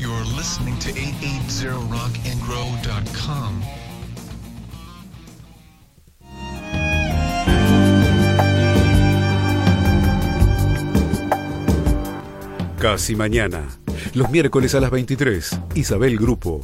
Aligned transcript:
You're 0.00 0.24
listening 0.34 0.78
to 0.78 0.88
880rockandgrow.com. 0.94 3.60
Casi 12.78 13.14
mañana. 13.14 13.68
Los 14.14 14.30
miércoles 14.30 14.74
a 14.74 14.80
las 14.80 14.90
23. 14.90 15.60
Isabel 15.74 16.16
Grupo. 16.16 16.62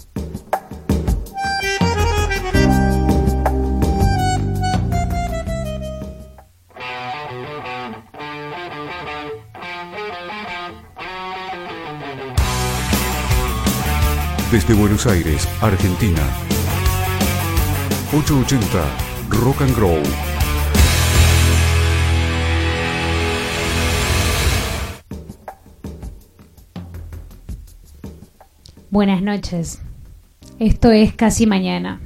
Desde 14.56 14.72
Buenos 14.72 15.06
Aires, 15.06 15.46
Argentina. 15.60 16.22
880 18.10 18.88
Rock 19.28 19.60
and 19.60 19.76
Grow. 19.76 19.98
Buenas 28.90 29.20
noches. 29.20 29.82
Esto 30.58 30.90
es 30.90 31.12
Casi 31.12 31.44
Mañana. 31.44 32.00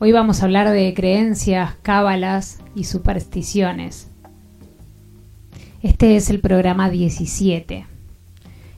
Hoy 0.00 0.10
vamos 0.10 0.42
a 0.42 0.46
hablar 0.46 0.68
de 0.68 0.92
creencias, 0.94 1.76
cábalas 1.82 2.58
y 2.74 2.82
supersticiones. 2.82 4.10
Este 5.80 6.16
es 6.16 6.28
el 6.28 6.40
programa 6.40 6.90
17. 6.90 7.86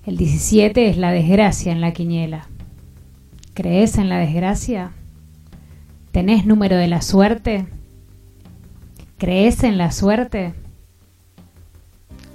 El 0.05 0.19
17 0.19 0.91
es 0.91 0.99
la 0.99 1.13
desgracia 1.13 1.73
en 1.73 1.81
la 1.81 1.95
quiniela. 1.95 2.49
¿Crees 3.55 3.99
en 3.99 4.09
la 4.09 4.19
desgracia? 4.19 4.91
¿Tenés 6.11 6.45
número 6.45 6.77
de 6.77 6.89
la 6.89 7.03
suerte? 7.03 7.69
¿Crees 9.17 9.63
en 9.63 9.79
la 9.79 9.93
suerte? 9.93 10.55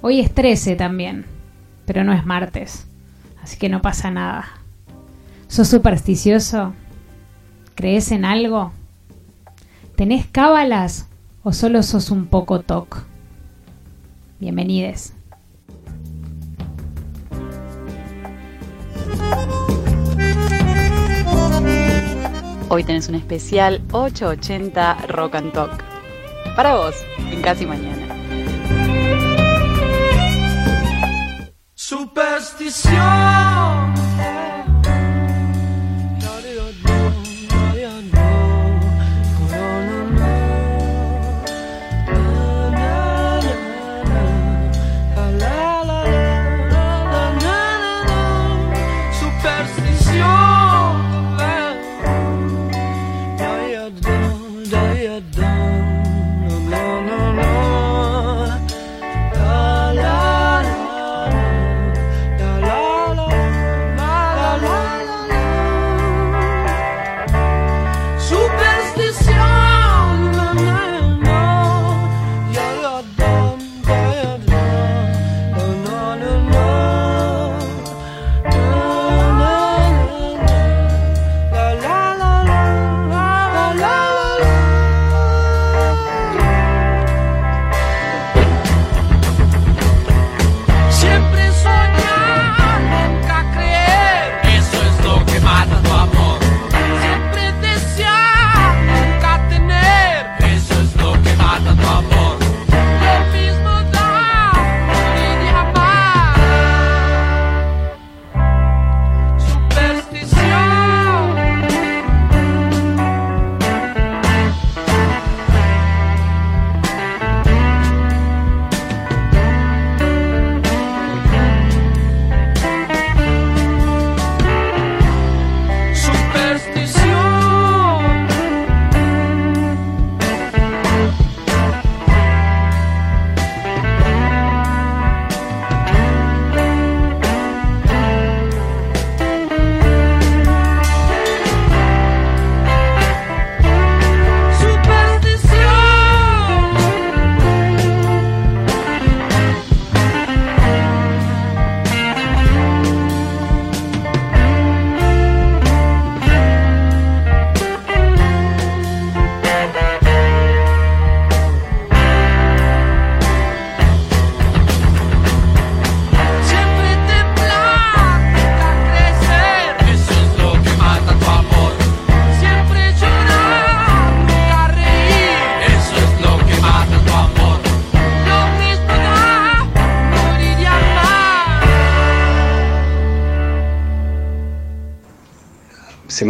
Hoy 0.00 0.20
es 0.20 0.32
13 0.34 0.76
también, 0.76 1.26
pero 1.84 2.04
no 2.04 2.14
es 2.14 2.24
martes, 2.24 2.86
así 3.42 3.58
que 3.58 3.68
no 3.68 3.82
pasa 3.82 4.10
nada. 4.10 4.46
¿Sos 5.46 5.68
supersticioso? 5.68 6.72
¿Crees 7.74 8.12
en 8.12 8.24
algo? 8.24 8.72
¿Tenés 9.96 10.24
cábalas 10.26 11.06
o 11.42 11.52
solo 11.52 11.82
sos 11.82 12.10
un 12.10 12.28
poco 12.28 12.60
toc? 12.60 13.04
Bienvenides. 14.38 15.12
Hoy 22.72 22.84
tenés 22.84 23.08
un 23.08 23.16
especial 23.16 23.82
880 23.90 25.06
Rock 25.08 25.34
and 25.34 25.52
Talk. 25.52 25.82
Para 26.54 26.76
vos, 26.76 26.94
en 27.32 27.42
casi 27.42 27.66
mañana. 27.66 28.14
Superstición. 31.74 32.94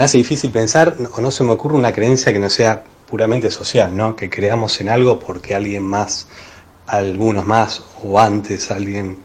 Me 0.01 0.05
hace 0.05 0.17
difícil 0.17 0.51
pensar 0.51 0.97
o 1.13 1.21
no 1.21 1.31
se 1.31 1.45
me 1.45 1.51
ocurre 1.51 1.77
una 1.77 1.93
creencia 1.93 2.33
que 2.33 2.39
no 2.39 2.49
sea 2.49 2.83
puramente 3.07 3.51
social, 3.51 3.95
¿no? 3.95 4.17
Que 4.17 4.31
creamos 4.31 4.81
en 4.81 4.89
algo 4.89 5.19
porque 5.19 5.55
alguien 5.55 5.83
más, 5.83 6.27
algunos 6.87 7.45
más 7.45 7.85
o 8.03 8.19
antes 8.19 8.71
alguien 8.71 9.19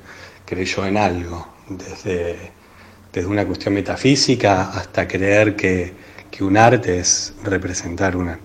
creyó 0.44 0.86
en 0.86 0.98
algo, 0.98 1.48
desde, 1.70 2.52
desde 3.14 3.26
una 3.26 3.46
cuestión 3.46 3.74
metafísica 3.74 4.70
hasta 4.72 5.08
creer 5.08 5.56
que, 5.56 5.94
que 6.30 6.44
un 6.44 6.58
arte 6.58 7.00
es 7.00 7.34
representar 7.46 8.18
una, 8.18 8.38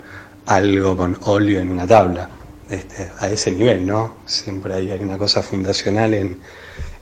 algo 0.45 0.95
con 0.95 1.17
óleo 1.23 1.59
en 1.59 1.69
una 1.69 1.85
tabla, 1.85 2.29
este, 2.69 3.11
a 3.19 3.27
ese 3.27 3.51
nivel, 3.51 3.85
¿no? 3.85 4.19
Siempre 4.25 4.73
hay, 4.73 4.89
una 5.01 5.17
cosa 5.17 5.43
fundacional 5.43 6.13
en, 6.13 6.39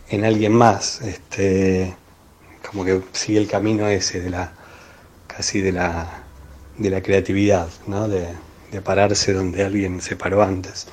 en 0.09 0.25
alguien 0.25 0.53
más, 0.53 1.01
este, 1.01 1.95
como 2.67 2.83
que 2.83 3.03
sigue 3.11 3.37
el 3.37 3.47
camino 3.47 3.87
ese 3.87 4.21
de 4.21 4.31
la 4.31 4.53
casi 5.39 5.61
de 5.61 5.71
la, 5.71 6.05
de 6.77 6.89
la 6.89 7.01
creatividad, 7.01 7.69
¿no? 7.87 8.09
de, 8.09 8.27
pararse 8.83 9.31
donde 9.31 9.63
alguien 9.63 10.01
se 10.01 10.17
paró 10.17 10.43
antes. 10.43 10.85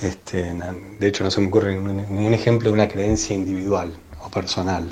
Este, 0.00 0.54
de 0.98 1.06
hecho, 1.06 1.24
no 1.24 1.30
se 1.30 1.42
me 1.42 1.48
ocurre 1.48 1.74
ningún, 1.74 2.32
ejemplo 2.32 2.70
de 2.70 2.72
una 2.72 2.88
creencia 2.88 3.36
individual 3.36 3.92
o 4.24 4.30
personal. 4.30 4.90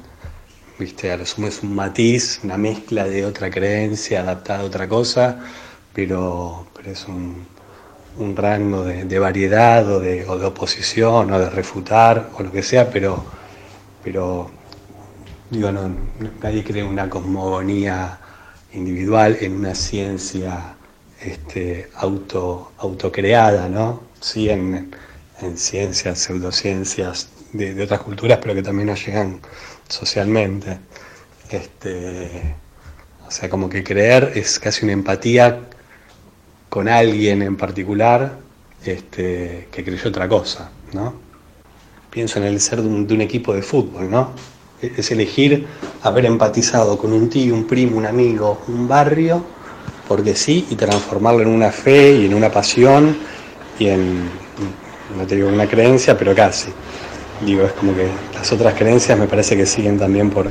viste, 0.78 1.10
a 1.10 1.16
lo 1.16 1.24
sumo 1.24 1.46
es 1.46 1.62
un 1.62 1.74
matiz, 1.74 2.40
una 2.44 2.58
mezcla 2.58 3.04
de 3.04 3.24
otra 3.24 3.48
creencia 3.50 4.20
adaptada 4.20 4.60
a 4.60 4.64
otra 4.64 4.86
cosa, 4.86 5.40
pero, 5.94 6.66
pero 6.74 6.90
es 6.90 7.08
un, 7.08 7.46
un 8.18 8.36
rango 8.36 8.84
de, 8.84 9.04
de 9.06 9.18
variedad 9.18 9.90
o 9.90 9.98
de, 9.98 10.28
o 10.28 10.36
de 10.36 10.44
oposición 10.44 11.32
o 11.32 11.38
de 11.38 11.48
refutar 11.48 12.28
o 12.36 12.42
lo 12.42 12.52
que 12.52 12.62
sea, 12.62 12.90
pero, 12.90 13.24
pero 14.04 14.50
digo, 15.48 15.72
no, 15.72 15.90
nadie 16.42 16.62
cree 16.62 16.84
una 16.84 17.08
cosmogonía 17.08 18.18
individual 18.74 19.38
en 19.40 19.52
una 19.52 19.74
ciencia 19.74 20.76
este, 21.20 21.88
auto, 21.94 22.72
autocreada, 22.78 23.68
¿no? 23.68 24.02
Sí, 24.20 24.50
en, 24.50 24.94
en 25.40 25.58
ciencias, 25.58 26.18
pseudociencias 26.18 27.28
de, 27.52 27.82
otras 27.82 28.00
culturas, 28.00 28.38
pero 28.42 28.54
que 28.54 28.62
también 28.62 28.88
nos 28.88 29.04
llegan 29.04 29.40
socialmente. 29.88 30.78
Este, 31.50 32.54
o 33.26 33.30
sea, 33.30 33.48
como 33.48 33.68
que 33.68 33.84
creer 33.84 34.32
es 34.34 34.58
casi 34.58 34.84
una 34.84 34.92
empatía 34.92 35.60
con 36.68 36.88
alguien 36.88 37.42
en 37.42 37.56
particular 37.56 38.38
este, 38.84 39.68
que 39.70 39.84
creyó 39.84 40.08
otra 40.08 40.28
cosa, 40.28 40.70
¿no? 40.92 41.14
Pienso 42.10 42.38
en 42.38 42.44
el 42.44 42.60
ser 42.60 42.82
de 42.82 43.14
un 43.14 43.20
equipo 43.20 43.54
de 43.54 43.62
fútbol, 43.62 44.10
¿no? 44.10 44.32
Es 44.80 45.10
elegir 45.10 45.66
haber 46.02 46.26
empatizado 46.26 46.98
con 46.98 47.12
un 47.12 47.28
tío, 47.28 47.54
un 47.54 47.64
primo, 47.64 47.96
un 47.96 48.06
amigo, 48.06 48.62
un 48.68 48.86
barrio, 48.86 49.42
porque 50.06 50.34
sí, 50.34 50.66
y 50.70 50.74
transformarlo 50.74 51.42
en 51.42 51.48
una 51.48 51.70
fe 51.70 52.12
y 52.12 52.26
en 52.26 52.34
una 52.34 52.50
pasión 52.50 53.16
y 53.78 53.88
en, 53.88 54.28
no 55.16 55.26
te 55.26 55.36
digo 55.36 55.48
una 55.48 55.66
creencia, 55.66 56.16
pero 56.16 56.34
casi. 56.34 56.70
Digo, 57.44 57.64
es 57.64 57.72
como 57.72 57.94
que 57.94 58.08
las 58.34 58.50
otras 58.52 58.74
creencias 58.74 59.18
me 59.18 59.26
parece 59.26 59.56
que 59.56 59.66
siguen 59.66 59.98
también 59.98 60.30
por, 60.30 60.50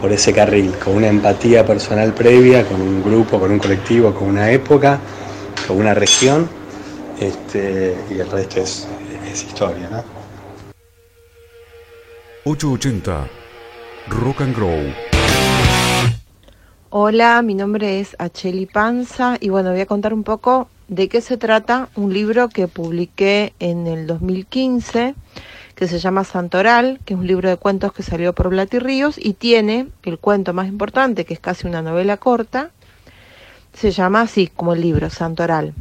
por 0.00 0.12
ese 0.12 0.32
carril, 0.32 0.72
con 0.82 0.96
una 0.96 1.08
empatía 1.08 1.64
personal 1.64 2.12
previa, 2.14 2.66
con 2.66 2.80
un 2.80 3.02
grupo, 3.02 3.40
con 3.40 3.50
un 3.50 3.58
colectivo, 3.58 4.14
con 4.14 4.28
una 4.28 4.50
época, 4.50 5.00
con 5.66 5.78
una 5.78 5.94
región, 5.94 6.48
este, 7.18 7.96
y 8.10 8.18
el 8.18 8.30
resto 8.30 8.60
es, 8.60 8.86
es 9.30 9.42
historia, 9.42 9.88
¿no? 9.90 10.04
880 12.44 13.39
Rock 14.10 14.40
and 14.40 14.56
Grow. 14.56 14.92
Hola, 16.90 17.40
mi 17.42 17.54
nombre 17.54 18.00
es 18.00 18.16
Acheli 18.18 18.66
Panza 18.66 19.36
y 19.40 19.48
bueno, 19.48 19.70
voy 19.70 19.80
a 19.80 19.86
contar 19.86 20.12
un 20.12 20.24
poco 20.24 20.68
de 20.88 21.08
qué 21.08 21.20
se 21.20 21.36
trata 21.36 21.88
un 21.94 22.12
libro 22.12 22.48
que 22.48 22.66
publiqué 22.66 23.54
en 23.60 23.86
el 23.86 24.06
2015 24.08 25.14
que 25.76 25.86
se 25.86 25.98
llama 25.98 26.24
Santoral, 26.24 27.00
que 27.04 27.14
es 27.14 27.20
un 27.20 27.26
libro 27.26 27.48
de 27.48 27.56
cuentos 27.56 27.92
que 27.92 28.02
salió 28.02 28.34
por 28.34 28.50
Blati 28.50 28.80
Ríos 28.80 29.16
y 29.16 29.34
tiene 29.34 29.88
el 30.02 30.18
cuento 30.18 30.52
más 30.52 30.68
importante, 30.68 31.24
que 31.24 31.32
es 31.32 31.40
casi 31.40 31.66
una 31.66 31.80
novela 31.80 32.16
corta, 32.16 32.70
se 33.72 33.92
llama 33.92 34.22
así 34.22 34.48
como 34.48 34.74
el 34.74 34.82
libro, 34.82 35.08
Santoral. 35.08 35.72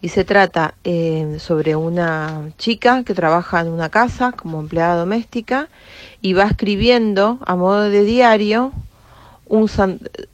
Y 0.00 0.10
se 0.10 0.24
trata 0.24 0.74
eh, 0.84 1.38
sobre 1.40 1.74
una 1.74 2.50
chica 2.56 3.02
que 3.02 3.14
trabaja 3.14 3.60
en 3.60 3.68
una 3.68 3.88
casa 3.88 4.32
como 4.32 4.60
empleada 4.60 4.96
doméstica 4.96 5.68
y 6.20 6.34
va 6.34 6.44
escribiendo 6.44 7.38
a 7.44 7.56
modo 7.56 7.82
de 7.90 8.04
diario 8.04 8.72
un, 9.46 9.68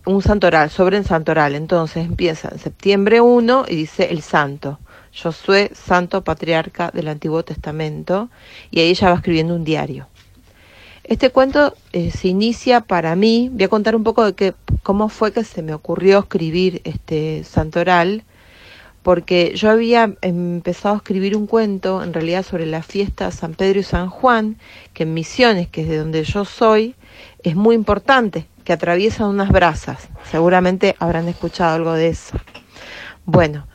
un 0.05 0.23
santoral, 0.23 0.71
sobre 0.71 0.99
el 0.99 1.07
santoral. 1.07 1.55
Entonces 1.55 2.05
empieza 2.05 2.49
en 2.51 2.59
septiembre 2.59 3.21
1 3.21 3.65
y 3.69 3.77
dice 3.77 4.09
el 4.11 4.21
santo. 4.21 4.79
Josué, 5.17 5.71
santo 5.75 6.25
patriarca 6.25 6.91
del 6.93 7.09
Antiguo 7.09 7.45
Testamento, 7.45 8.31
y 8.71 8.81
ahí 8.81 8.89
ella 8.89 9.11
va 9.11 9.17
escribiendo 9.17 9.55
un 9.55 9.65
diario. 9.65 10.09
Este 11.05 11.31
cuento 11.31 11.77
eh, 11.93 12.11
se 12.11 12.29
inicia 12.29 12.81
para 12.81 13.15
mí, 13.15 13.51
voy 13.53 13.65
a 13.65 13.69
contar 13.69 13.95
un 13.95 14.03
poco 14.05 14.25
de 14.25 14.33
que, 14.33 14.55
cómo 14.83 15.09
fue 15.09 15.33
que 15.33 15.45
se 15.45 15.63
me 15.63 15.75
ocurrió 15.75 16.21
escribir 16.21 16.81
este 16.85 17.45
santoral, 17.45 18.25
porque 19.05 19.53
yo 19.55 19.71
había 19.71 20.15
empezado 20.23 20.95
a 20.95 20.97
escribir 20.97 21.37
un 21.37 21.47
cuento, 21.47 22.03
en 22.03 22.15
realidad 22.15 22.43
sobre 22.43 22.65
la 22.65 22.83
fiesta 22.83 23.27
de 23.27 23.33
San 23.33 23.53
Pedro 23.53 23.81
y 23.81 23.83
San 23.83 24.09
Juan, 24.09 24.57
que 24.95 25.03
en 25.03 25.13
Misiones, 25.13 25.69
que 25.69 25.83
es 25.83 25.89
de 25.89 25.99
donde 25.99 26.25
yo 26.25 26.47
soy, 26.47 26.95
es 27.43 27.55
muy 27.55 27.75
importante, 27.75 28.47
que 28.65 28.73
atraviesan 28.73 29.29
unas 29.29 29.51
brasas. 29.51 30.09
Seguramente 30.31 30.97
habrán 30.99 31.29
escuchado 31.29 31.75
algo 31.75 31.93
de 31.93 32.09
eso. 32.09 32.39
Bueno, 33.27 33.69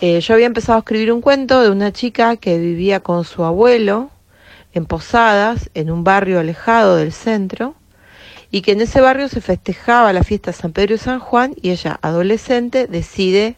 eh, 0.00 0.20
yo 0.20 0.34
había 0.34 0.46
empezado 0.46 0.76
a 0.76 0.80
escribir 0.80 1.12
un 1.12 1.20
cuento 1.20 1.62
de 1.62 1.70
una 1.70 1.92
chica 1.92 2.36
que 2.36 2.56
vivía 2.56 3.00
con 3.00 3.24
su 3.24 3.42
abuelo 3.42 4.10
en 4.72 4.86
Posadas, 4.86 5.68
en 5.74 5.90
un 5.90 6.04
barrio 6.04 6.38
alejado 6.38 6.94
del 6.94 7.12
centro, 7.12 7.74
y 8.52 8.62
que 8.62 8.70
en 8.70 8.82
ese 8.82 9.00
barrio 9.00 9.28
se 9.28 9.40
festejaba 9.40 10.12
la 10.12 10.22
fiesta 10.22 10.52
de 10.52 10.56
San 10.56 10.70
Pedro 10.70 10.94
y 10.94 10.98
San 10.98 11.18
Juan, 11.18 11.56
y 11.60 11.70
ella, 11.70 11.98
adolescente, 12.02 12.86
decide, 12.86 13.56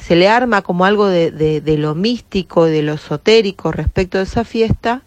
se 0.00 0.16
le 0.16 0.28
arma 0.28 0.62
como 0.62 0.84
algo 0.84 1.06
de, 1.06 1.30
de, 1.30 1.78
lo 1.78 1.94
místico, 1.94 2.64
de 2.64 2.82
lo 2.82 2.94
esotérico 2.94 3.70
respecto 3.70 4.18
de 4.18 4.24
esa 4.24 4.44
fiesta, 4.44 5.02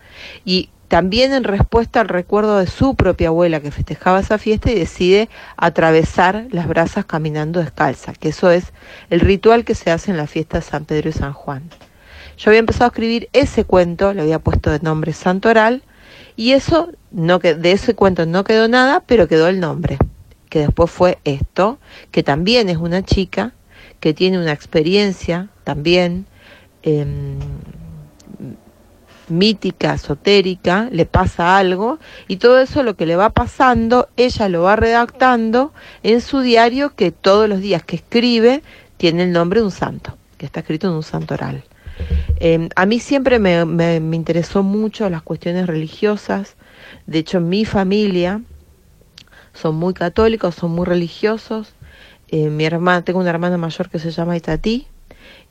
y 0.45 0.69
también 0.87 1.33
en 1.33 1.43
respuesta 1.43 2.01
al 2.01 2.07
recuerdo 2.07 2.59
de 2.59 2.67
su 2.67 2.95
propia 2.95 3.29
abuela 3.29 3.59
que 3.59 3.71
festejaba 3.71 4.19
esa 4.19 4.37
fiesta 4.37 4.71
y 4.71 4.75
decide 4.75 5.29
atravesar 5.57 6.45
las 6.51 6.67
brasas 6.67 7.05
caminando 7.05 7.59
descalza, 7.59 8.13
que 8.13 8.29
eso 8.29 8.51
es 8.51 8.65
el 9.09 9.19
ritual 9.19 9.65
que 9.65 9.73
se 9.73 9.89
hace 9.89 10.11
en 10.11 10.17
la 10.17 10.27
fiesta 10.27 10.59
de 10.59 10.63
San 10.63 10.85
Pedro 10.85 11.09
y 11.09 11.13
San 11.13 11.33
Juan. 11.33 11.63
Yo 12.37 12.49
había 12.49 12.59
empezado 12.59 12.85
a 12.85 12.87
escribir 12.89 13.29
ese 13.33 13.65
cuento, 13.65 14.13
le 14.13 14.21
había 14.21 14.39
puesto 14.39 14.69
de 14.69 14.79
nombre 14.79 15.13
Santoral, 15.13 15.81
y 16.35 16.51
eso 16.51 16.91
no 17.11 17.39
que 17.39 17.55
de 17.55 17.71
ese 17.71 17.95
cuento 17.95 18.25
no 18.25 18.43
quedó 18.43 18.67
nada, 18.67 19.03
pero 19.05 19.27
quedó 19.27 19.47
el 19.47 19.59
nombre, 19.59 19.97
que 20.49 20.59
después 20.59 20.91
fue 20.91 21.17
esto, 21.23 21.79
que 22.11 22.21
también 22.21 22.69
es 22.69 22.77
una 22.77 23.03
chica 23.03 23.53
que 24.03 24.13
tiene 24.13 24.37
una 24.37 24.51
experiencia 24.51 25.47
también 25.63 26.25
eh, 26.81 27.05
mítica, 29.29 29.93
esotérica, 29.93 30.89
le 30.91 31.05
pasa 31.05 31.55
algo 31.55 31.99
y 32.27 32.35
todo 32.35 32.59
eso 32.59 32.83
lo 32.83 32.97
que 32.97 33.05
le 33.05 33.15
va 33.15 33.29
pasando, 33.29 34.09
ella 34.17 34.49
lo 34.49 34.63
va 34.63 34.75
redactando 34.75 35.71
en 36.03 36.19
su 36.19 36.41
diario 36.41 36.93
que 36.97 37.13
todos 37.13 37.47
los 37.47 37.61
días 37.61 37.81
que 37.85 37.95
escribe 37.95 38.61
tiene 38.97 39.23
el 39.23 39.31
nombre 39.31 39.61
de 39.61 39.67
un 39.67 39.71
santo, 39.71 40.17
que 40.37 40.47
está 40.47 40.59
escrito 40.59 40.89
en 40.89 40.95
un 40.95 41.03
santoral. 41.03 41.63
Eh, 42.41 42.67
a 42.75 42.85
mí 42.85 42.99
siempre 42.99 43.39
me, 43.39 43.63
me, 43.63 44.01
me 44.01 44.17
interesó 44.17 44.63
mucho 44.63 45.09
las 45.09 45.21
cuestiones 45.21 45.65
religiosas, 45.65 46.57
de 47.07 47.19
hecho 47.19 47.37
en 47.37 47.47
mi 47.47 47.63
familia 47.63 48.41
son 49.53 49.75
muy 49.75 49.93
católicos, 49.93 50.55
son 50.55 50.71
muy 50.71 50.85
religiosos. 50.85 51.73
Eh, 52.35 52.49
mi 52.49 52.65
hermana, 52.65 53.03
tengo 53.03 53.19
una 53.19 53.29
hermana 53.29 53.57
mayor 53.59 53.91
que 53.91 53.99
se 53.99 54.09
llama 54.09 54.35
Itatí, 54.35 54.87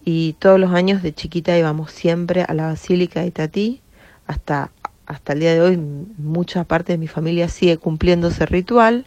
y 0.04 0.32
todos 0.40 0.58
los 0.58 0.72
años 0.72 1.00
de 1.00 1.14
chiquita 1.14 1.56
íbamos 1.56 1.92
siempre 1.92 2.42
a 2.42 2.52
la 2.54 2.66
Basílica 2.66 3.20
de 3.20 3.28
Itatí, 3.28 3.80
hasta, 4.26 4.72
hasta 5.06 5.32
el 5.32 5.38
día 5.38 5.54
de 5.54 5.60
hoy 5.60 5.76
mucha 5.76 6.64
parte 6.64 6.90
de 6.90 6.98
mi 6.98 7.06
familia 7.06 7.48
sigue 7.48 7.76
cumpliendo 7.78 8.26
ese 8.26 8.46
ritual, 8.46 9.06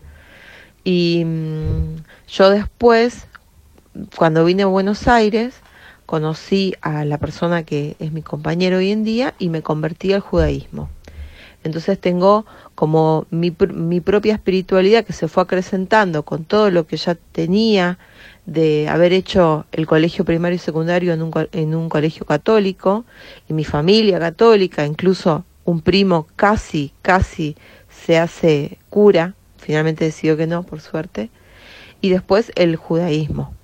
y 0.85 1.23
mmm, 1.25 1.97
yo 2.29 2.49
después, 2.49 3.27
cuando 4.15 4.45
vine 4.45 4.63
a 4.63 4.67
Buenos 4.67 5.09
Aires, 5.09 5.55
conocí 6.05 6.75
a 6.79 7.03
la 7.03 7.17
persona 7.17 7.63
que 7.63 7.97
es 7.99 8.13
mi 8.13 8.21
compañero 8.21 8.77
hoy 8.77 8.91
en 8.91 9.03
día 9.03 9.33
y 9.37 9.49
me 9.49 9.61
convertí 9.61 10.13
al 10.13 10.21
judaísmo. 10.21 10.87
Entonces 11.65 11.99
tengo 11.99 12.45
como 12.75 13.25
mi, 13.31 13.53
mi 13.73 13.99
propia 13.99 14.35
espiritualidad 14.35 15.03
que 15.03 15.13
se 15.13 15.27
fue 15.27 15.43
acrecentando 15.43 16.23
con 16.23 16.45
todo 16.45 16.69
lo 16.69 16.85
que 16.85 16.95
ya 16.95 17.15
tenía, 17.15 17.97
de 18.45 18.87
haber 18.87 19.13
hecho 19.13 19.65
el 19.71 19.87
colegio 19.87 20.23
primario 20.23 20.57
y 20.57 20.59
secundario 20.59 21.13
en 21.13 21.23
un, 21.23 21.31
en 21.51 21.73
un 21.73 21.89
colegio 21.89 22.25
católico 22.25 23.03
y 23.49 23.53
mi 23.53 23.65
familia 23.65 24.19
católica, 24.19 24.85
incluso 24.85 25.43
un 25.63 25.81
primo 25.81 26.27
casi, 26.35 26.93
casi 27.01 27.55
se 27.89 28.19
hace 28.19 28.77
cura, 28.91 29.33
finalmente 29.57 30.05
decidió 30.05 30.37
que 30.37 30.45
no, 30.45 30.61
por 30.61 30.81
suerte, 30.81 31.31
y 31.99 32.09
después 32.09 32.51
el 32.55 32.75
judaísmo, 32.75 33.55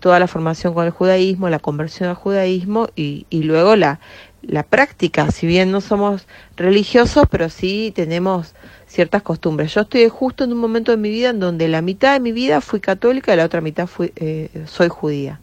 toda 0.00 0.18
la 0.18 0.26
formación 0.26 0.74
con 0.74 0.86
el 0.86 0.90
judaísmo, 0.90 1.48
la 1.48 1.60
conversión 1.60 2.08
al 2.08 2.16
judaísmo 2.16 2.88
y, 2.96 3.26
y 3.30 3.44
luego 3.44 3.76
la, 3.76 4.00
la 4.42 4.62
práctica, 4.62 5.30
si 5.30 5.46
bien 5.46 5.70
no 5.70 5.80
somos 5.80 6.26
religiosos, 6.56 7.26
pero 7.30 7.48
sí 7.48 7.92
tenemos 7.94 8.54
ciertas 8.86 9.22
costumbres. 9.22 9.74
Yo 9.74 9.82
estoy 9.82 10.08
justo 10.08 10.44
en 10.44 10.52
un 10.52 10.58
momento 10.58 10.92
de 10.92 10.96
mi 10.96 11.10
vida 11.10 11.30
en 11.30 11.40
donde 11.40 11.68
la 11.68 11.82
mitad 11.82 12.14
de 12.14 12.20
mi 12.20 12.32
vida 12.32 12.60
fui 12.60 12.80
católica 12.80 13.32
y 13.32 13.36
la 13.36 13.44
otra 13.44 13.60
mitad 13.60 13.86
fui, 13.86 14.12
eh, 14.16 14.48
soy 14.66 14.88
judía. 14.88 15.40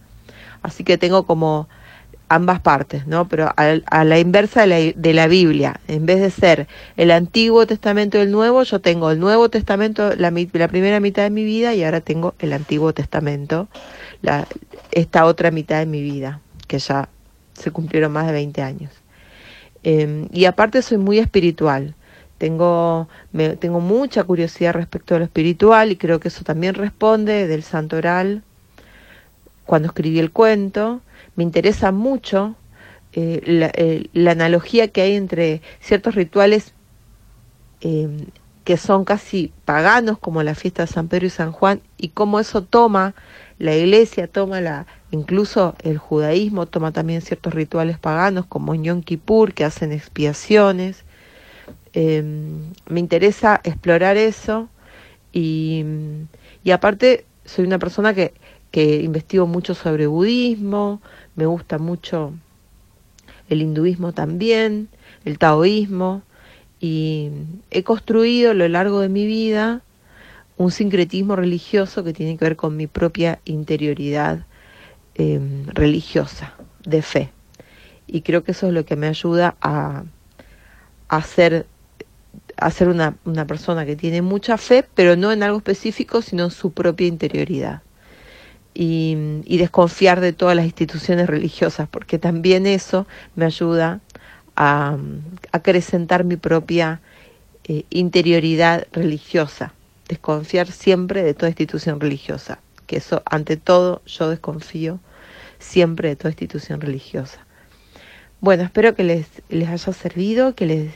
Así 0.62 0.84
que 0.84 0.98
tengo 0.98 1.26
como 1.26 1.68
ambas 2.28 2.60
partes, 2.60 3.06
¿no? 3.06 3.28
Pero 3.28 3.48
a, 3.56 3.78
a 3.86 4.04
la 4.04 4.20
inversa 4.20 4.62
de 4.62 4.68
la, 4.68 4.78
de 4.96 5.14
la, 5.14 5.28
Biblia. 5.28 5.80
En 5.88 6.06
vez 6.06 6.20
de 6.20 6.32
ser 6.32 6.68
el 6.98 7.12
Antiguo 7.12 7.68
Testamento 7.68 8.18
y 8.18 8.22
el 8.22 8.32
Nuevo, 8.32 8.64
yo 8.64 8.80
tengo 8.80 9.12
el 9.12 9.20
Nuevo 9.20 9.50
Testamento 9.50 10.16
la, 10.16 10.32
la 10.32 10.68
primera 10.68 11.00
mitad 11.00 11.24
de 11.24 11.30
mi 11.30 11.44
vida 11.44 11.76
y 11.76 11.84
ahora 11.84 12.02
tengo 12.02 12.34
el 12.40 12.54
Antiguo 12.54 12.94
Testamento, 12.94 13.68
la, 14.22 14.48
esta 14.92 15.26
otra 15.26 15.52
mitad 15.52 15.80
de 15.80 15.86
mi 15.86 16.02
vida, 16.02 16.42
que 16.68 16.80
ya 16.80 17.10
se 17.56 17.72
cumplieron 17.72 18.12
más 18.12 18.28
de 18.28 18.34
20 18.34 18.62
años. 18.62 18.92
Eh, 19.84 20.28
y 20.32 20.46
aparte 20.46 20.82
soy 20.82 20.98
muy 20.98 21.20
espiritual 21.20 21.96
tengo, 22.38 23.08
me, 23.32 23.56
tengo 23.56 23.80
mucha 23.80 24.24
curiosidad 24.24 24.74
respecto 24.74 25.16
a 25.16 25.20
lo 25.20 25.26
espiritual 25.26 25.92
y 25.92 25.96
creo 25.96 26.20
que 26.20 26.28
eso 26.28 26.44
también 26.44 26.76
responde 26.76 27.48
del 27.48 27.64
santo 27.64 27.98
oral 27.98 28.44
cuando 29.66 29.88
escribí 29.88 30.20
el 30.20 30.32
cuento. 30.32 31.02
Me 31.36 31.44
interesa 31.44 31.92
mucho 31.92 32.56
eh, 33.14 33.42
la, 33.46 33.72
eh, 33.74 34.10
la, 34.14 34.32
analogía 34.32 34.90
que 34.90 35.02
hay 35.02 35.16
entre 35.16 35.62
ciertos 35.80 36.16
rituales 36.16 36.74
eh, 37.82 38.28
que 38.66 38.78
son 38.78 39.06
casi 39.06 39.54
paganos, 39.64 40.18
como 40.18 40.44
la 40.44 40.56
fiesta 40.56 40.84
de 40.84 40.92
San 40.92 41.08
Pedro 41.08 41.28
y 41.28 41.30
San 41.30 41.52
Juan, 41.52 41.82
y 41.98 42.10
cómo 42.10 42.40
eso 42.40 42.64
toma 42.64 43.14
la 43.60 43.76
iglesia, 43.76 44.28
toma 44.28 44.60
la, 44.60 44.88
incluso 45.16 45.76
el 45.82 45.98
judaísmo 45.98 46.68
toma 46.68 46.92
también 46.92 47.22
ciertos 47.22 47.54
rituales 47.54 47.98
paganos, 47.98 48.46
como 48.46 48.76
Yom 48.76 49.02
Kippur, 49.02 49.54
que 49.54 49.66
hacen 49.66 49.92
expiaciones. 49.92 51.04
Eh, 51.94 52.24
me 52.88 53.00
interesa 53.00 53.62
explorar 53.64 54.18
eso 54.18 54.70
y, 55.34 55.84
y 56.64 56.72
aparte 56.72 57.26
soy 57.46 57.66
una 57.66 57.80
persona 57.80 58.14
que, 58.14 58.34
que 58.72 59.02
investigo 59.02 59.48
mucho 59.48 59.74
sobre 59.74 60.08
budismo, 60.08 61.02
me 61.36 61.46
gusta 61.46 61.78
mucho 61.78 62.34
el 63.50 63.62
hinduismo 63.62 64.12
también, 64.12 64.90
el 65.24 65.38
taoísmo, 65.38 66.24
y 66.80 67.32
he 67.72 67.84
construido 67.84 68.52
a 68.52 68.54
lo 68.54 68.68
largo 68.68 69.00
de 69.00 69.10
mi 69.10 69.26
vida 69.26 69.82
un 70.58 70.72
sincretismo 70.72 71.36
religioso 71.36 72.04
que 72.04 72.14
tiene 72.14 72.38
que 72.38 72.46
ver 72.46 72.56
con 72.56 72.76
mi 72.76 72.88
propia 72.88 73.40
interioridad 73.46 74.46
eh, 75.16 75.40
religiosa, 75.68 76.54
de 76.84 77.02
fe. 77.02 77.32
Y 78.08 78.22
creo 78.22 78.44
que 78.44 78.52
eso 78.52 78.68
es 78.68 78.74
lo 78.74 78.86
que 78.86 78.96
me 78.96 79.08
ayuda 79.08 79.56
a, 79.62 80.04
a 81.08 81.22
ser, 81.22 81.66
a 82.58 82.72
ser 82.72 82.90
una, 82.90 83.16
persona 83.48 83.86
que 83.86 83.96
tiene 83.96 84.22
mucha 84.22 84.58
fe, 84.58 84.86
pero 84.94 85.16
no 85.16 85.32
en 85.32 85.44
algo 85.44 85.58
específico, 85.58 86.22
sino 86.22 86.46
en 86.46 86.52
su 86.52 86.72
propia 86.72 87.08
interioridad. 87.08 87.82
Y, 88.74 89.42
y, 89.46 89.58
desconfiar 89.58 90.20
de 90.20 90.34
todas 90.34 90.54
las 90.54 90.66
instituciones 90.66 91.28
religiosas, 91.28 91.88
porque 91.88 92.20
también 92.20 92.68
eso 92.68 93.08
me 93.36 93.46
ayuda 93.46 94.02
a, 94.56 94.98
acrecentar 95.52 96.26
mi 96.26 96.36
propia 96.36 97.00
eh, 97.64 97.86
interioridad 97.90 98.86
religiosa, 98.92 99.74
desconfiar 100.10 100.68
siempre 100.68 101.24
de 101.24 101.34
toda 101.34 101.50
institución 101.50 102.00
religiosa, 102.02 102.60
que 102.86 102.98
eso 102.98 103.22
ante 103.26 103.58
todo 103.58 104.02
yo 104.06 104.30
desconfío 104.30 105.00
siempre 105.60 106.10
de 106.10 106.16
toda 106.16 106.30
institución 106.30 106.82
religiosa. 106.82 107.46
Bueno, 108.42 108.64
espero 108.64 108.96
que 108.96 109.04
les, 109.04 109.28
les 109.50 109.70
haya 109.70 109.94
servido, 109.94 110.54
que 110.56 110.66
les, 110.66 110.94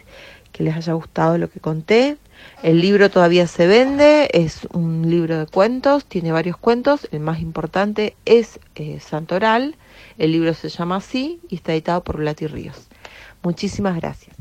que 0.52 0.64
les 0.64 0.76
haya 0.76 0.94
gustado 0.94 1.38
lo 1.38 1.50
que 1.50 1.60
conté. 1.60 2.18
El 2.64 2.82
libro 2.82 3.10
todavía 3.10 3.48
se 3.48 3.68
vende, 3.68 4.30
es 4.34 4.68
un 4.72 5.10
libro 5.10 5.40
de 5.40 5.46
cuentos, 5.46 6.06
tiene 6.06 6.32
varios 6.32 6.58
cuentos, 6.58 7.08
el 7.12 7.20
más 7.20 7.42
importante 7.42 8.16
es 8.26 8.60
eh, 8.76 9.00
Santoral, 9.00 9.76
el 10.18 10.32
libro 10.32 10.54
se 10.54 10.70
llama 10.70 10.98
así 10.98 11.40
y 11.50 11.56
está 11.56 11.74
editado 11.74 12.04
por 12.04 12.20
Lati 12.22 12.48
Ríos. 12.48 12.88
Muchísimas 13.42 13.96
gracias. 13.96 14.39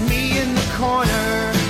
Me 0.00 0.38
in 0.38 0.54
the 0.54 0.72
corner. 0.76 1.63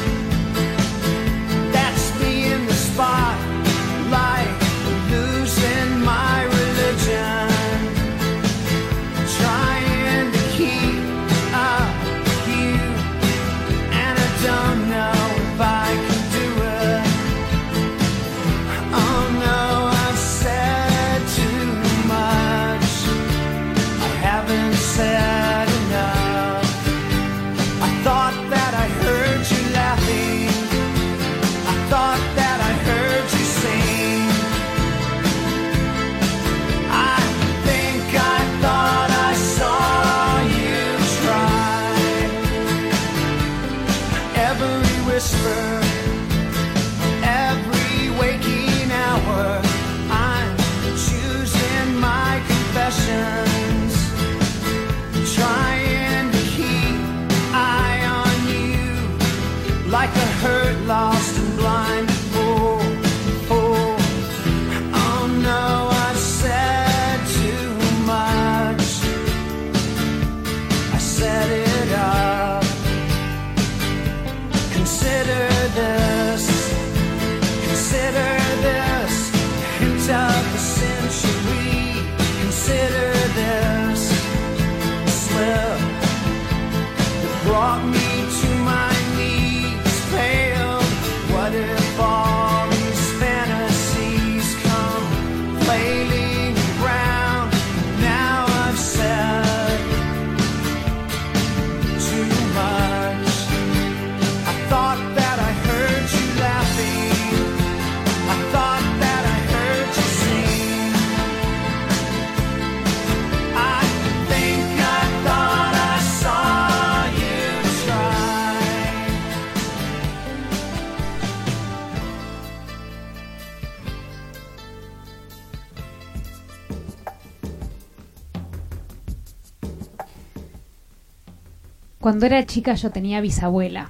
Cuando 132.15 132.27
era 132.27 132.47
chica 132.47 132.75
yo 132.75 132.93
tenía 132.93 133.21
bisabuela 133.21 133.89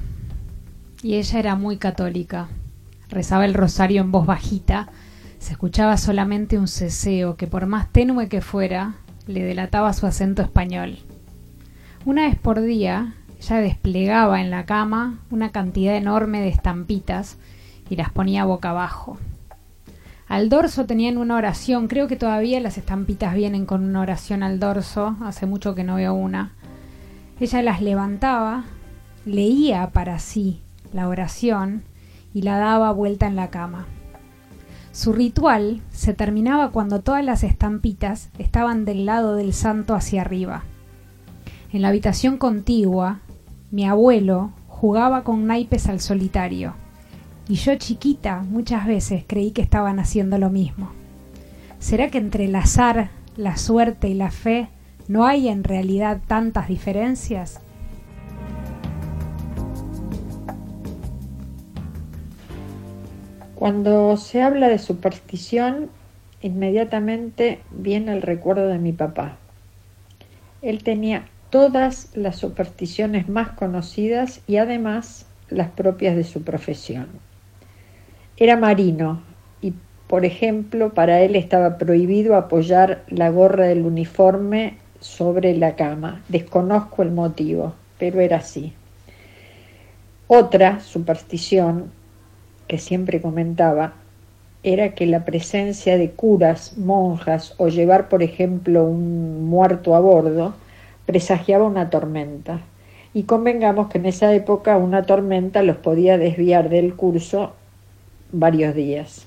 y 1.02 1.16
ella 1.16 1.38
era 1.38 1.56
muy 1.56 1.76
católica. 1.76 2.48
Rezaba 3.10 3.44
el 3.44 3.52
rosario 3.52 4.00
en 4.00 4.12
voz 4.12 4.24
bajita, 4.24 4.88
se 5.38 5.52
escuchaba 5.52 5.98
solamente 5.98 6.56
un 6.56 6.66
ceseo 6.66 7.36
que 7.36 7.46
por 7.46 7.66
más 7.66 7.92
tenue 7.92 8.30
que 8.30 8.40
fuera 8.40 8.94
le 9.26 9.44
delataba 9.44 9.92
su 9.92 10.06
acento 10.06 10.40
español. 10.40 11.00
Una 12.06 12.22
vez 12.26 12.38
por 12.38 12.62
día 12.62 13.12
Ella 13.38 13.56
desplegaba 13.58 14.40
en 14.40 14.50
la 14.50 14.64
cama 14.64 15.18
una 15.30 15.52
cantidad 15.52 15.94
enorme 15.94 16.40
de 16.40 16.48
estampitas 16.48 17.36
y 17.90 17.96
las 17.96 18.10
ponía 18.10 18.46
boca 18.46 18.70
abajo. 18.70 19.18
Al 20.28 20.48
dorso 20.48 20.86
tenían 20.86 21.18
una 21.18 21.36
oración, 21.36 21.88
creo 21.88 22.08
que 22.08 22.16
todavía 22.16 22.58
las 22.60 22.78
estampitas 22.78 23.34
vienen 23.34 23.66
con 23.66 23.84
una 23.84 24.00
oración 24.00 24.42
al 24.42 24.60
dorso, 24.60 25.14
hace 25.22 25.44
mucho 25.44 25.74
que 25.74 25.84
no 25.84 25.96
veo 25.96 26.14
una. 26.14 26.52
Ella 27.40 27.62
las 27.62 27.82
levantaba, 27.82 28.64
leía 29.24 29.90
para 29.90 30.18
sí 30.18 30.60
la 30.92 31.08
oración 31.08 31.82
y 32.32 32.42
la 32.42 32.58
daba 32.58 32.92
vuelta 32.92 33.26
en 33.26 33.34
la 33.34 33.50
cama. 33.50 33.86
Su 34.92 35.12
ritual 35.12 35.80
se 35.90 36.14
terminaba 36.14 36.70
cuando 36.70 37.00
todas 37.00 37.24
las 37.24 37.42
estampitas 37.42 38.30
estaban 38.38 38.84
del 38.84 39.06
lado 39.06 39.34
del 39.34 39.52
santo 39.52 39.96
hacia 39.96 40.20
arriba. 40.20 40.62
En 41.72 41.82
la 41.82 41.88
habitación 41.88 42.38
contigua, 42.38 43.18
mi 43.72 43.84
abuelo 43.84 44.52
jugaba 44.68 45.24
con 45.24 45.48
naipes 45.48 45.88
al 45.88 45.98
solitario, 45.98 46.74
y 47.48 47.56
yo 47.56 47.74
chiquita 47.74 48.44
muchas 48.48 48.86
veces 48.86 49.24
creí 49.26 49.50
que 49.50 49.62
estaban 49.62 49.98
haciendo 49.98 50.38
lo 50.38 50.50
mismo. 50.50 50.92
¿Será 51.80 52.10
que 52.10 52.18
entre 52.18 52.44
el 52.44 52.54
azar, 52.54 53.10
la 53.36 53.56
suerte 53.56 54.08
y 54.08 54.14
la 54.14 54.30
fe 54.30 54.68
no 55.08 55.26
hay 55.26 55.48
en 55.48 55.64
realidad 55.64 56.20
tantas 56.26 56.68
diferencias? 56.68 57.60
Cuando 63.54 64.16
se 64.16 64.42
habla 64.42 64.68
de 64.68 64.78
superstición, 64.78 65.88
inmediatamente 66.42 67.60
viene 67.70 68.12
el 68.12 68.22
recuerdo 68.22 68.68
de 68.68 68.78
mi 68.78 68.92
papá. 68.92 69.36
Él 70.60 70.82
tenía 70.82 71.26
todas 71.50 72.10
las 72.14 72.36
supersticiones 72.36 73.28
más 73.28 73.50
conocidas 73.50 74.40
y 74.46 74.56
además 74.56 75.26
las 75.48 75.70
propias 75.70 76.16
de 76.16 76.24
su 76.24 76.42
profesión. 76.42 77.06
Era 78.36 78.56
marino 78.56 79.22
y, 79.62 79.72
por 80.08 80.24
ejemplo, 80.24 80.92
para 80.92 81.20
él 81.22 81.36
estaba 81.36 81.78
prohibido 81.78 82.34
apoyar 82.34 83.04
la 83.08 83.30
gorra 83.30 83.66
del 83.66 83.82
uniforme 83.82 84.78
sobre 85.04 85.54
la 85.54 85.76
cama. 85.76 86.22
Desconozco 86.28 87.02
el 87.02 87.10
motivo, 87.10 87.74
pero 87.98 88.20
era 88.20 88.38
así. 88.38 88.72
Otra 90.26 90.80
superstición 90.80 91.92
que 92.66 92.78
siempre 92.78 93.20
comentaba 93.20 93.92
era 94.62 94.94
que 94.94 95.04
la 95.06 95.26
presencia 95.26 95.98
de 95.98 96.10
curas, 96.10 96.78
monjas 96.78 97.54
o 97.58 97.68
llevar, 97.68 98.08
por 98.08 98.22
ejemplo, 98.22 98.84
un 98.84 99.44
muerto 99.44 99.94
a 99.94 100.00
bordo 100.00 100.54
presagiaba 101.04 101.66
una 101.66 101.90
tormenta. 101.90 102.60
Y 103.12 103.24
convengamos 103.24 103.90
que 103.90 103.98
en 103.98 104.06
esa 104.06 104.34
época 104.34 104.78
una 104.78 105.02
tormenta 105.02 105.62
los 105.62 105.76
podía 105.76 106.16
desviar 106.16 106.70
del 106.70 106.94
curso 106.94 107.52
varios 108.32 108.74
días. 108.74 109.26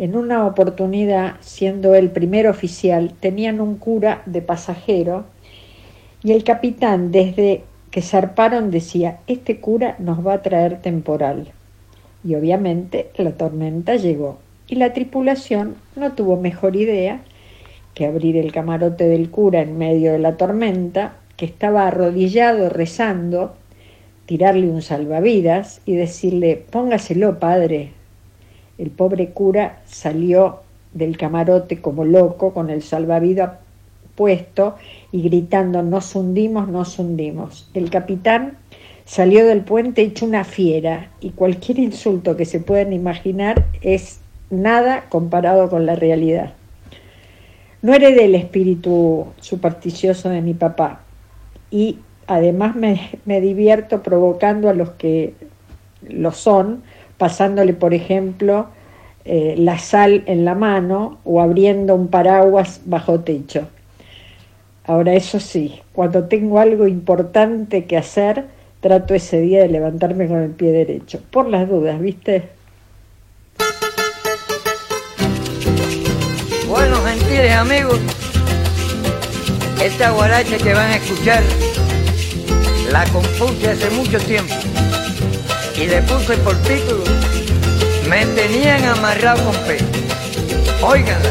En 0.00 0.16
una 0.16 0.46
oportunidad, 0.46 1.34
siendo 1.40 1.94
el 1.94 2.08
primer 2.08 2.46
oficial, 2.46 3.12
tenían 3.20 3.60
un 3.60 3.76
cura 3.76 4.22
de 4.24 4.40
pasajero 4.40 5.26
y 6.22 6.32
el 6.32 6.42
capitán 6.42 7.12
desde 7.12 7.64
que 7.90 8.00
zarparon 8.00 8.70
decía, 8.70 9.18
este 9.26 9.60
cura 9.60 9.96
nos 9.98 10.26
va 10.26 10.32
a 10.32 10.42
traer 10.42 10.80
temporal. 10.80 11.48
Y 12.24 12.34
obviamente 12.34 13.10
la 13.18 13.32
tormenta 13.32 13.96
llegó 13.96 14.38
y 14.68 14.76
la 14.76 14.94
tripulación 14.94 15.74
no 15.96 16.12
tuvo 16.12 16.38
mejor 16.38 16.76
idea 16.76 17.20
que 17.92 18.06
abrir 18.06 18.38
el 18.38 18.52
camarote 18.52 19.06
del 19.06 19.30
cura 19.30 19.60
en 19.60 19.76
medio 19.76 20.12
de 20.12 20.18
la 20.18 20.38
tormenta, 20.38 21.16
que 21.36 21.44
estaba 21.44 21.86
arrodillado 21.86 22.70
rezando, 22.70 23.54
tirarle 24.24 24.70
un 24.70 24.80
salvavidas 24.80 25.82
y 25.84 25.94
decirle, 25.94 26.56
póngaselo, 26.70 27.38
padre. 27.38 27.99
El 28.80 28.90
pobre 28.90 29.30
cura 29.30 29.82
salió 29.86 30.60
del 30.92 31.16
camarote 31.16 31.80
como 31.80 32.04
loco 32.04 32.52
con 32.52 32.70
el 32.70 32.82
salvavidas 32.82 33.58
puesto 34.16 34.74
y 35.12 35.22
gritando, 35.22 35.82
nos 35.82 36.14
hundimos, 36.14 36.68
nos 36.68 36.98
hundimos. 36.98 37.70
El 37.74 37.90
capitán 37.90 38.58
Salió 39.10 39.44
del 39.44 39.62
puente 39.62 40.02
hecho 40.02 40.24
una 40.24 40.44
fiera 40.44 41.10
y 41.18 41.30
cualquier 41.30 41.80
insulto 41.80 42.36
que 42.36 42.44
se 42.44 42.60
puedan 42.60 42.92
imaginar 42.92 43.66
es 43.82 44.20
nada 44.50 45.06
comparado 45.08 45.68
con 45.68 45.84
la 45.84 45.96
realidad. 45.96 46.52
No 47.82 47.92
heredé 47.92 48.26
el 48.26 48.36
espíritu 48.36 49.26
supersticioso 49.40 50.28
de 50.28 50.42
mi 50.42 50.54
papá 50.54 51.00
y 51.72 51.98
además 52.28 52.76
me, 52.76 53.10
me 53.24 53.40
divierto 53.40 54.00
provocando 54.00 54.68
a 54.68 54.74
los 54.74 54.90
que 54.90 55.34
lo 56.08 56.30
son, 56.30 56.84
pasándole, 57.20 57.74
por 57.74 57.92
ejemplo, 57.92 58.68
eh, 59.26 59.54
la 59.58 59.78
sal 59.78 60.22
en 60.24 60.46
la 60.46 60.54
mano 60.54 61.18
o 61.24 61.42
abriendo 61.42 61.94
un 61.94 62.08
paraguas 62.08 62.80
bajo 62.86 63.20
techo. 63.20 63.68
Ahora, 64.86 65.12
eso 65.12 65.38
sí, 65.38 65.82
cuando 65.92 66.28
tengo 66.28 66.58
algo 66.58 66.86
importante 66.86 67.84
que 67.84 67.98
hacer, 67.98 68.46
trato 68.80 69.12
ese 69.12 69.38
día 69.38 69.60
de 69.60 69.68
levantarme 69.68 70.28
con 70.28 70.38
el 70.38 70.52
pie 70.52 70.72
derecho, 70.72 71.20
por 71.30 71.46
las 71.46 71.68
dudas, 71.68 72.00
¿viste? 72.00 72.48
Bueno, 76.66 76.96
gentiles 77.04 77.52
amigos, 77.52 78.00
esta 79.84 80.10
guaracha 80.12 80.56
que 80.56 80.72
van 80.72 80.90
a 80.90 80.96
escuchar 80.96 81.42
la 82.90 83.04
compuse 83.12 83.68
hace 83.68 83.90
mucho 83.90 84.18
tiempo 84.20 84.54
y 85.80 85.86
le 85.86 86.02
puse 86.02 86.36
por 86.38 86.54
título 86.58 87.02
Me 88.08 88.26
tenían 88.26 88.84
amarrado 88.84 89.42
con 89.44 89.54
pe. 89.64 89.78
Óiganla. 90.82 91.30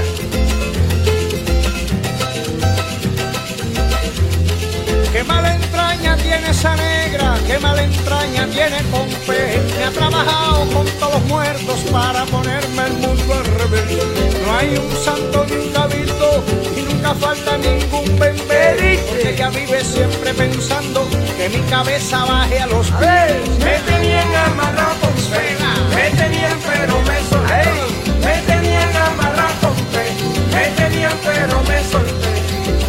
Qué 5.11 5.23
mala 5.23 5.55
entraña 5.55 6.17
tiene 6.17 6.49
esa 6.49 6.75
negra, 6.75 7.37
qué 7.45 7.59
mala 7.59 7.83
entraña 7.83 8.47
tiene 8.47 8.77
con 8.91 9.07
fe. 9.27 9.59
Me 9.77 9.83
ha 9.83 9.91
trabajado 9.91 10.65
con 10.73 10.85
todos 10.99 11.13
los 11.13 11.23
muertos 11.25 11.79
para 11.91 12.25
ponerme 12.25 12.87
el 12.87 12.93
mundo 12.93 13.33
al 13.33 13.45
revés. 13.45 13.83
No 14.45 14.57
hay 14.57 14.69
un 14.77 14.91
santo 15.05 15.45
ni 15.47 15.57
un 15.57 15.71
cabildo 15.73 16.43
y 16.75 16.81
nunca 16.81 17.13
falta 17.13 17.57
ningún 17.57 18.17
bebé. 18.17 18.99
Porque 19.07 19.33
ella 19.33 19.49
vive 19.49 19.83
siempre 19.83 20.33
pensando 20.33 21.07
que 21.39 21.47
mi 21.47 21.61
cabeza 21.69 22.25
baje 22.25 22.59
a 22.59 22.67
los 22.67 22.87
pies. 22.99 23.63
Me 23.63 23.75
tenían 23.89 24.27
amarrado 24.35 24.95
con 24.99 25.15
pena, 25.31 25.71
me 25.95 26.09
tenían 26.21 26.57
pero 26.67 26.95
me 27.07 27.17
solté. 27.29 27.63
Me 28.25 28.35
tenían 28.51 28.93
amarrado 29.07 29.55
con 29.61 29.75
fe, 29.93 30.05
me 30.53 30.65
tenían 30.79 31.17
pero 31.23 31.63
me 31.69 31.79
solté. 31.91 32.31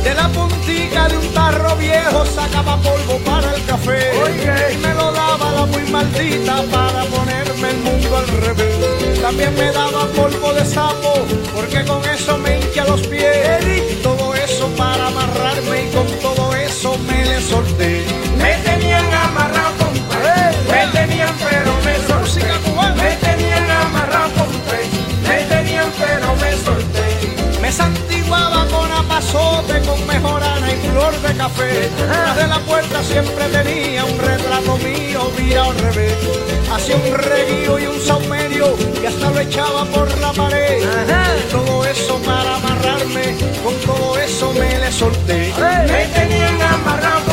De 0.03 0.15
la 0.15 0.29
puntica 0.31 1.09
de 1.09 1.17
un 1.19 1.29
tarro 1.33 1.77
viejo 1.77 2.27
sacaba 2.27 2.77
polvo 2.79 3.19
para 3.25 3.55
el 3.55 3.65
café. 3.67 4.01
Y 4.73 4.77
me 4.79 4.95
lo 4.95 5.13
daba 5.13 5.53
la 5.53 5.67
muy 5.67 5.85
maldita 5.89 6.63
para 6.73 7.05
ponerme 7.05 7.71
el 7.71 7.79
mundo 7.79 8.17
al 8.17 8.29
revés. 8.47 9.21
También 9.23 9.55
me 9.55 9.71
daba 9.71 10.07
polvo 10.17 10.53
de 10.55 10.65
sapo, 10.65 11.13
porque 11.55 11.85
con 11.85 12.05
eso 12.05 12.37
me 12.39 12.59
hincha 12.59 12.85
los 12.85 13.07
pies. 13.07 13.65
Y 13.65 14.03
todo 14.03 14.35
eso 14.35 14.67
para 14.77 15.07
amarrarme 15.07 15.85
y 15.85 15.91
con 15.95 16.07
todo 16.19 16.50
eso 16.81 16.97
me 17.07 17.25
le 17.27 17.41
solté. 17.43 18.07
Me 18.39 18.55
tenían 18.65 19.05
amarrado 19.13 19.77
con 19.81 19.95
fe, 19.95 20.41
me 20.73 20.87
tenían 20.99 21.35
pero 21.45 21.73
me 21.85 21.95
solté. 22.09 22.41
Me 22.97 23.11
tenían 23.17 23.71
amarrado 23.71 24.31
con 24.33 24.49
fe, 24.69 24.81
me 25.29 25.45
tenían 25.55 25.91
pero 25.99 26.35
me 26.37 26.53
solté. 26.65 27.61
Me 27.61 27.71
con 29.33 29.41
apazote, 29.41 29.81
con 29.87 30.07
mejorana 30.07 30.73
y 30.73 30.77
flor 30.89 31.21
de 31.21 31.37
café. 31.37 31.91
Tras 31.97 32.37
de 32.37 32.47
la 32.47 32.59
puerta 32.61 33.03
siempre 33.03 33.45
tenía 33.49 34.05
un 34.05 34.19
retrato 34.19 34.77
mío 34.79 35.31
virado 35.37 35.71
al 35.71 35.79
revés. 35.79 36.15
Hacía 36.73 36.97
un 36.97 37.19
reguío 37.19 37.79
y 37.79 37.87
un 37.87 38.01
saumerio 38.01 38.77
y 39.03 39.07
hasta 39.07 39.31
lo 39.31 39.41
echaba 39.41 39.85
por 39.87 40.19
la 40.19 40.33
pared. 40.33 40.83
Todo 41.51 41.85
eso 41.85 42.19
para 42.25 42.57
amarrarme, 42.57 43.37
con 43.65 43.75
todo 43.87 44.19
eso 44.19 44.53
me 44.53 44.79
le 44.79 44.93
solté. 44.93 45.53
Me 45.89 46.07
tenían 46.15 46.63
amarrado 46.63 47.30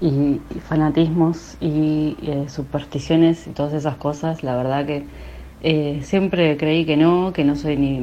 y, 0.00 0.40
fanatismos 0.60 1.56
y 1.60 2.16
eh, 2.22 2.46
supersticiones 2.48 3.46
y 3.46 3.50
todas 3.50 3.74
esas 3.74 3.96
cosas. 3.96 4.42
La 4.42 4.56
verdad 4.56 4.86
que 4.86 5.04
eh, 5.62 6.00
siempre 6.02 6.56
creí 6.56 6.84
que 6.84 6.96
no, 6.96 7.32
que 7.32 7.44
no 7.44 7.54
soy 7.54 7.76
ni, 7.76 7.98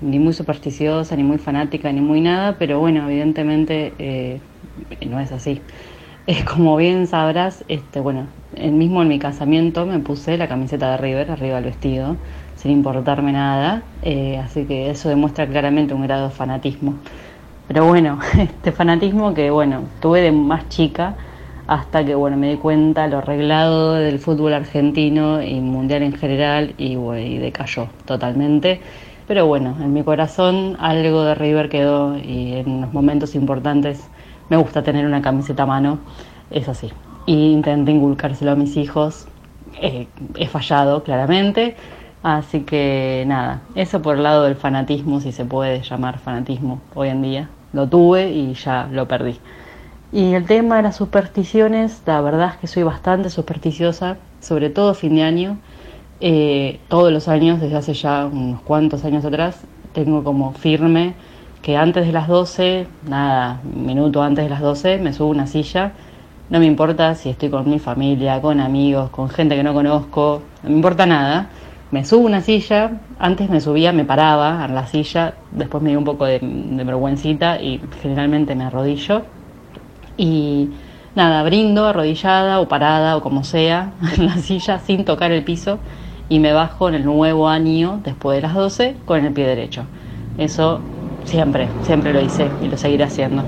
ni, 0.00 0.18
muy 0.18 0.32
supersticiosa, 0.32 1.14
ni 1.14 1.22
muy 1.22 1.38
fanática, 1.38 1.92
ni 1.92 2.00
muy 2.00 2.20
nada, 2.20 2.56
pero 2.58 2.80
bueno, 2.80 3.08
evidentemente 3.08 3.92
eh, 3.98 4.40
no 5.08 5.20
es 5.20 5.32
así. 5.32 5.60
Es 6.26 6.42
como 6.42 6.76
bien 6.76 7.06
sabrás, 7.06 7.64
este, 7.68 8.00
bueno, 8.00 8.26
mismo 8.60 9.00
en 9.00 9.06
mi 9.06 9.20
casamiento 9.20 9.86
me 9.86 10.00
puse 10.00 10.36
la 10.36 10.48
camiseta 10.48 10.90
de 10.90 10.96
River 10.96 11.30
arriba 11.30 11.54
del 11.54 11.66
vestido, 11.66 12.16
sin 12.56 12.72
importarme 12.72 13.30
nada, 13.30 13.84
eh, 14.02 14.36
así 14.38 14.64
que 14.64 14.90
eso 14.90 15.08
demuestra 15.08 15.46
claramente 15.46 15.94
un 15.94 16.02
grado 16.02 16.28
de 16.28 16.34
fanatismo. 16.34 16.94
Pero 17.68 17.86
bueno, 17.86 18.18
este 18.38 18.72
fanatismo 18.72 19.34
que 19.34 19.50
bueno, 19.50 19.82
tuve 20.00 20.20
de 20.20 20.32
más 20.32 20.68
chica 20.68 21.16
hasta 21.66 22.04
que 22.04 22.14
bueno, 22.14 22.36
me 22.36 22.50
di 22.50 22.56
cuenta 22.56 23.08
lo 23.08 23.18
arreglado 23.18 23.94
del 23.94 24.18
fútbol 24.18 24.54
argentino 24.54 25.42
y 25.42 25.60
mundial 25.60 26.02
en 26.02 26.12
general 26.12 26.74
y, 26.78 26.94
bueno, 26.96 27.26
y 27.26 27.38
decayó 27.38 27.88
totalmente. 28.04 28.80
Pero 29.26 29.46
bueno, 29.46 29.76
en 29.80 29.92
mi 29.92 30.04
corazón 30.04 30.76
algo 30.78 31.24
de 31.24 31.34
River 31.34 31.68
quedó 31.68 32.16
y 32.16 32.54
en 32.54 32.82
los 32.82 32.92
momentos 32.92 33.34
importantes 33.34 34.08
me 34.48 34.56
gusta 34.56 34.84
tener 34.84 35.04
una 35.04 35.20
camiseta 35.20 35.64
a 35.64 35.66
mano, 35.66 35.98
es 36.50 36.68
así. 36.68 36.92
Y 37.26 37.50
intenté 37.50 37.90
inculcárselo 37.90 38.52
a 38.52 38.54
mis 38.54 38.76
hijos, 38.76 39.26
eh, 39.80 40.06
he 40.36 40.46
fallado 40.46 41.02
claramente, 41.02 41.76
así 42.34 42.62
que 42.62 43.24
nada, 43.26 43.60
eso 43.76 44.02
por 44.02 44.16
el 44.16 44.24
lado 44.24 44.44
del 44.44 44.56
fanatismo, 44.56 45.20
si 45.20 45.30
se 45.30 45.44
puede 45.44 45.80
llamar 45.82 46.18
fanatismo 46.18 46.80
hoy 46.94 47.08
en 47.08 47.22
día, 47.22 47.48
lo 47.72 47.88
tuve 47.88 48.30
y 48.30 48.54
ya 48.54 48.88
lo 48.90 49.06
perdí. 49.06 49.38
Y 50.12 50.34
el 50.34 50.44
tema 50.44 50.76
de 50.76 50.82
las 50.82 50.96
supersticiones, 50.96 52.02
la 52.04 52.20
verdad 52.20 52.50
es 52.54 52.56
que 52.56 52.66
soy 52.66 52.82
bastante 52.82 53.30
supersticiosa, 53.30 54.16
sobre 54.40 54.70
todo 54.70 54.94
fin 54.94 55.14
de 55.14 55.22
año. 55.22 55.58
Eh, 56.20 56.80
todos 56.88 57.12
los 57.12 57.28
años, 57.28 57.60
desde 57.60 57.76
hace 57.76 57.94
ya 57.94 58.26
unos 58.26 58.60
cuantos 58.62 59.04
años 59.04 59.24
atrás, 59.24 59.62
tengo 59.92 60.24
como 60.24 60.52
firme 60.52 61.14
que 61.62 61.76
antes 61.76 62.06
de 62.06 62.12
las 62.12 62.26
12, 62.26 62.88
nada, 63.08 63.60
un 63.64 63.86
minuto 63.86 64.22
antes 64.22 64.44
de 64.44 64.50
las 64.50 64.60
12, 64.60 64.98
me 64.98 65.12
subo 65.12 65.28
una 65.28 65.46
silla. 65.46 65.92
No 66.50 66.58
me 66.58 66.66
importa 66.66 67.14
si 67.14 67.28
estoy 67.28 67.50
con 67.50 67.68
mi 67.68 67.78
familia, 67.78 68.40
con 68.40 68.60
amigos, 68.60 69.10
con 69.10 69.28
gente 69.28 69.54
que 69.56 69.62
no 69.62 69.74
conozco, 69.74 70.42
no 70.62 70.70
me 70.70 70.76
importa 70.76 71.06
nada. 71.06 71.50
Me 71.90 72.04
subo 72.04 72.26
una 72.26 72.40
silla, 72.40 73.00
antes 73.18 73.48
me 73.48 73.60
subía, 73.60 73.92
me 73.92 74.04
paraba 74.04 74.64
en 74.64 74.74
la 74.74 74.86
silla, 74.86 75.34
después 75.52 75.82
me 75.82 75.90
dio 75.90 75.98
un 75.98 76.04
poco 76.04 76.24
de, 76.24 76.40
vergüencita 76.42 77.60
y 77.60 77.80
generalmente 78.02 78.54
me 78.54 78.64
arrodillo. 78.64 79.22
Y 80.16 80.70
nada, 81.14 81.42
brindo 81.42 81.86
arrodillada 81.86 82.60
o 82.60 82.68
parada 82.68 83.16
o 83.16 83.22
como 83.22 83.44
sea 83.44 83.92
en 84.16 84.26
la 84.26 84.36
silla 84.38 84.78
sin 84.80 85.04
tocar 85.04 85.30
el 85.30 85.44
piso 85.44 85.78
y 86.28 86.40
me 86.40 86.52
bajo 86.52 86.88
en 86.88 86.96
el 86.96 87.04
nuevo 87.04 87.48
año 87.48 88.00
después 88.02 88.36
de 88.36 88.42
las 88.42 88.54
12 88.54 88.96
con 89.04 89.24
el 89.24 89.32
pie 89.32 89.46
derecho. 89.46 89.84
Eso 90.38 90.80
Siempre, 91.26 91.68
siempre 91.82 92.12
lo 92.12 92.20
hice 92.20 92.48
y 92.62 92.68
lo 92.68 92.78
seguiré 92.78 93.04
haciendo. 93.04 93.42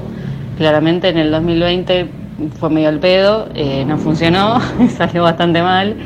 Claramente 0.58 1.08
en 1.08 1.16
el 1.16 1.30
2020 1.30 2.10
fue 2.58 2.70
medio 2.70 2.88
el 2.88 2.98
pedo, 2.98 3.48
eh, 3.54 3.84
no 3.86 3.98
funcionó, 3.98 4.60
salió 4.96 5.22
bastante 5.22 5.62
mal. 5.62 5.96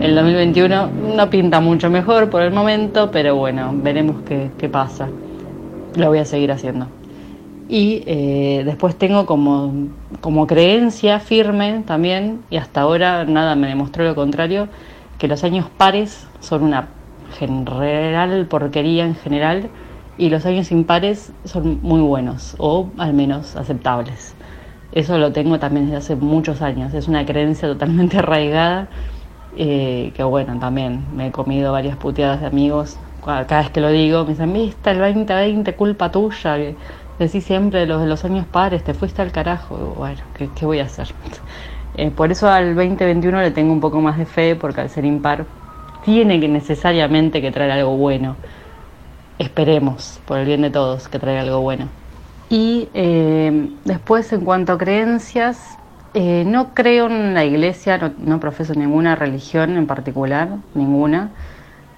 El 0.00 0.14
2021 0.14 0.88
no 1.16 1.30
pinta 1.30 1.60
mucho 1.60 1.88
mejor 1.88 2.28
por 2.28 2.42
el 2.42 2.52
momento, 2.52 3.10
pero 3.10 3.36
bueno, 3.36 3.72
veremos 3.74 4.22
qué, 4.26 4.50
qué 4.58 4.68
pasa. 4.68 5.08
Lo 5.96 6.08
voy 6.08 6.18
a 6.18 6.24
seguir 6.24 6.50
haciendo. 6.50 6.88
Y 7.68 8.02
eh, 8.06 8.62
después 8.64 8.96
tengo 8.96 9.24
como, 9.24 9.72
como 10.20 10.46
creencia 10.46 11.20
firme 11.20 11.82
también, 11.86 12.42
y 12.50 12.56
hasta 12.56 12.82
ahora 12.82 13.24
nada 13.24 13.54
me 13.54 13.68
demostró 13.68 14.04
lo 14.04 14.14
contrario, 14.14 14.68
que 15.18 15.28
los 15.28 15.44
años 15.44 15.66
pares 15.76 16.26
son 16.40 16.64
una 16.64 16.88
general 17.38 18.46
porquería 18.46 19.06
en 19.06 19.14
general 19.14 19.68
y 20.18 20.28
los 20.28 20.46
años 20.46 20.70
impares 20.70 21.32
son 21.44 21.80
muy 21.82 22.00
buenos 22.00 22.54
o 22.58 22.90
al 22.98 23.14
menos 23.14 23.56
aceptables. 23.56 24.34
Eso 24.92 25.18
lo 25.18 25.32
tengo 25.32 25.58
también 25.58 25.86
desde 25.86 25.98
hace 25.98 26.16
muchos 26.16 26.62
años, 26.62 26.94
es 26.94 27.08
una 27.08 27.24
creencia 27.24 27.66
totalmente 27.68 28.18
arraigada 28.18 28.88
que 29.56 30.22
bueno, 30.24 30.58
también 30.58 31.04
me 31.14 31.28
he 31.28 31.30
comido 31.30 31.72
varias 31.72 31.96
puteadas 31.96 32.40
de 32.40 32.46
amigos. 32.46 32.96
Cada 33.24 33.60
vez 33.60 33.70
que 33.70 33.80
lo 33.80 33.90
digo 33.90 34.24
me 34.24 34.30
dicen, 34.30 34.52
viste, 34.52 34.90
el 34.90 34.98
2020, 34.98 35.74
culpa 35.74 36.10
tuya. 36.10 36.56
Decís 37.18 37.44
siempre 37.44 37.86
los 37.86 38.00
de 38.00 38.06
los 38.06 38.24
años 38.24 38.46
pares, 38.46 38.82
te 38.82 38.92
fuiste 38.92 39.22
al 39.22 39.32
carajo. 39.32 39.76
Bueno, 39.96 40.20
¿qué, 40.36 40.48
qué 40.54 40.66
voy 40.66 40.80
a 40.80 40.84
hacer? 40.84 41.08
Eh, 41.96 42.10
por 42.10 42.32
eso 42.32 42.48
al 42.48 42.74
2021 42.74 43.40
le 43.40 43.52
tengo 43.52 43.72
un 43.72 43.78
poco 43.78 44.00
más 44.00 44.18
de 44.18 44.26
fe, 44.26 44.56
porque 44.56 44.80
al 44.80 44.90
ser 44.90 45.04
impar 45.04 45.46
tiene 46.04 46.40
que 46.40 46.48
necesariamente 46.48 47.40
que 47.40 47.52
traer 47.52 47.70
algo 47.70 47.96
bueno 47.96 48.34
esperemos, 49.38 50.20
por 50.26 50.38
el 50.38 50.46
bien 50.46 50.62
de 50.62 50.70
todos, 50.70 51.08
que 51.08 51.18
traiga 51.18 51.42
algo 51.42 51.60
bueno. 51.60 51.88
Y 52.50 52.88
eh, 52.94 53.70
después, 53.84 54.32
en 54.32 54.42
cuanto 54.42 54.72
a 54.72 54.78
creencias, 54.78 55.78
eh, 56.14 56.44
no 56.46 56.74
creo 56.74 57.06
en 57.06 57.34
la 57.34 57.44
iglesia, 57.44 58.12
no, 58.18 58.40
profeso 58.40 58.74
ninguna 58.74 59.16
religión 59.16 59.76
en 59.76 59.86
particular, 59.86 60.48
ninguna, 60.74 61.30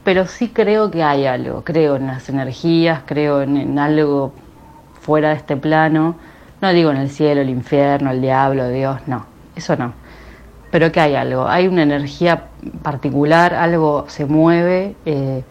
pero 0.05 0.27
sí 0.27 0.49
creo 0.49 0.91
que 0.91 1.03
hay 1.03 1.27
algo, 1.27 1.63
creo 1.65 1.97
en 1.97 2.07
las 2.07 2.29
energías, 2.29 3.03
creo 3.07 3.43
en, 3.43 3.79
algo 3.79 4.33
fuera 5.01 5.31
de 5.31 5.37
este 5.37 5.57
plano, 5.57 6.17
no 6.63 6.73
digo 6.73 6.91
en 6.91 6.97
el 6.97 7.11
cielo, 7.11 7.43
el 7.43 7.51
infierno, 7.51 8.11
el 8.11 8.23
diablo, 8.23 8.69
Dios, 8.69 9.01
no, 9.07 9.27
eso 9.55 9.77
no, 9.77 9.93
pero 10.71 10.91
que 10.91 11.01
hay 11.01 11.15
algo, 11.15 11.47
hay 11.47 11.69
una 11.69 11.83
energía 11.83 12.45
particular, 12.83 13.55
algo 13.55 14.07
se 14.09 14.25
mueve. 14.25 14.97
Eh, 15.05 15.45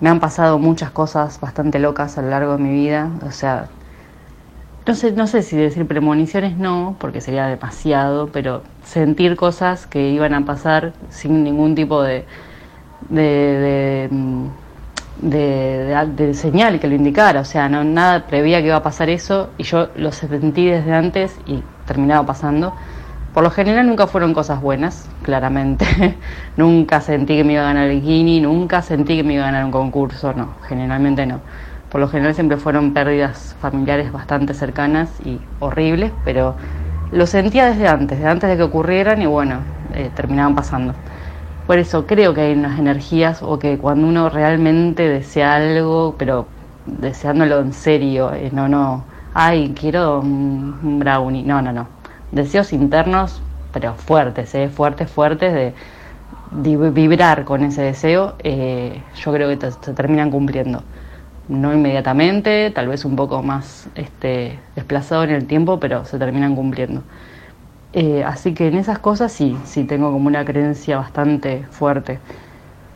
me 0.00 0.08
han 0.08 0.20
pasado 0.20 0.58
muchas 0.58 0.90
cosas 0.90 1.40
bastante 1.40 1.78
locas 1.78 2.18
a 2.18 2.22
lo 2.22 2.30
largo 2.30 2.56
de 2.56 2.62
mi 2.62 2.70
vida, 2.70 3.10
o 3.26 3.32
sea, 3.32 3.68
no 4.88 4.94
sé, 4.94 5.12
no 5.12 5.26
sé 5.26 5.42
si 5.42 5.54
decir 5.54 5.86
premoniciones 5.86 6.56
no, 6.56 6.96
porque 6.98 7.20
sería 7.20 7.46
demasiado, 7.46 8.28
pero 8.28 8.62
sentir 8.84 9.36
cosas 9.36 9.86
que 9.86 10.08
iban 10.08 10.32
a 10.32 10.46
pasar 10.46 10.94
sin 11.10 11.44
ningún 11.44 11.74
tipo 11.74 12.02
de, 12.02 12.24
de, 13.10 14.08
de, 15.20 16.34
señal 16.34 16.80
que 16.80 16.88
lo 16.88 16.94
indicara, 16.94 17.40
o 17.40 17.44
sea, 17.44 17.68
no, 17.68 17.84
nada 17.84 18.26
prevía 18.26 18.60
que 18.62 18.68
iba 18.68 18.76
a 18.76 18.82
pasar 18.82 19.10
eso 19.10 19.50
y 19.58 19.64
yo 19.64 19.90
lo 19.94 20.10
sentí 20.10 20.64
desde 20.64 20.94
antes 20.94 21.36
y 21.44 21.62
terminaba 21.86 22.24
pasando. 22.24 22.72
Por 23.34 23.44
lo 23.44 23.50
general 23.50 23.86
nunca 23.86 24.06
fueron 24.06 24.32
cosas 24.32 24.62
buenas, 24.62 25.06
claramente. 25.22 26.16
nunca 26.56 27.02
sentí 27.02 27.36
que 27.36 27.44
me 27.44 27.52
iba 27.52 27.62
a 27.62 27.66
ganar 27.66 27.90
el 27.90 28.00
bikini, 28.00 28.40
nunca 28.40 28.80
sentí 28.80 29.18
que 29.18 29.22
me 29.22 29.34
iba 29.34 29.42
a 29.42 29.46
ganar 29.48 29.66
un 29.66 29.70
concurso, 29.70 30.32
no, 30.32 30.54
generalmente 30.66 31.26
no. 31.26 31.40
Por 31.90 32.00
lo 32.00 32.08
general 32.08 32.34
siempre 32.34 32.56
fueron 32.56 32.92
pérdidas 32.92 33.56
familiares 33.60 34.12
bastante 34.12 34.54
cercanas 34.54 35.10
y 35.24 35.40
horribles, 35.60 36.12
pero 36.24 36.54
lo 37.12 37.26
sentía 37.26 37.66
desde 37.66 37.88
antes, 37.88 38.18
desde 38.18 38.30
antes 38.30 38.50
de 38.50 38.56
que 38.56 38.62
ocurrieran 38.62 39.22
y 39.22 39.26
bueno, 39.26 39.60
eh, 39.94 40.10
terminaban 40.14 40.54
pasando. 40.54 40.94
Por 41.66 41.78
eso 41.78 42.06
creo 42.06 42.34
que 42.34 42.42
hay 42.42 42.52
unas 42.52 42.78
energías 42.78 43.42
o 43.42 43.58
que 43.58 43.78
cuando 43.78 44.06
uno 44.06 44.28
realmente 44.28 45.08
desea 45.08 45.56
algo, 45.56 46.16
pero 46.18 46.46
deseándolo 46.86 47.60
en 47.60 47.72
serio, 47.72 48.32
eh, 48.32 48.50
no, 48.52 48.68
no, 48.68 49.04
ay, 49.34 49.74
quiero 49.78 50.20
un 50.20 50.98
brownie, 50.98 51.42
no, 51.42 51.62
no, 51.62 51.72
no 51.72 51.98
deseos 52.32 52.72
internos, 52.72 53.40
pero 53.72 53.94
fuertes, 53.94 54.54
¿eh? 54.54 54.68
fuertes, 54.68 55.10
fuertes, 55.10 55.52
de, 55.52 55.74
vibrar 56.50 57.44
con 57.44 57.62
ese 57.64 57.82
deseo, 57.82 58.34
eh, 58.40 59.02
yo 59.22 59.32
creo 59.32 59.48
que 59.48 59.70
se 59.70 59.92
terminan 59.92 60.30
cumpliendo. 60.30 60.82
No 61.48 61.72
inmediatamente, 61.72 62.70
tal 62.70 62.88
vez 62.88 63.04
un 63.04 63.16
poco 63.16 63.42
más 63.42 63.88
este, 63.94 64.58
desplazado 64.76 65.24
en 65.24 65.30
el 65.30 65.46
tiempo, 65.46 65.80
pero 65.80 66.04
se 66.04 66.18
terminan 66.18 66.54
cumpliendo. 66.54 67.02
Eh, 67.94 68.22
así 68.24 68.52
que 68.54 68.68
en 68.68 68.76
esas 68.76 68.98
cosas 68.98 69.32
sí, 69.32 69.56
sí 69.64 69.84
tengo 69.84 70.12
como 70.12 70.26
una 70.26 70.44
creencia 70.44 70.98
bastante 70.98 71.64
fuerte, 71.70 72.18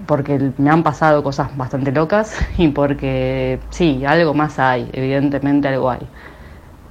porque 0.06 0.52
me 0.58 0.70
han 0.70 0.82
pasado 0.82 1.22
cosas 1.22 1.56
bastante 1.56 1.92
locas 1.92 2.36
y 2.58 2.68
porque 2.68 3.60
sí, 3.70 4.04
algo 4.04 4.34
más 4.34 4.58
hay, 4.58 4.88
evidentemente 4.92 5.68
algo 5.68 5.90
hay. 5.90 6.06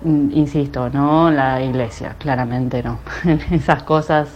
Mm, 0.03 0.31
insisto, 0.33 0.89
no 0.89 1.31
la 1.31 1.61
iglesia, 1.61 2.15
claramente 2.19 2.81
no. 2.83 2.99
Esas 3.51 3.83
cosas 3.83 4.29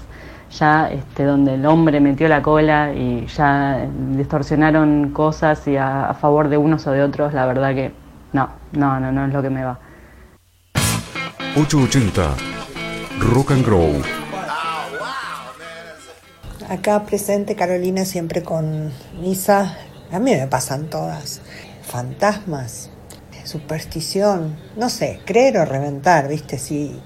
ya 0.58 0.89
este, 0.89 1.24
donde 1.24 1.56
el 1.56 1.65
hombre 1.65 2.00
metió 2.00 2.28
la 2.28 2.41
cola 2.41 2.94
y 2.94 3.26
ya 3.28 3.88
distorsionaron 4.12 5.12
cosas 5.12 5.68
y 5.68 5.78
a, 5.78 6.15
favor 6.20 6.50
de 6.50 6.58
unos 6.58 6.86
o 6.88 6.91
de 6.91 7.04
otros, 7.04 7.34
la 7.34 7.46
verdad 7.46 7.74
que 7.74 7.91
no, 8.34 8.50
no, 8.72 9.00
no, 9.00 9.12
no 9.12 9.26
es 9.26 9.34
lo 9.34 9.41
que 9.41 9.50
me 9.50 9.63
va. 9.63 9.80
880 11.56 12.36
Rock 13.20 13.52
and 13.52 13.65
Grow. 13.65 14.02
Acá 16.70 17.04
presente 17.04 17.56
Carolina 17.56 18.06
siempre 18.06 18.44
con 18.44 18.91
Misa. 19.22 19.78
A 20.12 20.20
mí 20.20 20.32
me 20.32 20.48
pasan 20.48 20.89
todas. 20.89 21.41
Fantasmas, 21.84 22.89
superstición, 23.44 24.58
no 24.76 24.89
sé, 24.89 25.22
creer 25.26 25.58
o 25.60 25.65
reventar, 25.65 26.28
¿viste? 26.28 26.58
Si 26.58 27.00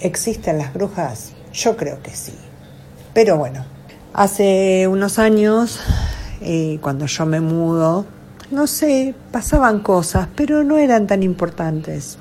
existen 0.00 0.58
las 0.58 0.72
brujas, 0.74 1.32
yo 1.52 1.76
creo 1.76 2.02
que 2.02 2.10
sí. 2.10 2.34
Pero 3.18 3.36
bueno, 3.36 3.64
hace 4.14 4.86
unos 4.86 5.18
años, 5.18 5.80
eh, 6.40 6.78
cuando 6.80 7.06
yo 7.06 7.26
me 7.26 7.40
mudo, 7.40 8.06
no 8.52 8.68
sé, 8.68 9.12
pasaban 9.32 9.80
cosas, 9.80 10.28
pero 10.36 10.62
no 10.62 10.78
eran 10.78 11.08
tan 11.08 11.24
importantes. 11.24 12.16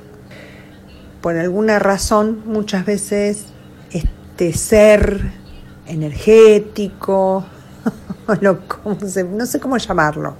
Por 1.21 1.37
alguna 1.37 1.77
razón, 1.77 2.41
muchas 2.47 2.83
veces 2.83 3.45
este 3.91 4.53
ser 4.53 5.33
energético, 5.85 7.45
no 8.41 9.45
sé 9.45 9.59
cómo 9.59 9.77
llamarlo, 9.77 10.33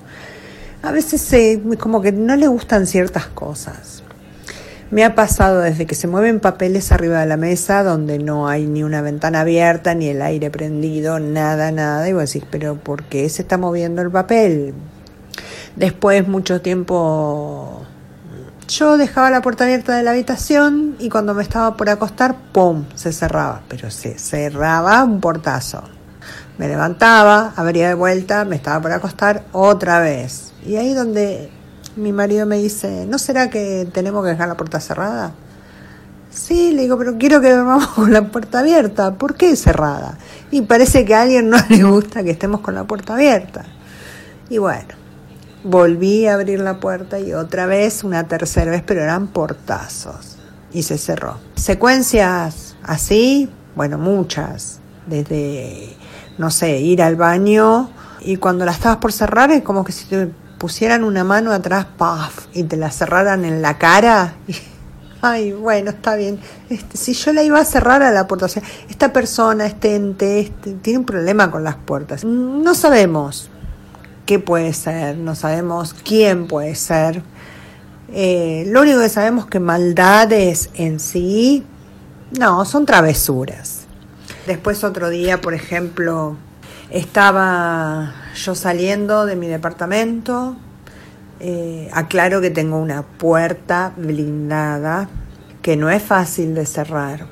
a 0.82 0.92
veces 0.92 1.22
se, 1.22 1.62
como 1.78 2.02
que 2.02 2.12
no 2.12 2.36
le 2.36 2.48
gustan 2.48 2.88
ciertas 2.88 3.28
cosas. 3.28 4.02
Me 4.90 5.04
ha 5.04 5.16
pasado 5.16 5.60
desde 5.60 5.86
que 5.86 5.96
se 5.96 6.08
mueven 6.08 6.40
papeles 6.40 6.94
arriba 6.94 7.20
de 7.20 7.26
la 7.26 7.36
mesa 7.36 7.84
donde 7.84 8.20
no 8.20 8.48
hay 8.48 8.68
ni 8.68 8.84
una 8.84 9.02
ventana 9.02 9.42
abierta, 9.42 9.94
ni 9.94 10.08
el 10.08 10.22
aire 10.22 10.50
prendido, 10.50 11.20
nada, 11.20 11.74
nada. 11.74 12.08
Y 12.08 12.14
vos 12.14 12.32
decís, 12.32 12.48
pero 12.50 12.76
¿por 12.76 13.04
qué 13.04 13.28
se 13.28 13.42
está 13.42 13.58
moviendo 13.58 14.02
el 14.02 14.10
papel? 14.10 14.74
Después, 15.76 16.26
mucho 16.30 16.62
tiempo, 16.62 17.82
yo 18.70 18.98
dejaba 18.98 19.30
la 19.30 19.42
puerta 19.42 19.66
abierta 19.66 19.94
de 19.94 20.04
la 20.04 20.12
habitación 20.12 20.96
y 21.00 21.10
cuando 21.10 21.34
me 21.34 21.44
estaba 21.44 21.76
por 21.76 21.90
acostar, 21.90 22.36
¡pum! 22.54 22.86
se 22.96 23.12
cerraba. 23.12 23.64
Pero 23.68 23.92
se 23.92 24.18
cerraba 24.18 25.04
un 25.04 25.20
portazo. 25.20 25.84
Me 26.58 26.70
levantaba, 26.70 27.52
abría 27.58 27.90
de 27.90 27.94
vuelta, 27.94 28.46
me 28.46 28.56
estaba 28.56 28.82
por 28.82 28.94
acostar 28.94 29.44
otra 29.52 30.00
vez. 30.00 30.54
Y 30.66 30.78
ahí 30.78 30.94
donde 30.94 31.52
mi 31.98 32.14
marido 32.14 32.46
me 32.46 32.58
dice, 32.58 33.06
¿no 33.08 33.18
será 33.18 33.50
que 33.50 33.88
tenemos 33.92 34.24
que 34.24 34.32
dejar 34.32 34.48
la 34.48 34.58
puerta 34.58 34.80
cerrada? 34.80 35.34
Sí, 36.30 36.72
le 36.74 36.84
digo, 36.84 36.98
pero 36.98 37.18
quiero 37.18 37.42
que 37.42 37.52
dormamos 37.52 37.88
con 37.96 38.14
la 38.14 38.24
puerta 38.24 38.60
abierta. 38.60 39.16
¿Por 39.16 39.36
qué 39.36 39.56
cerrada? 39.56 40.18
Y 40.52 40.62
parece 40.62 41.06
que 41.06 41.16
a 41.16 41.24
alguien 41.24 41.50
no 41.50 41.58
le 41.70 41.84
gusta 41.84 42.24
que 42.24 42.32
estemos 42.32 42.62
con 42.62 42.76
la 42.76 42.86
puerta 42.86 43.16
abierta. 43.16 43.66
Y 44.50 44.60
bueno, 44.60 44.96
volví 45.64 46.28
a 46.28 46.36
abrir 46.36 46.60
la 46.60 46.80
puerta 46.80 47.20
y 47.20 47.34
otra 47.34 47.66
vez, 47.66 48.04
una 48.04 48.28
tercera 48.28 48.72
vez, 48.72 48.84
pero 48.86 49.02
eran 49.02 49.28
portazos. 49.28 50.38
Y 50.72 50.84
se 50.84 50.98
cerró. 50.98 51.40
Secuencias 51.56 52.76
así, 52.84 53.50
bueno, 53.76 53.98
muchas. 53.98 54.80
Desde 55.08 55.96
no 56.38 56.52
sé, 56.52 56.80
ir 56.80 57.02
al 57.02 57.16
baño 57.16 57.90
y 58.22 58.38
cuando 58.38 58.66
la 58.66 58.72
estabas 58.72 58.98
por 58.98 59.12
cerrar 59.12 59.52
es 59.52 59.64
como 59.64 59.84
que 59.84 59.92
si 59.92 60.06
te 60.06 60.32
pusieran 60.58 61.04
una 61.04 61.24
mano 61.24 61.52
atrás, 61.52 61.86
¡paf! 61.98 62.48
y 62.54 62.64
te 62.64 62.78
la 62.78 62.92
cerraran 62.92 63.46
en 63.46 63.62
la 63.62 63.78
cara. 63.78 64.36
ay, 65.22 65.52
bueno, 65.54 65.92
está 65.92 66.16
bien. 66.16 66.40
Este, 66.70 66.98
si 66.98 67.14
yo 67.14 67.34
la 67.34 67.44
iba 67.44 67.60
a 67.60 67.66
cerrar 67.66 68.04
a 68.04 68.12
la 68.12 68.28
puerta, 68.28 68.46
o 68.46 68.50
sea, 68.50 68.64
esta 68.90 69.14
persona, 69.14 69.66
este 69.66 69.96
ente, 69.96 70.40
este, 70.40 70.74
tiene 70.74 71.00
un 71.00 71.06
problema 71.06 71.52
con 71.52 71.64
las 71.64 71.76
puertas. 71.76 72.24
No 72.24 72.76
sabemos 72.76 73.50
qué 74.26 74.40
puede 74.40 74.74
ser, 74.74 75.18
no 75.18 75.36
sabemos 75.36 75.96
quién 76.04 76.48
puede 76.48 76.76
ser. 76.76 77.22
Eh, 78.14 78.66
lo 78.68 78.82
único 78.82 79.00
que 79.00 79.10
sabemos 79.10 79.48
que 79.48 79.60
maldades 79.60 80.70
en 80.76 81.00
sí, 81.00 81.66
no, 82.38 82.66
son 82.66 82.86
travesuras. 82.86 83.86
Después 84.46 84.84
otro 84.84 85.10
día, 85.10 85.42
por 85.42 85.54
ejemplo, 85.54 86.38
estaba 86.90 88.14
yo 88.38 88.56
saliendo 88.56 89.26
de 89.26 89.36
mi 89.36 89.48
departamento. 89.48 90.56
Eh, 91.40 91.90
aclaro 91.94 92.42
que 92.42 92.50
tengo 92.50 92.80
una 92.80 93.04
puerta 93.04 93.94
blindada 93.96 95.10
que 95.62 95.76
no 95.76 95.90
es 95.90 96.02
fácil 96.02 96.56
de 96.56 96.66
cerrar. 96.66 97.28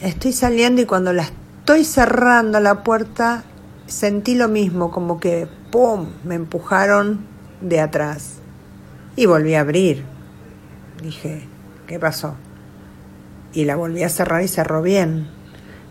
Estoy 0.00 0.32
saliendo 0.32 0.80
y 0.80 0.86
cuando 0.86 1.12
la 1.12 1.22
estoy 1.22 1.84
cerrando 1.84 2.60
la 2.60 2.82
puerta 2.82 3.44
sentí 3.86 4.34
lo 4.34 4.48
mismo, 4.48 4.90
como 4.90 5.20
que 5.20 5.48
¡pum! 5.70 6.08
me 6.24 6.34
empujaron 6.34 7.26
de 7.60 7.80
atrás. 7.80 8.36
Y 9.16 9.26
volví 9.26 9.54
a 9.54 9.60
abrir. 9.60 10.04
Dije, 11.02 11.42
¿qué 11.86 11.98
pasó? 11.98 12.36
Y 13.52 13.64
la 13.64 13.76
volví 13.76 14.02
a 14.02 14.08
cerrar 14.08 14.42
y 14.42 14.48
cerró 14.48 14.80
bien 14.80 15.41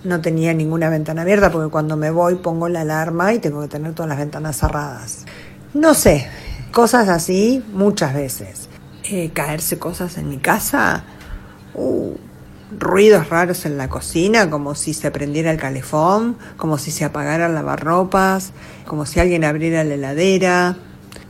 no 0.04 0.22
tenía 0.22 0.54
ninguna 0.54 0.90
ventana 0.90 1.22
abierta 1.22 1.52
porque 1.52 1.70
cuando 1.70 1.98
me 1.98 2.12
voy 2.12 2.36
pongo 2.36 2.70
la 2.70 2.82
alarma 2.82 3.34
y 3.34 3.40
tengo 3.40 3.62
que 3.62 3.68
tener 3.68 3.94
todas 3.94 4.10
las 4.10 4.18
ventanas 4.18 4.58
cerradas. 4.58 5.26
No 5.74 5.94
sé, 5.94 6.28
cosas 6.72 7.10
así 7.10 7.64
muchas 7.74 8.14
veces. 8.14 8.70
Eh, 9.04 9.32
caerse 9.34 9.80
cosas 9.80 10.18
en 10.18 10.30
mi 10.30 10.38
casa, 10.38 11.04
uh, 11.74 12.16
ruidos 12.78 13.30
raros 13.30 13.66
en 13.66 13.78
la 13.78 13.90
cocina, 13.90 14.50
como 14.50 14.76
si 14.76 14.94
se 14.94 15.12
prendiera 15.12 15.52
el 15.52 15.58
calefón, 15.58 16.38
como 16.58 16.78
si 16.78 16.92
se 16.92 17.06
apagara 17.06 17.48
el 17.48 17.56
lavarropas, 17.56 18.54
como 18.86 19.06
si 19.06 19.20
alguien 19.20 19.44
abriera 19.44 19.84
la 19.84 19.96
heladera. 19.96 20.78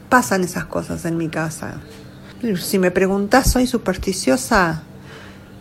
Pasan 0.09 0.43
esas 0.43 0.65
cosas 0.65 1.05
en 1.05 1.17
mi 1.17 1.29
casa. 1.29 1.75
Si 2.59 2.79
me 2.79 2.91
preguntas, 2.91 3.49
¿soy 3.51 3.67
supersticiosa? 3.67 4.83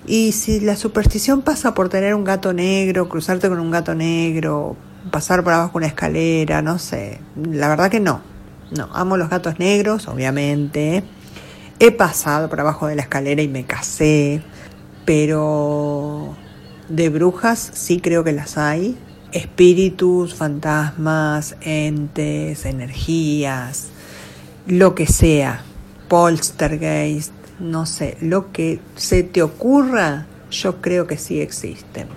Y 0.07 0.33
si 0.33 0.61
la 0.61 0.77
superstición 0.77 1.43
pasa 1.43 1.75
por 1.75 1.89
tener 1.89 2.15
un 2.15 2.25
gato 2.25 2.53
negro, 2.53 3.09
cruzarte 3.09 3.49
con 3.49 3.61
un 3.61 3.71
gato 3.71 3.95
negro, 3.95 4.77
pasar 5.11 5.45
por 5.45 5.53
abajo 5.53 5.79
una 5.79 5.87
escalera, 5.87 6.63
no 6.63 6.79
sé, 6.79 7.21
la 7.37 7.69
verdad 7.69 7.91
que 7.91 8.01
no. 8.01 8.23
No, 8.71 8.89
amo 8.93 9.17
los 9.17 9.29
gatos 9.29 9.59
negros, 9.59 10.07
obviamente. 10.07 11.03
He 11.81 11.91
pasado 11.91 12.49
por 12.49 12.61
abajo 12.61 12.87
de 12.87 12.95
la 12.95 13.03
escalera 13.03 13.43
y 13.43 13.49
me 13.49 13.65
casé, 13.65 14.43
pero 15.05 16.37
de 16.89 17.09
brujas 17.09 17.71
sí 17.75 18.01
creo 18.01 18.23
que 18.23 18.33
las 18.33 18.59
hay. 18.59 18.97
Espíritus, 19.33 20.35
fantasmas, 20.35 21.57
entes, 21.63 22.65
energías, 22.65 23.89
lo 24.67 24.95
que 24.95 25.07
sea. 25.07 25.63
Poltergeist, 26.09 27.33
no 27.61 27.87
sé, 27.87 28.17
lo 28.21 28.53
que 28.53 28.81
se 28.97 29.23
te 29.23 29.43
ocurra, 29.43 30.27
yo 30.51 30.81
creo 30.81 31.07
que 31.07 31.17
sí 31.17 31.41
existen. 31.41 32.09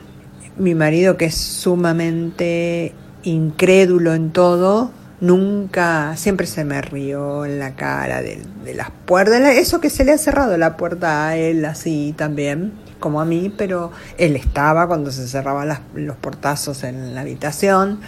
Mi 0.58 0.76
marido, 0.76 1.18
que 1.18 1.26
es 1.26 1.36
sumamente 1.36 2.94
incrédulo 3.24 4.14
en 4.14 4.32
todo, 4.32 4.92
nunca, 5.20 6.16
siempre 6.18 6.48
se 6.48 6.66
me 6.66 6.82
rió 6.82 7.46
en 7.46 7.60
la 7.60 7.76
cara 7.76 8.22
de, 8.22 8.42
las 8.74 8.92
puertas, 9.06 9.42
eso 9.56 9.80
que 9.80 9.90
se 9.90 10.04
le 10.04 10.12
ha 10.12 10.18
cerrado 10.18 10.58
la 10.58 10.78
puerta 10.78 11.28
a 11.28 11.38
él 11.38 11.66
así 11.66 12.14
también, 12.18 12.74
como 13.00 13.22
a 13.22 13.26
mí, 13.26 13.54
pero 13.58 13.92
él 14.18 14.36
estaba 14.36 14.88
cuando 14.88 15.12
se 15.12 15.28
cerraban 15.28 15.78
los 15.96 16.18
portazos 16.18 16.84
en 16.84 17.16
la 17.16 17.22
habitación 17.22 18.00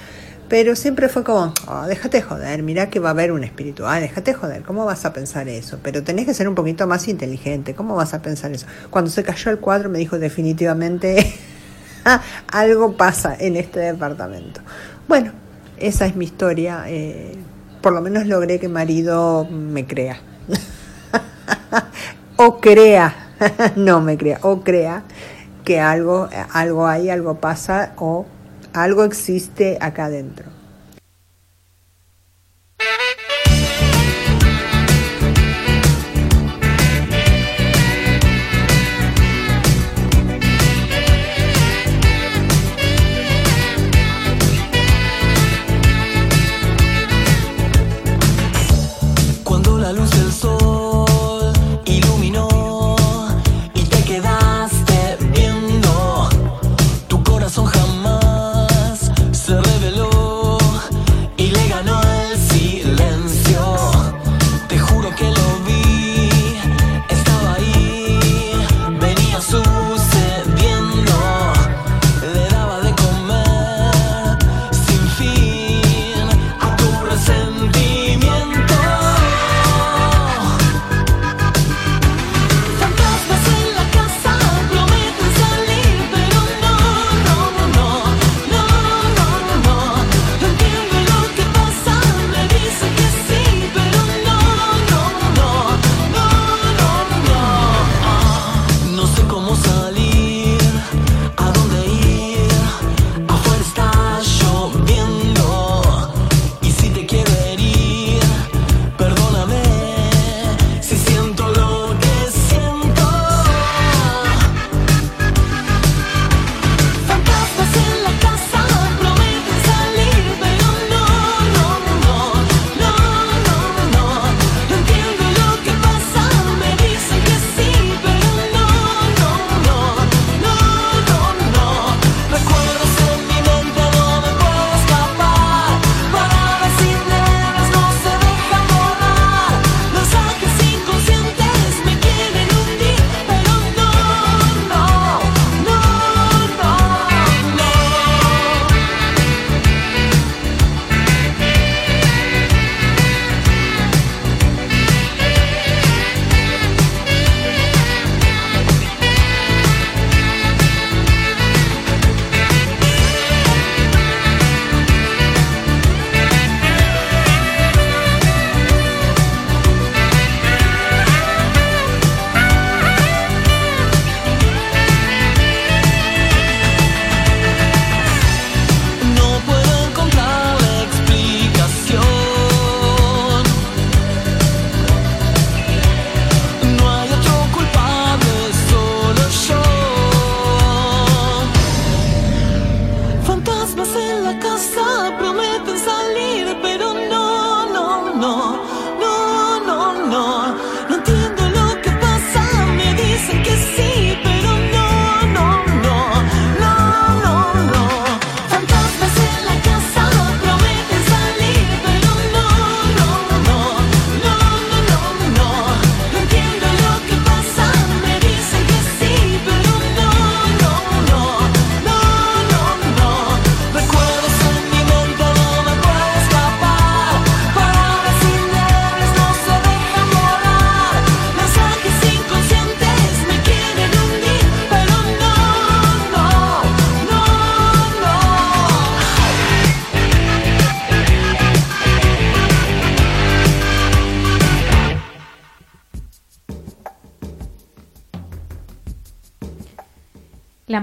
pero 0.47 0.75
siempre 0.75 1.09
fue 1.09 1.23
como, 1.23 1.53
oh, 1.67 1.85
déjate 1.87 2.21
joder, 2.21 2.61
mira 2.61 2.89
que 2.89 2.99
va 2.99 3.09
a 3.09 3.11
haber 3.11 3.31
un 3.31 3.43
espíritu, 3.43 3.85
ah, 3.85 3.99
déjate 3.99 4.33
joder, 4.33 4.61
¿cómo 4.61 4.85
vas 4.85 5.05
a 5.05 5.13
pensar 5.13 5.47
eso? 5.47 5.79
Pero 5.81 6.03
tenés 6.03 6.25
que 6.25 6.33
ser 6.33 6.47
un 6.47 6.55
poquito 6.55 6.85
más 6.85 7.07
inteligente, 7.07 7.73
¿cómo 7.73 7.95
vas 7.95 8.13
a 8.13 8.21
pensar 8.21 8.51
eso? 8.51 8.67
Cuando 8.89 9.09
se 9.09 9.23
cayó 9.23 9.51
el 9.51 9.59
cuadro 9.59 9.89
me 9.89 9.97
dijo 9.97 10.19
definitivamente, 10.19 11.33
algo 12.51 12.95
pasa 12.95 13.35
en 13.39 13.55
este 13.55 13.79
departamento. 13.79 14.61
Bueno, 15.07 15.31
esa 15.77 16.05
es 16.05 16.15
mi 16.15 16.25
historia, 16.25 16.83
eh, 16.87 17.35
por 17.81 17.93
lo 17.93 18.01
menos 18.01 18.27
logré 18.27 18.59
que 18.59 18.69
marido 18.69 19.45
me 19.45 19.87
crea. 19.87 20.19
o 22.37 22.59
crea, 22.59 23.33
no 23.75 24.01
me 24.01 24.17
crea, 24.17 24.39
o 24.43 24.61
crea 24.61 25.03
que 25.63 25.79
algo, 25.79 26.29
algo 26.53 26.87
hay, 26.87 27.09
algo 27.09 27.39
pasa, 27.39 27.93
o 27.97 28.27
algo 28.75 29.03
existe 29.03 29.77
acá 29.79 30.05
adentro. 30.05 30.54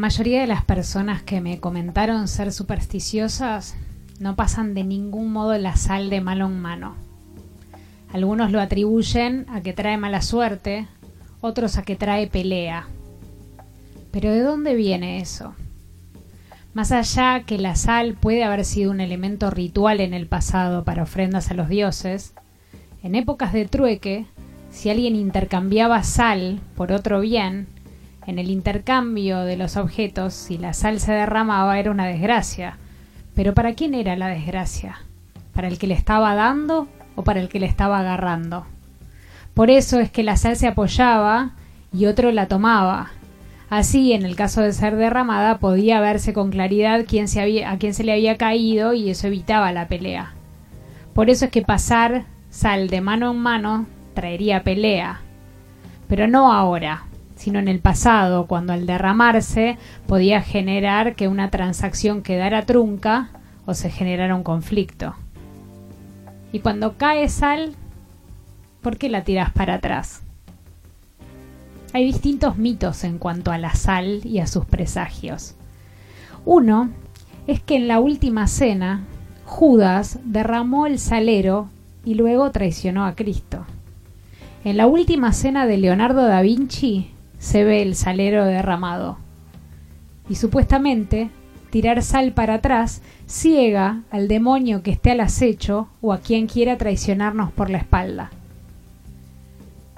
Mayoría 0.02 0.40
de 0.40 0.48
las 0.48 0.64
personas 0.64 1.22
que 1.22 1.40
me 1.40 1.60
comentaron 1.60 2.26
ser 2.26 2.50
supersticiosas 2.50 3.76
no 4.18 4.34
pasan 4.34 4.74
de 4.74 4.82
ningún 4.82 5.32
modo 5.32 5.56
la 5.58 5.76
sal 5.76 6.10
de 6.10 6.20
malo 6.20 6.46
en 6.46 6.60
mano. 6.60 6.96
Algunos 8.12 8.50
lo 8.50 8.60
atribuyen 8.60 9.46
a 9.48 9.60
que 9.60 9.72
trae 9.72 9.96
mala 9.98 10.20
suerte, 10.20 10.88
otros 11.40 11.78
a 11.78 11.84
que 11.84 11.94
trae 11.94 12.26
pelea. 12.26 12.88
Pero 14.10 14.32
¿de 14.32 14.40
dónde 14.40 14.74
viene 14.74 15.20
eso? 15.20 15.54
Más 16.74 16.90
allá 16.90 17.44
que 17.46 17.56
la 17.58 17.76
sal 17.76 18.14
puede 18.14 18.42
haber 18.42 18.64
sido 18.64 18.90
un 18.90 19.00
elemento 19.00 19.50
ritual 19.50 20.00
en 20.00 20.14
el 20.14 20.26
pasado 20.26 20.82
para 20.82 21.04
ofrendas 21.04 21.52
a 21.52 21.54
los 21.54 21.68
dioses, 21.68 22.34
en 23.04 23.14
épocas 23.14 23.52
de 23.52 23.66
trueque, 23.66 24.26
si 24.68 24.90
alguien 24.90 25.14
intercambiaba 25.14 26.02
sal 26.02 26.58
por 26.74 26.90
otro 26.90 27.20
bien, 27.20 27.68
en 28.26 28.38
el 28.38 28.50
intercambio 28.50 29.40
de 29.40 29.56
los 29.56 29.76
objetos, 29.76 30.34
si 30.34 30.58
la 30.58 30.74
sal 30.74 31.00
se 31.00 31.12
derramaba 31.12 31.78
era 31.78 31.90
una 31.90 32.06
desgracia. 32.06 32.78
Pero 33.34 33.54
¿para 33.54 33.74
quién 33.74 33.94
era 33.94 34.16
la 34.16 34.28
desgracia? 34.28 34.98
¿Para 35.52 35.68
el 35.68 35.78
que 35.78 35.86
le 35.86 35.94
estaba 35.94 36.34
dando 36.34 36.88
o 37.16 37.24
para 37.24 37.40
el 37.40 37.48
que 37.48 37.60
le 37.60 37.66
estaba 37.66 37.98
agarrando? 37.98 38.66
Por 39.54 39.70
eso 39.70 40.00
es 40.00 40.10
que 40.10 40.22
la 40.22 40.36
sal 40.36 40.56
se 40.56 40.68
apoyaba 40.68 41.52
y 41.92 42.06
otro 42.06 42.30
la 42.32 42.46
tomaba. 42.46 43.10
Así, 43.68 44.12
en 44.12 44.24
el 44.24 44.36
caso 44.36 44.60
de 44.60 44.72
ser 44.72 44.96
derramada, 44.96 45.58
podía 45.58 46.00
verse 46.00 46.32
con 46.32 46.50
claridad 46.50 47.04
quién 47.08 47.26
se 47.26 47.40
había, 47.40 47.70
a 47.70 47.78
quién 47.78 47.94
se 47.94 48.04
le 48.04 48.12
había 48.12 48.36
caído 48.36 48.92
y 48.92 49.10
eso 49.10 49.26
evitaba 49.26 49.72
la 49.72 49.88
pelea. 49.88 50.34
Por 51.14 51.28
eso 51.28 51.46
es 51.46 51.50
que 51.50 51.62
pasar 51.62 52.24
sal 52.50 52.88
de 52.88 53.00
mano 53.00 53.30
en 53.30 53.38
mano 53.38 53.86
traería 54.14 54.62
pelea. 54.62 55.20
Pero 56.06 56.28
no 56.28 56.52
ahora, 56.52 57.04
sino 57.42 57.58
en 57.58 57.66
el 57.66 57.80
pasado, 57.80 58.46
cuando 58.46 58.72
al 58.72 58.86
derramarse 58.86 59.76
podía 60.06 60.42
generar 60.42 61.16
que 61.16 61.26
una 61.26 61.50
transacción 61.50 62.22
quedara 62.22 62.66
trunca 62.66 63.30
o 63.66 63.74
se 63.74 63.90
generara 63.90 64.36
un 64.36 64.44
conflicto. 64.44 65.16
Y 66.52 66.60
cuando 66.60 66.96
cae 66.96 67.28
sal, 67.28 67.74
¿por 68.80 68.96
qué 68.96 69.08
la 69.08 69.24
tiras 69.24 69.50
para 69.50 69.74
atrás? 69.74 70.22
Hay 71.92 72.04
distintos 72.04 72.58
mitos 72.58 73.02
en 73.02 73.18
cuanto 73.18 73.50
a 73.50 73.58
la 73.58 73.74
sal 73.74 74.20
y 74.22 74.38
a 74.38 74.46
sus 74.46 74.64
presagios. 74.64 75.56
Uno 76.44 76.90
es 77.48 77.60
que 77.60 77.74
en 77.74 77.88
la 77.88 77.98
última 77.98 78.46
cena 78.46 79.02
Judas 79.46 80.20
derramó 80.24 80.86
el 80.86 81.00
salero 81.00 81.70
y 82.04 82.14
luego 82.14 82.52
traicionó 82.52 83.04
a 83.04 83.16
Cristo. 83.16 83.66
En 84.62 84.76
la 84.76 84.86
última 84.86 85.32
cena 85.32 85.66
de 85.66 85.78
Leonardo 85.78 86.22
da 86.22 86.40
Vinci 86.40 87.10
se 87.42 87.64
ve 87.64 87.82
el 87.82 87.96
salero 87.96 88.44
derramado. 88.44 89.18
Y 90.28 90.36
supuestamente, 90.36 91.28
tirar 91.70 92.00
sal 92.02 92.30
para 92.32 92.54
atrás 92.54 93.02
ciega 93.26 94.02
al 94.12 94.28
demonio 94.28 94.84
que 94.84 94.92
esté 94.92 95.10
al 95.10 95.20
acecho 95.20 95.88
o 96.00 96.12
a 96.12 96.20
quien 96.20 96.46
quiera 96.46 96.78
traicionarnos 96.78 97.50
por 97.50 97.68
la 97.68 97.78
espalda. 97.78 98.30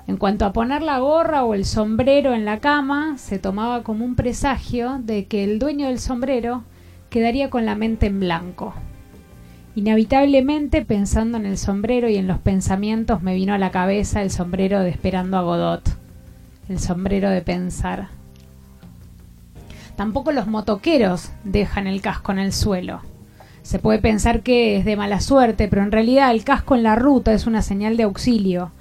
En 0.07 0.17
cuanto 0.17 0.47
a 0.47 0.55
poner 0.55 0.81
la 0.81 0.99
gorra 1.01 1.45
o 1.45 1.53
el 1.53 1.67
sombrero 1.67 2.33
en 2.33 2.47
la 2.47 2.61
cama, 2.61 3.19
se 3.19 3.39
tomaba 3.39 3.83
como 3.83 4.07
un 4.07 4.17
presagio 4.17 4.99
de 5.03 5.27
que 5.27 5.45
el 5.45 5.59
dueño 5.59 5.89
del 5.89 5.99
sombrero 5.99 6.65
quedaría 7.11 7.51
con 7.51 7.67
la 7.67 7.75
mente 7.75 8.07
en 8.07 8.21
blanco. 8.21 8.73
Inevitablemente, 9.75 10.83
pensando 10.83 11.37
en 11.37 11.45
el 11.45 11.59
sombrero 11.59 12.09
y 12.09 12.17
en 12.17 12.27
los 12.27 12.39
pensamientos, 12.39 13.21
me 13.21 13.35
vino 13.35 13.53
a 13.53 13.59
la 13.59 13.71
cabeza 13.71 14.23
el 14.23 14.31
sombrero 14.31 14.81
de 14.81 14.89
Esperando 14.89 15.37
a 15.37 15.43
Godot 15.43 16.04
el 16.69 16.79
sombrero 16.79 17.31
de 17.31 17.43
pensar. 17.43 18.09
Tampoco 19.97 20.33
los 20.33 20.47
motoqueros 20.47 21.31
dejan 21.45 21.87
el 21.87 22.01
casco 22.01 22.33
en 22.33 22.39
el 22.39 22.53
suelo. 22.53 23.01
Se 23.62 23.79
puede 23.79 23.99
pensar 23.99 24.43
que 24.43 24.77
es 24.77 24.85
de 24.85 24.97
mala 24.97 25.21
suerte, 25.21 25.69
pero 25.69 25.83
en 25.83 25.93
realidad 25.93 26.31
el 26.31 26.45
casco 26.45 26.75
en 26.75 26.83
la 26.83 26.97
ruta 26.97 27.33
es 27.33 27.47
una 27.47 27.62
señal 27.62 27.97
de 27.97 28.03
auxilio, 28.03 28.73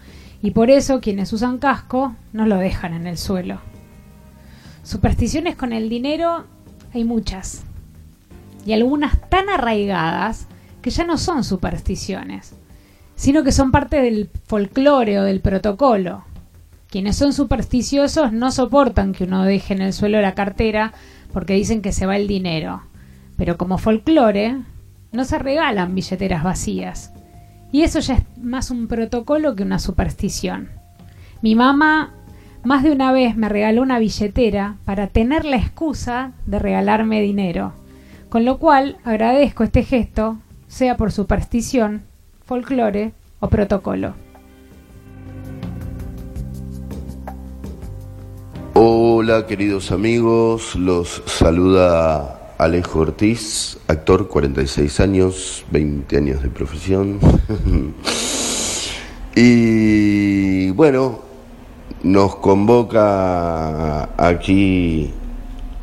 y 0.41 0.51
por 0.51 0.69
eso 0.69 0.99
quienes 0.99 1.31
usan 1.31 1.57
casco 1.57 2.15
no 2.33 2.45
lo 2.45 2.57
dejan 2.57 2.93
en 2.93 3.07
el 3.07 3.17
suelo. 3.17 3.59
Supersticiones 4.83 5.55
con 5.55 5.71
el 5.71 5.87
dinero 5.87 6.45
hay 6.93 7.05
muchas, 7.05 7.63
y 8.65 8.73
algunas 8.73 9.29
tan 9.29 9.49
arraigadas 9.49 10.47
que 10.81 10.89
ya 10.89 11.05
no 11.05 11.17
son 11.17 11.43
supersticiones, 11.45 12.53
sino 13.15 13.43
que 13.43 13.53
son 13.53 13.71
parte 13.71 14.01
del 14.01 14.29
folclore 14.47 15.19
o 15.19 15.23
del 15.23 15.39
protocolo. 15.39 16.25
Quienes 16.93 17.15
son 17.15 17.33
supersticiosos 17.33 18.33
no 18.33 18.51
soportan 18.51 19.13
que 19.13 19.23
uno 19.23 19.45
deje 19.45 19.73
en 19.73 19.81
el 19.81 19.93
suelo 19.93 20.21
la 20.21 20.35
cartera 20.35 20.93
porque 21.31 21.55
dicen 21.55 21.81
que 21.81 21.91
se 21.91 22.05
va 22.05 22.17
el 22.17 22.27
dinero. 22.27 22.83
Pero 23.35 23.57
como 23.57 23.79
folclore, 23.79 24.57
no 25.11 25.25
se 25.25 25.39
regalan 25.39 25.95
billeteras 25.95 26.43
vacías. 26.43 27.11
Y 27.71 27.81
eso 27.81 27.99
ya 27.99 28.13
es 28.13 28.21
más 28.37 28.69
un 28.69 28.87
protocolo 28.87 29.55
que 29.55 29.63
una 29.63 29.79
superstición. 29.79 30.69
Mi 31.41 31.55
mamá 31.55 32.13
más 32.63 32.83
de 32.83 32.91
una 32.91 33.11
vez 33.11 33.35
me 33.35 33.49
regaló 33.49 33.81
una 33.81 33.97
billetera 33.97 34.75
para 34.85 35.07
tener 35.07 35.45
la 35.45 35.57
excusa 35.57 36.33
de 36.45 36.59
regalarme 36.59 37.21
dinero. 37.21 37.73
Con 38.29 38.45
lo 38.45 38.59
cual 38.59 38.97
agradezco 39.03 39.63
este 39.63 39.81
gesto, 39.81 40.37
sea 40.67 40.95
por 40.95 41.11
superstición, 41.11 42.03
folclore 42.45 43.13
o 43.39 43.47
protocolo. 43.47 44.13
Hola 48.75 49.45
queridos 49.45 49.91
amigos, 49.91 50.75
los 50.75 51.21
saluda 51.27 52.55
Alejo 52.57 53.01
Ortiz, 53.01 53.77
actor, 53.87 54.27
46 54.27 54.99
años, 54.99 55.63
20 55.69 56.17
años 56.17 56.41
de 56.41 56.49
profesión. 56.49 57.19
y 59.35 60.71
bueno, 60.71 61.19
nos 62.01 62.37
convoca 62.37 64.09
aquí 64.17 65.11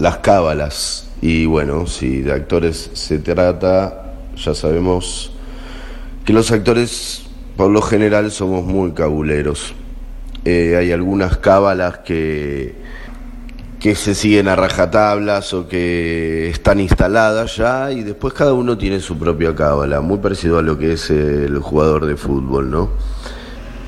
las 0.01 0.17
cábalas. 0.19 1.13
Y 1.23 1.47
bueno, 1.47 1.87
si 1.87 2.23
de 2.23 2.33
actores 2.33 2.91
se 2.95 3.21
trata, 3.21 4.15
ya 4.37 4.53
sabemos 4.53 5.31
que 6.25 6.33
los 6.33 6.51
actores 6.51 7.23
por 7.57 7.71
lo 7.71 7.83
general 7.83 8.33
somos 8.33 8.65
muy 8.65 8.91
cabuleros. 8.93 9.75
Eh, 10.45 10.75
hay 10.77 10.91
algunas 10.91 11.37
cábalas 11.37 11.99
que, 11.99 12.80
que 13.81 13.95
se 13.95 14.15
siguen 14.15 14.47
a 14.47 14.57
rajatablas 14.57 15.55
o 15.55 15.67
que 15.67 16.51
están 16.51 16.81
instaladas 16.81 17.57
ya 17.57 17.91
y 17.91 18.03
después 18.03 18.35
cada 18.35 18.53
uno 18.53 18.77
tiene 18.77 19.01
su 19.01 19.19
propia 19.19 19.55
cábala, 19.55 20.03
muy 20.03 20.19
parecido 20.19 20.59
a 20.59 20.63
lo 20.63 20.77
que 20.79 20.93
es 20.93 21.09
el 21.11 21.59
jugador 21.61 22.05
de 22.05 22.17
fútbol, 22.17 22.71
¿no? 22.71 22.91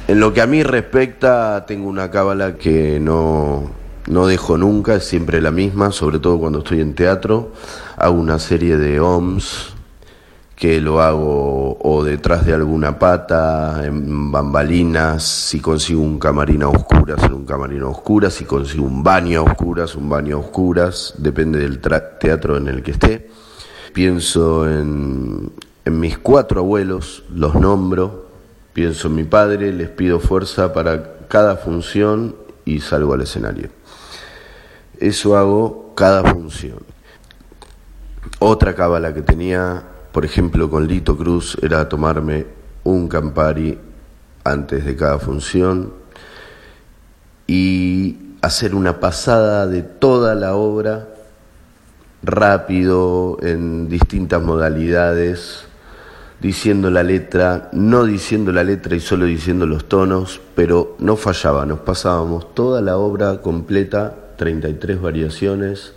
En 0.08 0.18
lo 0.18 0.32
que 0.32 0.40
a 0.40 0.46
mí 0.46 0.62
respecta, 0.62 1.64
tengo 1.66 1.88
una 1.88 2.10
cábala 2.10 2.56
que 2.56 2.98
no, 3.00 3.70
no 4.08 4.26
dejo 4.26 4.56
nunca, 4.56 4.94
es 4.94 5.04
siempre 5.04 5.42
la 5.42 5.50
misma, 5.50 5.92
sobre 5.92 6.18
todo 6.18 6.38
cuando 6.38 6.60
estoy 6.60 6.80
en 6.80 6.94
teatro. 6.94 7.52
Hago 7.96 8.18
una 8.18 8.38
serie 8.38 8.78
de 8.78 8.98
OMS, 8.98 9.74
que 10.62 10.80
lo 10.80 11.02
hago 11.02 11.76
o 11.80 12.04
detrás 12.04 12.46
de 12.46 12.54
alguna 12.54 12.96
pata, 12.96 13.84
en 13.84 14.30
bambalinas, 14.30 15.24
si 15.24 15.58
consigo 15.58 16.00
un 16.02 16.20
camarín 16.20 16.62
a 16.62 16.68
oscuras, 16.68 17.20
en 17.24 17.32
un 17.32 17.44
camarín 17.44 17.82
a 17.82 17.88
oscuras, 17.88 18.34
si 18.34 18.44
consigo 18.44 18.84
un 18.84 19.02
baño 19.02 19.40
a 19.40 19.42
oscuras, 19.42 19.96
un 19.96 20.08
baño 20.08 20.36
a 20.36 20.38
oscuras, 20.38 21.14
depende 21.18 21.58
del 21.58 21.80
teatro 21.80 22.58
en 22.58 22.68
el 22.68 22.84
que 22.84 22.92
esté. 22.92 23.28
Pienso 23.92 24.70
en, 24.70 25.50
en 25.84 25.98
mis 25.98 26.16
cuatro 26.18 26.60
abuelos, 26.60 27.24
los 27.34 27.56
nombro, 27.56 28.28
pienso 28.72 29.08
en 29.08 29.16
mi 29.16 29.24
padre, 29.24 29.72
les 29.72 29.88
pido 29.88 30.20
fuerza 30.20 30.72
para 30.72 31.26
cada 31.26 31.56
función 31.56 32.36
y 32.64 32.78
salgo 32.78 33.14
al 33.14 33.22
escenario. 33.22 33.68
Eso 35.00 35.36
hago 35.36 35.92
cada 35.96 36.22
función. 36.22 36.78
Otra 38.38 38.76
cábala 38.76 39.12
que 39.12 39.22
tenía 39.22 39.88
por 40.12 40.24
ejemplo, 40.24 40.68
con 40.70 40.86
Lito 40.86 41.16
Cruz 41.16 41.56
era 41.62 41.88
tomarme 41.88 42.46
un 42.84 43.08
Campari 43.08 43.78
antes 44.44 44.84
de 44.84 44.96
cada 44.96 45.18
función 45.18 45.92
y 47.46 48.16
hacer 48.42 48.74
una 48.74 49.00
pasada 49.00 49.66
de 49.66 49.82
toda 49.82 50.34
la 50.34 50.54
obra 50.54 51.08
rápido, 52.22 53.38
en 53.42 53.88
distintas 53.88 54.42
modalidades, 54.42 55.64
diciendo 56.40 56.90
la 56.90 57.02
letra, 57.02 57.70
no 57.72 58.04
diciendo 58.04 58.52
la 58.52 58.64
letra 58.64 58.94
y 58.96 59.00
solo 59.00 59.24
diciendo 59.24 59.66
los 59.66 59.88
tonos, 59.88 60.40
pero 60.54 60.96
no 60.98 61.16
fallaba, 61.16 61.66
nos 61.66 61.80
pasábamos 61.80 62.54
toda 62.54 62.80
la 62.80 62.96
obra 62.96 63.40
completa, 63.40 64.14
33 64.36 65.00
variaciones, 65.00 65.94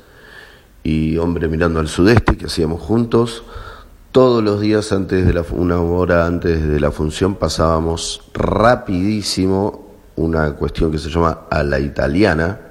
y 0.84 1.18
Hombre 1.18 1.48
mirando 1.48 1.80
al 1.80 1.88
sudeste 1.88 2.38
que 2.38 2.46
hacíamos 2.46 2.82
juntos, 2.82 3.44
todos 4.16 4.42
los 4.42 4.62
días 4.62 4.94
antes 4.94 5.28
de 5.28 5.34
la, 5.34 5.44
una 5.52 5.82
hora 5.82 6.26
antes 6.26 6.66
de 6.66 6.80
la 6.80 6.90
función 6.90 7.36
pasábamos 7.36 8.22
rapidísimo 8.34 9.90
una 10.16 10.54
cuestión 10.54 10.90
que 10.90 11.00
se 11.00 11.10
llama 11.10 11.42
a 11.52 11.64
la 11.64 11.82
italiana, 11.82 12.62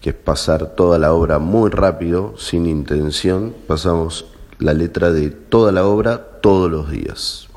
que 0.00 0.10
es 0.10 0.14
pasar 0.14 0.76
toda 0.76 1.00
la 1.00 1.14
obra 1.14 1.40
muy 1.40 1.68
rápido, 1.68 2.34
sin 2.38 2.66
intención, 2.66 3.52
pasamos 3.66 4.26
la 4.60 4.72
letra 4.72 5.10
de 5.10 5.30
toda 5.30 5.72
la 5.72 5.84
obra 5.84 6.24
todos 6.40 6.70
los 6.70 6.92
días. 6.92 7.48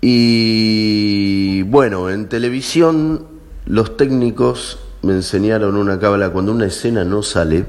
Y 0.00 1.62
bueno, 1.62 2.10
en 2.10 2.28
televisión 2.28 3.28
los 3.66 3.96
técnicos 3.96 4.80
me 5.02 5.12
enseñaron 5.12 5.76
una 5.76 6.00
cábala 6.00 6.30
cuando 6.30 6.50
una 6.50 6.66
escena 6.66 7.04
no 7.04 7.22
sale. 7.22 7.64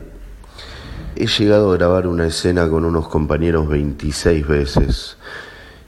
He 1.16 1.28
llegado 1.28 1.72
a 1.72 1.78
grabar 1.78 2.08
una 2.08 2.28
escena 2.28 2.70
con 2.70 2.86
unos 2.86 3.10
compañeros 3.10 3.68
26 3.68 4.48
veces. 4.48 5.18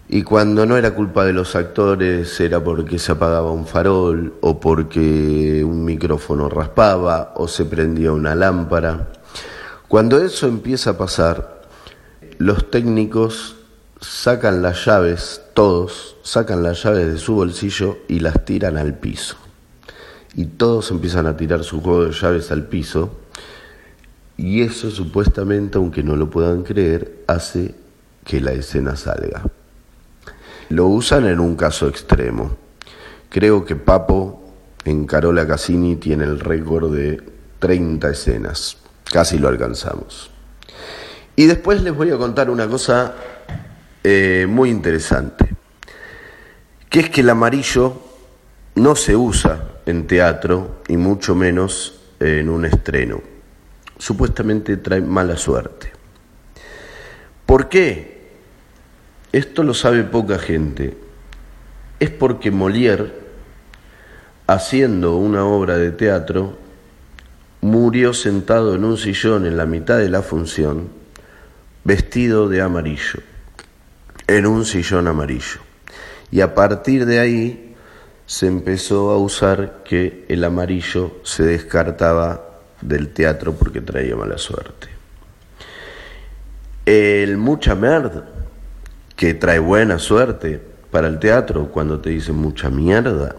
Y 0.10 0.24
cuando 0.24 0.66
no 0.66 0.76
era 0.76 0.94
culpa 0.94 1.24
de 1.24 1.32
los 1.32 1.56
actores, 1.56 2.40
era 2.42 2.62
porque 2.62 3.00
se 3.00 3.14
apagaba 3.14 3.52
un 3.52 3.66
farol, 3.66 4.34
o 4.42 4.60
porque 4.60 5.64
un 5.64 5.86
micrófono 5.86 6.50
raspaba, 6.50 7.34
o 7.38 7.48
se 7.48 7.64
prendía 7.64 8.12
una 8.12 8.36
lámpara. 8.36 9.14
Cuando 9.88 10.22
eso 10.22 10.46
empieza 10.48 10.92
a 10.92 10.98
pasar, 10.98 11.64
los 12.38 12.70
técnicos 12.70 13.56
sacan 14.02 14.62
las 14.62 14.86
llaves, 14.86 15.42
todos 15.54 16.18
sacan 16.22 16.64
las 16.64 16.84
llaves 16.84 17.08
de 17.14 17.18
su 17.18 17.36
bolsillo 17.36 17.98
y 18.10 18.20
las 18.20 18.44
tiran 18.44 18.78
al 18.78 18.96
piso. 19.00 19.38
Y 20.36 20.46
todos 20.46 20.92
empiezan 20.92 21.28
a 21.28 21.38
tirar 21.38 21.64
su 21.64 21.82
juego 21.82 22.06
de 22.06 22.12
llaves 22.12 22.52
al 22.52 22.66
piso. 22.66 23.23
Y 24.38 24.62
eso 24.62 24.90
supuestamente, 24.90 25.78
aunque 25.78 26.04
no 26.04 26.16
lo 26.16 26.30
puedan 26.30 26.64
creer, 26.64 27.24
hace 27.28 27.76
que 28.26 28.42
la 28.42 28.52
escena 28.52 28.96
salga. 28.96 29.44
Lo 30.70 30.88
usan 30.88 31.28
en 31.28 31.40
un 31.40 31.56
caso 31.56 31.88
extremo. 31.88 32.56
Creo 33.30 33.66
que 33.66 33.76
Papo 33.76 34.44
en 34.86 35.06
Carola 35.06 35.46
Cassini 35.48 35.96
tiene 35.98 36.24
el 36.24 36.40
récord 36.40 36.94
de 36.94 37.22
30 37.60 38.10
escenas. 38.10 38.78
Casi 39.04 39.38
lo 39.38 39.48
alcanzamos. 39.48 40.32
Y 41.36 41.46
después 41.46 41.82
les 41.82 41.96
voy 41.96 42.12
a 42.12 42.18
contar 42.18 42.50
una 42.50 42.68
cosa 42.68 43.16
eh, 44.04 44.46
muy 44.48 44.70
interesante, 44.70 45.48
que 46.90 47.00
es 47.00 47.10
que 47.10 47.22
el 47.22 47.30
amarillo 47.30 48.02
no 48.76 48.96
se 48.96 49.16
usa 49.16 49.70
en 49.86 50.08
teatro 50.08 50.82
y 50.88 50.98
mucho 50.98 51.36
menos 51.36 52.02
en 52.20 52.50
un 52.50 52.66
estreno. 52.66 53.33
Supuestamente 54.04 54.76
trae 54.76 55.00
mala 55.00 55.38
suerte. 55.38 55.94
¿Por 57.46 57.70
qué? 57.70 58.32
Esto 59.32 59.64
lo 59.64 59.74
sabe 59.74 60.04
poca 60.04 60.40
gente. 60.40 60.98
Es 62.02 62.10
porque 62.10 62.52
Molière, 62.52 63.14
haciendo 64.46 65.16
una 65.16 65.46
obra 65.46 65.78
de 65.78 65.92
teatro, 65.92 66.58
murió 67.62 68.14
sentado 68.14 68.76
en 68.76 68.84
un 68.84 68.98
sillón 68.98 69.46
en 69.46 69.56
la 69.56 69.66
mitad 69.66 70.00
de 70.00 70.10
la 70.10 70.22
función, 70.22 70.90
vestido 71.86 72.50
de 72.50 72.62
amarillo, 72.62 73.22
en 74.28 74.48
un 74.48 74.66
sillón 74.66 75.08
amarillo. 75.08 75.62
Y 76.30 76.42
a 76.42 76.54
partir 76.54 77.06
de 77.06 77.20
ahí 77.20 77.76
se 78.26 78.48
empezó 78.48 79.12
a 79.12 79.18
usar 79.18 79.82
que 79.86 80.26
el 80.28 80.44
amarillo 80.44 81.22
se 81.24 81.44
descartaba 81.44 82.53
del 82.88 83.10
teatro 83.10 83.54
porque 83.54 83.82
traía 83.82 84.16
mala 84.16 84.38
suerte. 84.38 84.88
El 86.86 87.38
mucha 87.38 87.76
merda 87.76 88.26
que 89.16 89.34
trae 89.34 89.60
buena 89.60 90.00
suerte 90.00 90.62
para 90.92 91.08
el 91.08 91.20
teatro 91.20 91.70
cuando 91.70 92.00
te 92.00 92.10
dicen 92.10 92.36
mucha 92.36 92.70
mierda. 92.70 93.36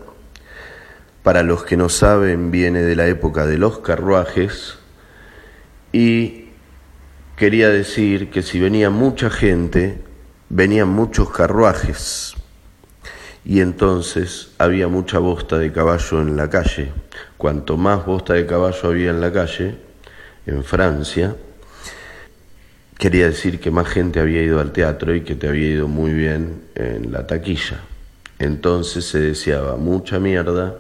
Para 1.23 1.43
los 1.43 1.65
que 1.65 1.77
no 1.77 1.89
saben, 1.89 2.51
viene 2.51 2.83
de 2.83 2.97
la 2.97 3.07
época 3.07 3.47
de 3.47 3.59
los 3.59 3.79
carruajes 3.79 4.79
y 5.93 6.49
quería 7.37 7.69
decir 7.69 8.31
que 8.31 8.43
si 8.43 8.59
venía 8.59 8.91
mucha 8.91 9.31
gente, 9.31 10.03
venían 10.49 10.89
muchos 10.89 11.31
carruajes 11.31 12.35
y 13.45 13.61
entonces 13.61 14.53
había 14.59 14.89
mucha 14.89 15.19
bosta 15.19 15.59
de 15.59 15.71
caballo 15.71 16.21
en 16.21 16.37
la 16.37 16.49
calle. 16.49 16.93
Cuanto 17.45 17.77
más 17.77 18.07
bosta 18.07 18.33
de 18.33 18.47
caballo 18.47 18.89
había 18.89 19.11
en 19.11 19.21
la 19.21 19.31
calle, 19.31 19.77
en 20.47 20.65
Francia, 20.65 21.37
quería 22.97 23.27
decir 23.27 23.61
que 23.61 23.71
más 23.71 23.87
gente 23.87 24.19
había 24.19 24.43
ido 24.43 24.61
al 24.61 24.73
teatro 24.73 25.15
y 25.15 25.21
que 25.21 25.35
te 25.35 25.49
había 25.49 25.69
ido 25.69 25.87
muy 25.87 26.15
bien 26.15 26.63
en 26.75 27.13
la 27.13 27.27
taquilla. 27.27 27.81
Entonces 28.39 29.05
se 29.05 29.21
deseaba 29.21 29.77
mucha 29.77 30.19
mierda 30.19 30.75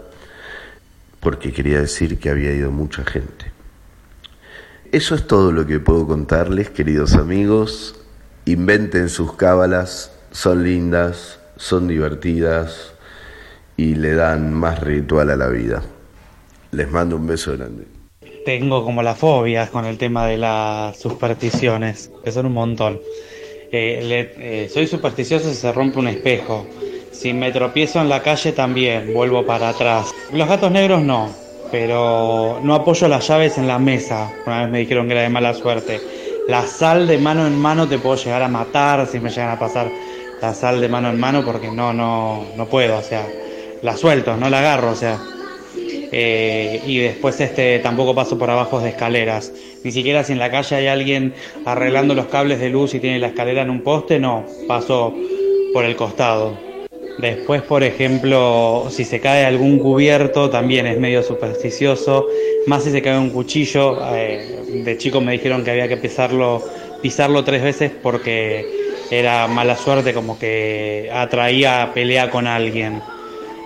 porque 1.20 1.52
quería 1.52 1.80
decir 1.80 2.18
que 2.18 2.30
había 2.30 2.52
ido 2.52 2.70
mucha 2.70 3.04
gente. 3.04 3.52
Eso 4.90 5.14
es 5.16 5.26
todo 5.26 5.52
lo 5.52 5.66
que 5.66 5.80
puedo 5.80 6.06
contarles, 6.06 6.70
queridos 6.70 7.12
amigos. 7.14 7.94
Inventen 8.46 9.10
sus 9.10 9.34
cábalas, 9.36 10.12
son 10.30 10.64
lindas, 10.64 11.40
son 11.58 11.88
divertidas 11.88 12.94
y 13.76 13.96
le 13.96 14.14
dan 14.14 14.54
más 14.54 14.80
ritual 14.80 15.28
a 15.28 15.36
la 15.36 15.48
vida. 15.48 15.82
Les 16.74 16.90
mando 16.90 17.16
un 17.16 17.26
beso 17.26 17.52
grande 17.56 17.84
tengo 18.44 18.84
como 18.84 19.02
las 19.02 19.18
fobias 19.18 19.70
con 19.70 19.86
el 19.86 19.98
tema 19.98 20.26
de 20.26 20.36
las 20.36 20.98
supersticiones, 20.98 22.10
que 22.22 22.30
son 22.30 22.46
un 22.46 22.52
montón. 22.52 23.00
Eh, 23.72 24.32
eh, 24.38 24.70
soy 24.72 24.86
supersticioso 24.86 25.48
si 25.48 25.56
se 25.56 25.72
rompe 25.72 25.98
un 25.98 26.08
espejo. 26.08 26.66
Si 27.10 27.32
me 27.32 27.50
tropiezo 27.52 28.00
en 28.00 28.08
la 28.08 28.22
calle 28.22 28.52
también, 28.52 29.12
vuelvo 29.14 29.44
para 29.46 29.70
atrás. 29.70 30.12
Los 30.32 30.48
gatos 30.48 30.70
negros 30.70 31.02
no, 31.02 31.30
pero 31.72 32.60
no 32.62 32.74
apoyo 32.74 33.08
las 33.08 33.26
llaves 33.26 33.56
en 33.58 33.66
la 33.66 33.78
mesa. 33.78 34.30
Una 34.46 34.62
vez 34.62 34.70
me 34.70 34.78
dijeron 34.80 35.06
que 35.06 35.12
era 35.12 35.22
de 35.22 35.30
mala 35.30 35.54
suerte. 35.54 36.00
La 36.48 36.66
sal 36.66 37.06
de 37.06 37.18
mano 37.18 37.46
en 37.46 37.58
mano 37.58 37.88
te 37.88 37.98
puedo 37.98 38.16
llegar 38.16 38.42
a 38.42 38.48
matar 38.48 39.06
si 39.06 39.18
me 39.18 39.30
llegan 39.30 39.50
a 39.50 39.58
pasar 39.58 39.90
la 40.42 40.52
sal 40.52 40.80
de 40.80 40.88
mano 40.88 41.08
en 41.08 41.18
mano 41.18 41.42
porque 41.42 41.70
no, 41.70 41.94
no, 41.94 42.44
no 42.54 42.66
puedo, 42.66 42.98
o 42.98 43.02
sea, 43.02 43.26
la 43.80 43.96
suelto, 43.96 44.36
no 44.36 44.50
la 44.50 44.58
agarro, 44.58 44.90
o 44.90 44.94
sea, 44.94 45.18
eh, 46.16 46.80
y 46.86 46.98
después 46.98 47.40
este, 47.40 47.80
tampoco 47.80 48.14
paso 48.14 48.38
por 48.38 48.48
abajo 48.48 48.78
de 48.78 48.90
escaleras. 48.90 49.52
Ni 49.82 49.90
siquiera 49.90 50.22
si 50.22 50.32
en 50.32 50.38
la 50.38 50.48
calle 50.48 50.76
hay 50.76 50.86
alguien 50.86 51.34
arreglando 51.64 52.14
los 52.14 52.26
cables 52.26 52.60
de 52.60 52.70
luz 52.70 52.94
y 52.94 53.00
tiene 53.00 53.18
la 53.18 53.26
escalera 53.26 53.62
en 53.62 53.70
un 53.70 53.80
poste, 53.80 54.20
no, 54.20 54.44
paso 54.68 55.12
por 55.72 55.84
el 55.84 55.96
costado. 55.96 56.56
Después, 57.18 57.62
por 57.62 57.82
ejemplo, 57.82 58.86
si 58.90 59.04
se 59.04 59.18
cae 59.18 59.44
algún 59.44 59.80
cubierto, 59.80 60.50
también 60.50 60.86
es 60.86 61.00
medio 61.00 61.20
supersticioso. 61.24 62.28
Más 62.68 62.84
si 62.84 62.92
se 62.92 63.02
cae 63.02 63.18
un 63.18 63.30
cuchillo, 63.30 63.98
eh, 64.14 64.82
de 64.84 64.96
chico 64.96 65.20
me 65.20 65.32
dijeron 65.32 65.64
que 65.64 65.72
había 65.72 65.88
que 65.88 65.96
pisarlo, 65.96 66.62
pisarlo 67.02 67.42
tres 67.42 67.64
veces 67.64 67.90
porque 67.90 68.64
era 69.10 69.48
mala 69.48 69.76
suerte, 69.76 70.14
como 70.14 70.38
que 70.38 71.10
atraía 71.12 71.90
pelea 71.92 72.30
con 72.30 72.46
alguien. 72.46 73.02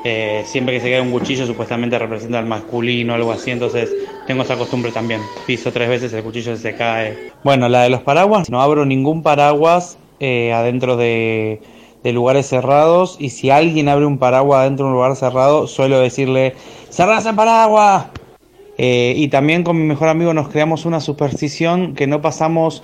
Eh, 0.04 0.42
siempre 0.46 0.74
que 0.74 0.80
se 0.80 0.90
cae 0.90 1.00
un 1.00 1.10
cuchillo 1.10 1.44
supuestamente 1.46 1.98
representa 1.98 2.38
al 2.38 2.46
masculino 2.46 3.14
algo 3.14 3.32
así, 3.32 3.50
entonces 3.50 3.92
tengo 4.26 4.42
esa 4.42 4.56
costumbre 4.56 4.92
también. 4.92 5.20
Piso 5.46 5.72
tres 5.72 5.88
veces, 5.88 6.12
el 6.12 6.22
cuchillo 6.22 6.56
se 6.56 6.74
cae. 6.74 7.32
Bueno, 7.42 7.68
la 7.68 7.82
de 7.82 7.90
los 7.90 8.02
paraguas, 8.02 8.48
no 8.48 8.60
abro 8.60 8.84
ningún 8.84 9.22
paraguas 9.22 9.98
eh, 10.20 10.52
adentro 10.52 10.96
de, 10.96 11.60
lugares 12.04 12.46
cerrados 12.46 13.18
y 13.20 13.28
si 13.28 13.50
alguien 13.50 13.86
abre 13.90 14.06
un 14.06 14.16
paraguas 14.16 14.60
adentro 14.60 14.86
de 14.86 14.92
un 14.92 14.94
lugar 14.94 15.14
cerrado, 15.14 15.66
suelo 15.66 16.00
decirle, 16.00 16.54
¡cerrás 16.88 17.26
el 17.26 17.34
paraguas! 17.34 18.06
Eh, 18.78 19.12
y 19.14 19.28
también 19.28 19.62
con 19.62 19.76
mi 19.76 19.84
mejor 19.84 20.08
amigo 20.08 20.32
nos 20.32 20.48
creamos 20.48 20.86
una 20.86 21.00
superstición 21.00 21.94
que 21.94 22.06
no 22.06 22.22
pasamos 22.22 22.82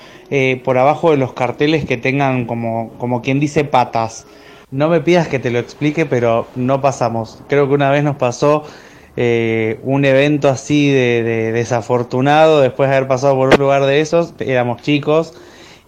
por 0.62 0.76
abajo 0.76 1.12
de 1.12 1.16
los 1.16 1.32
carteles 1.32 1.86
que 1.86 1.96
tengan 1.96 2.44
como, 2.44 2.90
como 2.98 3.22
quien 3.22 3.40
dice 3.40 3.64
patas. 3.64 4.26
No 4.74 4.88
me 4.88 5.00
pidas 5.00 5.28
que 5.28 5.38
te 5.38 5.52
lo 5.52 5.60
explique, 5.60 6.04
pero 6.04 6.48
no 6.56 6.80
pasamos. 6.80 7.38
Creo 7.46 7.68
que 7.68 7.74
una 7.74 7.92
vez 7.92 8.02
nos 8.02 8.16
pasó 8.16 8.64
eh, 9.16 9.78
un 9.84 10.04
evento 10.04 10.48
así 10.48 10.90
de, 10.90 11.52
desafortunado 11.52 12.60
después 12.60 12.90
de 12.90 12.96
haber 12.96 13.06
pasado 13.06 13.36
por 13.36 13.50
un 13.50 13.60
lugar 13.60 13.86
de 13.86 14.00
esos. 14.00 14.34
Éramos 14.40 14.82
chicos 14.82 15.32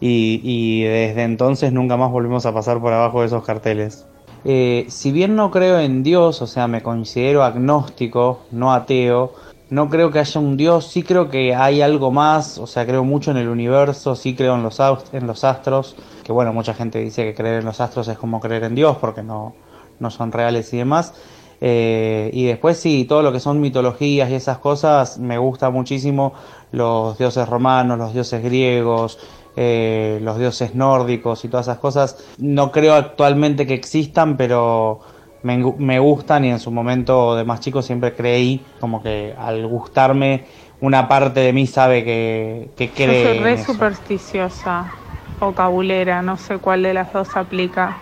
y, 0.01 0.85
desde 0.85 1.25
entonces 1.25 1.73
nunca 1.73 1.97
más 1.97 2.13
volvimos 2.13 2.47
a 2.47 2.55
pasar 2.55 2.81
por 2.81 2.93
abajo 2.93 3.23
de 3.23 3.27
esos 3.27 3.45
carteles. 3.45 4.07
Eh, 4.45 4.87
si 4.89 5.11
bien 5.11 5.35
no 5.35 5.51
creo 5.51 5.81
en 5.81 6.05
Dios, 6.05 6.41
o 6.41 6.47
sea, 6.47 6.69
me 6.69 6.85
considero 6.85 7.43
agnóstico, 7.43 8.43
no 8.53 8.73
ateo, 8.73 9.35
no 9.69 9.91
creo 9.91 10.13
que 10.13 10.21
haya 10.21 10.41
un 10.41 10.57
Dios, 10.57 10.87
sí 10.87 11.03
creo 11.03 11.29
que 11.29 11.57
hay 11.57 11.83
algo 11.83 12.13
más, 12.13 12.57
o 12.59 12.69
sea, 12.69 12.87
creo 12.87 13.03
mucho 13.03 13.33
en 13.33 13.39
el 13.39 13.49
universo, 13.49 14.15
sí 14.15 14.37
creo 14.37 14.55
en 14.55 14.63
los, 14.63 14.79
en 15.13 15.27
los 15.27 15.43
astros, 15.43 15.97
que 16.27 16.33
bueno, 16.33 16.53
mucha 16.53 16.75
gente 16.75 16.99
dice 16.99 17.25
que 17.25 17.35
creer 17.35 17.61
en 17.61 17.65
los 17.67 17.81
astros 17.81 18.09
es 18.09 18.19
como 18.19 18.41
creer 18.41 18.65
en 18.65 18.75
Dios 18.75 18.97
porque 18.99 19.23
no, 19.23 19.55
no 19.99 20.11
son 20.11 20.33
reales 20.33 20.73
y 20.75 20.79
demás. 20.79 21.15
Eh, 21.61 22.31
y 22.35 22.45
después 22.47 22.79
sí, 22.79 23.07
todo 23.09 23.23
lo 23.23 23.33
que 23.33 23.41
son 23.41 23.61
mitologías 23.61 24.29
y 24.31 24.35
esas 24.35 24.59
cosas, 24.59 25.19
me 25.19 25.39
gusta 25.39 25.71
muchísimo 25.71 26.35
los 26.73 27.17
dioses 27.19 27.49
romanos, 27.49 27.99
los 27.99 28.13
dioses 28.13 28.43
griegos, 28.43 29.19
eh, 29.57 30.19
los 30.23 30.39
dioses 30.39 30.75
nórdicos 30.75 31.45
y 31.45 31.49
todas 31.49 31.67
esas 31.69 31.79
cosas. 31.79 32.19
No 32.39 32.71
creo 32.73 32.95
actualmente 32.95 33.67
que 33.67 33.75
existan, 33.75 34.37
pero 34.37 35.01
me, 35.43 35.59
me 35.79 35.99
gustan 35.99 36.45
y 36.45 36.51
en 36.51 36.59
su 36.61 36.71
momento 36.71 37.37
de 37.37 37.45
más 37.45 37.61
chico 37.61 37.83
siempre 37.83 38.15
creí 38.15 38.67
como 38.79 39.03
que 39.03 39.35
al 39.39 39.67
gustarme 39.67 40.47
una 40.81 41.09
parte 41.09 41.41
de 41.41 41.53
mí 41.55 41.67
sabe 41.67 42.05
que, 42.05 42.73
que 42.77 42.93
Yo 43.05 43.15
cree 43.15 43.15
soy 43.15 43.39
en 43.39 43.45
re 43.45 43.57
eso. 43.57 43.67
supersticiosa 43.67 44.95
o 45.41 45.55
cabulera, 45.55 46.23
no 46.23 46.37
sé 46.37 46.59
cuál 46.59 46.83
de 46.83 46.95
las 46.95 47.13
dos 47.13 47.37
aplica. 47.37 47.93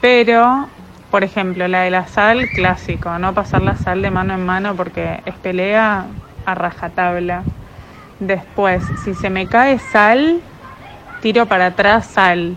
Pero, 0.00 0.68
por 1.10 1.24
ejemplo, 1.24 1.68
la 1.68 1.82
de 1.82 1.90
la 1.90 2.06
sal, 2.06 2.48
clásico, 2.50 3.18
no 3.18 3.32
pasar 3.34 3.62
la 3.62 3.76
sal 3.76 4.02
de 4.02 4.10
mano 4.10 4.34
en 4.34 4.44
mano 4.44 4.74
porque 4.76 5.20
es 5.24 5.34
pelea 5.36 6.06
a 6.44 6.54
rajatabla. 6.54 7.44
Después, 8.18 8.82
si 9.04 9.14
se 9.14 9.30
me 9.30 9.46
cae 9.46 9.78
sal, 9.78 10.40
tiro 11.20 11.46
para 11.46 11.66
atrás 11.66 12.06
sal. 12.06 12.56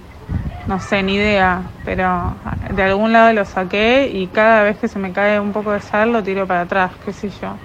No 0.67 0.79
sé, 0.79 1.01
ni 1.01 1.15
idea, 1.15 1.63
pero 1.83 2.35
de 2.69 2.83
algún 2.83 3.11
lado 3.11 3.33
lo 3.33 3.43
saqué 3.43 4.11
y 4.13 4.27
cada 4.27 4.63
vez 4.63 4.77
que 4.77 4.87
se 4.87 4.99
me 4.99 5.11
cae 5.11 5.39
un 5.39 5.51
poco 5.51 5.71
de 5.71 5.79
sal 5.79 6.13
lo 6.13 6.21
tiro 6.21 6.45
para 6.45 6.61
atrás, 6.61 6.91
qué 7.03 7.11
sé 7.11 7.29
yo. 7.29 7.55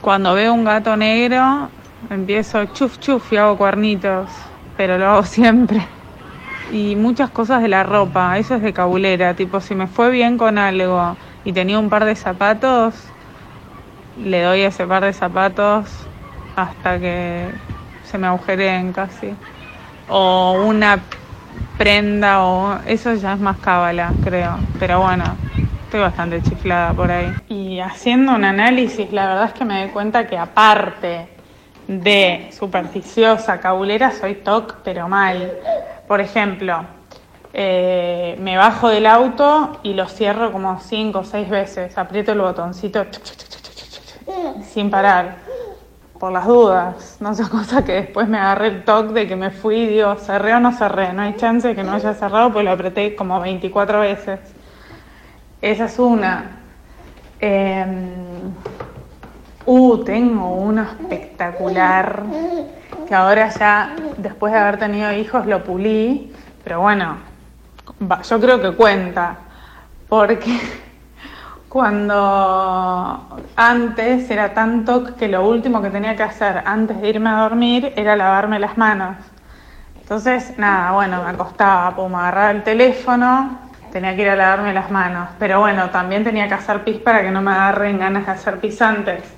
Cuando 0.00 0.32
veo 0.32 0.54
un 0.54 0.64
gato 0.64 0.96
negro, 0.96 1.68
empiezo 2.08 2.64
chuf 2.66 2.98
chuf 3.00 3.32
y 3.32 3.36
hago 3.36 3.58
cuernitos, 3.58 4.30
pero 4.78 4.96
lo 4.96 5.06
hago 5.10 5.22
siempre. 5.24 5.82
Y 6.72 6.96
muchas 6.96 7.28
cosas 7.30 7.60
de 7.60 7.68
la 7.68 7.82
ropa, 7.82 8.38
eso 8.38 8.54
es 8.54 8.62
de 8.62 8.72
cabulera, 8.72 9.34
tipo 9.34 9.60
si 9.60 9.74
me 9.74 9.86
fue 9.86 10.10
bien 10.10 10.38
con 10.38 10.56
algo 10.56 11.16
y 11.44 11.52
tenía 11.52 11.78
un 11.78 11.90
par 11.90 12.04
de 12.04 12.14
zapatos, 12.14 12.94
le 14.22 14.42
doy 14.42 14.60
ese 14.60 14.86
par 14.86 15.04
de 15.04 15.12
zapatos 15.12 15.90
hasta 16.56 16.98
que 16.98 17.50
se 18.04 18.18
me 18.18 18.26
agujereen 18.26 18.92
casi. 18.92 19.34
O 20.10 20.62
una 20.66 20.98
prenda 21.78 22.42
o 22.42 22.78
eso 22.86 23.14
ya 23.14 23.32
es 23.32 23.40
más 23.40 23.56
cábala, 23.58 24.12
creo. 24.24 24.58
Pero 24.78 25.00
bueno, 25.00 25.24
estoy 25.84 26.00
bastante 26.00 26.42
chiflada 26.42 26.92
por 26.92 27.10
ahí. 27.10 27.34
Y 27.48 27.80
haciendo 27.80 28.34
un 28.34 28.44
análisis, 28.44 29.10
la 29.10 29.26
verdad 29.26 29.44
es 29.46 29.52
que 29.52 29.64
me 29.64 29.80
doy 29.80 29.90
cuenta 29.90 30.26
que 30.26 30.36
aparte 30.36 31.37
de 31.88 32.50
supersticiosa, 32.52 33.58
cabulera, 33.58 34.12
soy 34.12 34.36
toc, 34.36 34.76
pero 34.84 35.08
mal. 35.08 35.52
Por 36.06 36.20
ejemplo, 36.20 36.84
eh, 37.52 38.36
me 38.40 38.56
bajo 38.56 38.88
del 38.88 39.06
auto 39.06 39.80
y 39.82 39.94
lo 39.94 40.06
cierro 40.06 40.52
como 40.52 40.78
cinco 40.80 41.20
o 41.20 41.24
seis 41.24 41.48
veces. 41.48 41.96
Aprieto 41.96 42.32
el 42.32 42.40
botoncito 42.40 43.04
sin 44.62 44.90
parar. 44.90 45.48
Por 46.20 46.32
las 46.32 46.46
dudas. 46.46 47.16
No 47.20 47.34
sea 47.34 47.46
cosa 47.50 47.84
que 47.84 47.92
después 47.92 48.28
me 48.28 48.38
agarré 48.38 48.68
el 48.68 48.84
toque 48.84 49.12
de 49.12 49.26
que 49.26 49.36
me 49.36 49.50
fui 49.50 49.76
y 49.76 49.86
digo, 49.86 50.14
cerré 50.16 50.54
o 50.54 50.60
no 50.60 50.72
cerré. 50.72 51.12
No 51.12 51.22
hay 51.22 51.36
chance 51.36 51.68
de 51.68 51.74
que 51.74 51.84
no 51.84 51.92
haya 51.92 52.12
cerrado, 52.12 52.52
pues 52.52 52.64
lo 52.64 52.72
apreté 52.72 53.16
como 53.16 53.40
24 53.40 54.00
veces. 54.00 54.40
Esa 55.62 55.86
es 55.86 55.98
una. 55.98 56.60
Em, 57.40 58.52
uh, 59.68 60.02
tengo 60.02 60.54
uno 60.54 60.82
espectacular 60.82 62.22
que 63.06 63.14
ahora 63.14 63.48
ya, 63.48 63.94
después 64.16 64.52
de 64.52 64.58
haber 64.58 64.78
tenido 64.78 65.12
hijos, 65.12 65.46
lo 65.46 65.62
pulí, 65.62 66.32
pero 66.64 66.80
bueno, 66.80 67.16
yo 68.28 68.40
creo 68.40 68.60
que 68.60 68.72
cuenta, 68.72 69.36
porque 70.08 70.58
cuando 71.68 73.40
antes 73.56 74.30
era 74.30 74.54
tanto 74.54 75.16
que 75.16 75.28
lo 75.28 75.46
último 75.46 75.82
que 75.82 75.90
tenía 75.90 76.16
que 76.16 76.22
hacer 76.22 76.62
antes 76.64 77.00
de 77.00 77.08
irme 77.08 77.28
a 77.30 77.40
dormir 77.40 77.92
era 77.96 78.16
lavarme 78.16 78.58
las 78.58 78.76
manos. 78.78 79.16
Entonces, 80.00 80.54
nada, 80.56 80.92
bueno, 80.92 81.22
me 81.22 81.30
acostaba, 81.30 81.94
pum, 81.94 82.14
agarraba 82.14 82.50
el 82.52 82.62
teléfono, 82.62 83.58
tenía 83.92 84.16
que 84.16 84.22
ir 84.22 84.30
a 84.30 84.36
lavarme 84.36 84.72
las 84.72 84.90
manos. 84.90 85.28
Pero 85.38 85.60
bueno, 85.60 85.90
también 85.90 86.24
tenía 86.24 86.48
que 86.48 86.54
hacer 86.54 86.84
pis 86.84 86.96
para 86.96 87.20
que 87.20 87.30
no 87.30 87.42
me 87.42 87.50
agarren 87.50 87.98
ganas 87.98 88.24
de 88.24 88.32
hacer 88.32 88.58
pis 88.58 88.80
antes. 88.80 89.37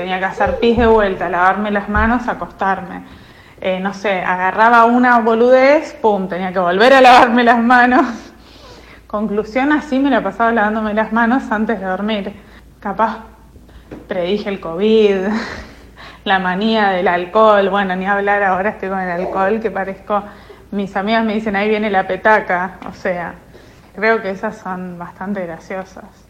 Tenía 0.00 0.18
que 0.18 0.24
hacer 0.24 0.58
pis 0.58 0.78
de 0.78 0.86
vuelta, 0.86 1.28
lavarme 1.28 1.70
las 1.70 1.90
manos, 1.90 2.26
acostarme. 2.26 3.02
Eh, 3.60 3.80
no 3.80 3.92
sé, 3.92 4.22
agarraba 4.22 4.86
una 4.86 5.18
boludez, 5.18 5.92
pum, 5.92 6.26
tenía 6.26 6.54
que 6.54 6.58
volver 6.58 6.94
a 6.94 7.02
lavarme 7.02 7.44
las 7.44 7.58
manos. 7.58 8.06
Conclusión, 9.06 9.72
así 9.72 9.98
me 9.98 10.08
la 10.08 10.22
pasaba 10.22 10.52
lavándome 10.52 10.94
las 10.94 11.12
manos 11.12 11.52
antes 11.52 11.78
de 11.78 11.84
dormir. 11.84 12.32
Capaz 12.80 13.18
predije 14.08 14.48
el 14.48 14.58
COVID, 14.58 15.16
la 16.24 16.38
manía 16.38 16.88
del 16.88 17.06
alcohol, 17.06 17.68
bueno, 17.68 17.94
ni 17.94 18.06
hablar 18.06 18.42
ahora 18.42 18.70
estoy 18.70 18.88
con 18.88 19.00
el 19.00 19.10
alcohol 19.10 19.60
que 19.60 19.70
parezco, 19.70 20.24
mis 20.70 20.96
amigas 20.96 21.26
me 21.26 21.34
dicen 21.34 21.56
ahí 21.56 21.68
viene 21.68 21.90
la 21.90 22.06
petaca, 22.06 22.78
o 22.88 22.94
sea, 22.94 23.34
creo 23.94 24.22
que 24.22 24.30
esas 24.30 24.56
son 24.56 24.98
bastante 24.98 25.44
graciosas. 25.44 26.29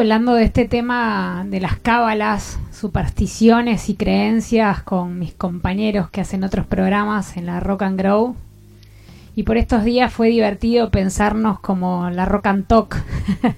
Hablando 0.00 0.32
de 0.32 0.44
este 0.44 0.64
tema 0.64 1.44
de 1.46 1.60
las 1.60 1.76
cábalas, 1.78 2.58
supersticiones 2.72 3.90
y 3.90 3.96
creencias 3.96 4.82
con 4.82 5.18
mis 5.18 5.34
compañeros 5.34 6.08
que 6.08 6.22
hacen 6.22 6.42
otros 6.42 6.64
programas 6.64 7.36
en 7.36 7.44
la 7.44 7.60
Rock 7.60 7.82
and 7.82 8.00
Grow. 8.00 8.34
Y 9.36 9.42
por 9.42 9.58
estos 9.58 9.84
días 9.84 10.10
fue 10.10 10.28
divertido 10.28 10.90
pensarnos 10.90 11.60
como 11.60 12.08
la 12.08 12.24
Rock 12.24 12.46
and 12.46 12.66
Talk, 12.66 12.96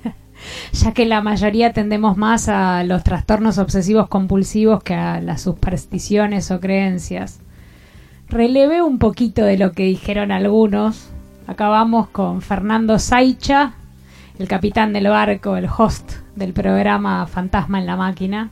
ya 0.73 0.93
que 0.93 1.07
la 1.07 1.23
mayoría 1.23 1.73
tendemos 1.73 2.17
más 2.17 2.49
a 2.49 2.83
los 2.83 3.05
trastornos 3.05 3.59
obsesivos 3.59 4.09
compulsivos 4.09 4.83
que 4.83 4.95
a 4.95 5.21
las 5.21 5.43
supersticiones 5.43 6.51
o 6.51 6.59
creencias. 6.59 7.39
Relevé 8.29 8.83
un 8.83 8.99
poquito 8.99 9.45
de 9.45 9.59
lo 9.59 9.71
que 9.71 9.85
dijeron 9.85 10.33
algunos. 10.33 11.09
Acabamos 11.47 12.09
con 12.09 12.43
Fernando 12.43 12.99
Saicha, 12.99 13.75
el 14.41 14.49
capitán 14.49 14.93
del 14.93 15.07
barco, 15.07 15.57
el 15.57 15.69
host 15.69 16.22
del 16.37 16.53
programa 16.53 17.27
Fantasma 17.27 17.79
en 17.79 17.87
la 17.87 17.97
Máquina, 17.97 18.51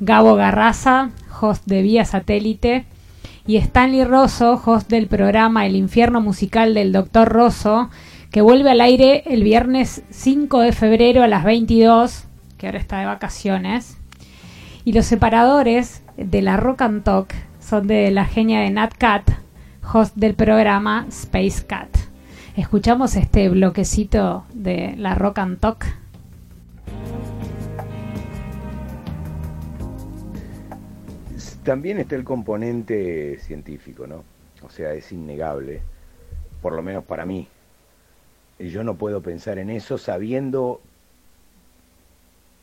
Gabo 0.00 0.34
Garraza, 0.34 1.10
host 1.40 1.64
de 1.66 1.82
Vía 1.82 2.04
Satélite, 2.04 2.86
y 3.46 3.56
Stanley 3.56 4.04
Rosso, 4.04 4.60
host 4.64 4.88
del 4.88 5.06
programa 5.06 5.66
El 5.66 5.76
Infierno 5.76 6.20
Musical 6.20 6.74
del 6.74 6.92
Doctor 6.92 7.28
Rosso, 7.28 7.90
que 8.30 8.42
vuelve 8.42 8.70
al 8.70 8.80
aire 8.80 9.24
el 9.26 9.42
viernes 9.42 10.02
5 10.10 10.60
de 10.60 10.72
febrero 10.72 11.22
a 11.22 11.28
las 11.28 11.44
22, 11.44 12.24
que 12.58 12.66
ahora 12.66 12.78
está 12.78 13.00
de 13.00 13.06
vacaciones. 13.06 13.98
Y 14.84 14.92
los 14.92 15.06
separadores 15.06 16.02
de 16.16 16.42
la 16.42 16.56
Rock 16.56 16.82
and 16.82 17.02
Talk 17.02 17.34
son 17.58 17.86
de 17.86 18.10
la 18.10 18.24
genia 18.24 18.60
de 18.60 18.70
Nat 18.70 18.94
Cat, 18.96 19.30
host 19.92 20.14
del 20.16 20.34
programa 20.34 21.06
Space 21.08 21.64
Cat. 21.66 21.88
Escuchamos 22.56 23.16
este 23.16 23.48
bloquecito 23.48 24.44
de 24.52 24.94
la 24.96 25.14
Rock 25.14 25.38
and 25.38 25.58
Talk. 25.58 25.86
También 31.64 31.98
está 31.98 32.16
el 32.16 32.24
componente 32.24 33.38
científico, 33.38 34.06
¿no? 34.06 34.24
O 34.62 34.70
sea, 34.70 34.94
es 34.94 35.12
innegable, 35.12 35.82
por 36.62 36.72
lo 36.72 36.82
menos 36.82 37.04
para 37.04 37.26
mí. 37.26 37.48
Yo 38.58 38.82
no 38.82 38.94
puedo 38.96 39.20
pensar 39.20 39.58
en 39.58 39.70
eso 39.70 39.98
sabiendo 39.98 40.80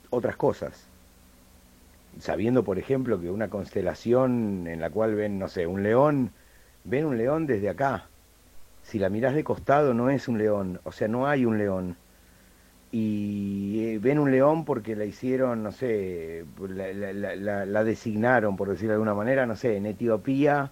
otras 0.10 0.36
cosas. 0.36 0.86
Sabiendo, 2.20 2.64
por 2.64 2.80
ejemplo, 2.80 3.22
que 3.22 3.30
una 3.30 3.50
constelación 3.50 4.66
en 4.68 4.82
la 4.82 4.90
cual 4.90 5.14
ven, 5.14 5.38
no 5.38 5.48
sé, 5.48 5.68
un 5.68 5.84
león, 5.84 6.32
ven 6.84 7.06
un 7.06 7.18
león 7.18 7.46
desde 7.46 7.70
acá. 7.70 8.06
Si 8.82 8.98
la 8.98 9.10
mirás 9.10 9.36
de 9.36 9.44
costado 9.44 9.94
no 9.94 10.10
es 10.10 10.28
un 10.28 10.40
león, 10.40 10.80
o 10.84 10.92
sea, 10.92 11.08
no 11.08 11.28
hay 11.28 11.46
un 11.46 11.60
león 11.60 11.98
y 12.92 13.86
eh, 13.86 14.00
ven 14.00 14.20
un 14.20 14.32
león 14.32 14.64
porque 14.64 14.96
la 14.96 15.06
hicieron, 15.06 15.64
no 15.64 15.72
sé, 15.72 16.46
la, 16.60 17.84
designaron, 17.84 18.56
por 18.56 18.70
decirlo 18.70 18.90
de 18.90 18.96
alguna 18.96 19.14
manera, 19.14 19.46
no 19.46 19.56
sé, 19.56 19.76
en 19.78 19.86
Etiopía 19.86 20.72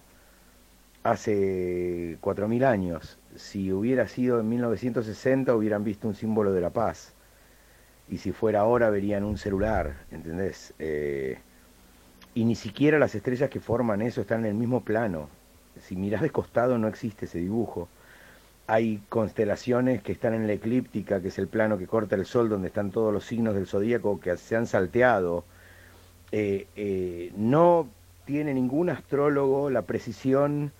hace 1.02 2.18
4.000 2.20 2.64
años. 2.64 3.18
Si 3.36 3.70
hubiera 3.72 4.08
sido 4.08 4.40
en 4.40 4.48
1960 4.48 5.54
hubieran 5.54 5.84
visto 5.84 6.08
un 6.08 6.14
símbolo 6.14 6.52
de 6.52 6.60
la 6.60 6.70
paz. 6.70 7.12
Y 8.08 8.18
si 8.18 8.32
fuera 8.32 8.60
ahora 8.60 8.88
verían 8.88 9.24
un 9.24 9.36
celular, 9.36 9.96
¿entendés? 10.10 10.72
Eh, 10.78 11.38
y 12.34 12.44
ni 12.44 12.54
siquiera 12.54 12.98
las 12.98 13.14
estrellas 13.14 13.50
que 13.50 13.60
forman 13.60 14.00
eso 14.00 14.20
están 14.20 14.40
en 14.40 14.46
el 14.46 14.54
mismo 14.54 14.82
plano. 14.82 15.28
Si 15.80 15.96
mirás 15.96 16.22
de 16.22 16.30
costado 16.30 16.78
no 16.78 16.88
existe 16.88 17.26
ese 17.26 17.38
dibujo 17.38 17.88
hay 18.66 19.00
constelaciones 19.08 20.02
que 20.02 20.12
están 20.12 20.34
en 20.34 20.46
la 20.46 20.54
eclíptica, 20.54 21.20
que 21.20 21.28
es 21.28 21.38
el 21.38 21.46
plano 21.46 21.78
que 21.78 21.86
corta 21.86 22.16
el 22.16 22.26
sol, 22.26 22.48
donde 22.48 22.68
están 22.68 22.90
todos 22.90 23.12
los 23.12 23.24
signos 23.24 23.54
del 23.54 23.66
zodíaco 23.66 24.20
que 24.20 24.36
se 24.36 24.56
han 24.56 24.66
salteado. 24.66 25.44
Eh, 26.32 26.66
eh, 26.74 27.32
no 27.36 27.88
tiene 28.24 28.54
ningún 28.54 28.90
astrólogo 28.90 29.70
la 29.70 29.82
precisión 29.82 30.72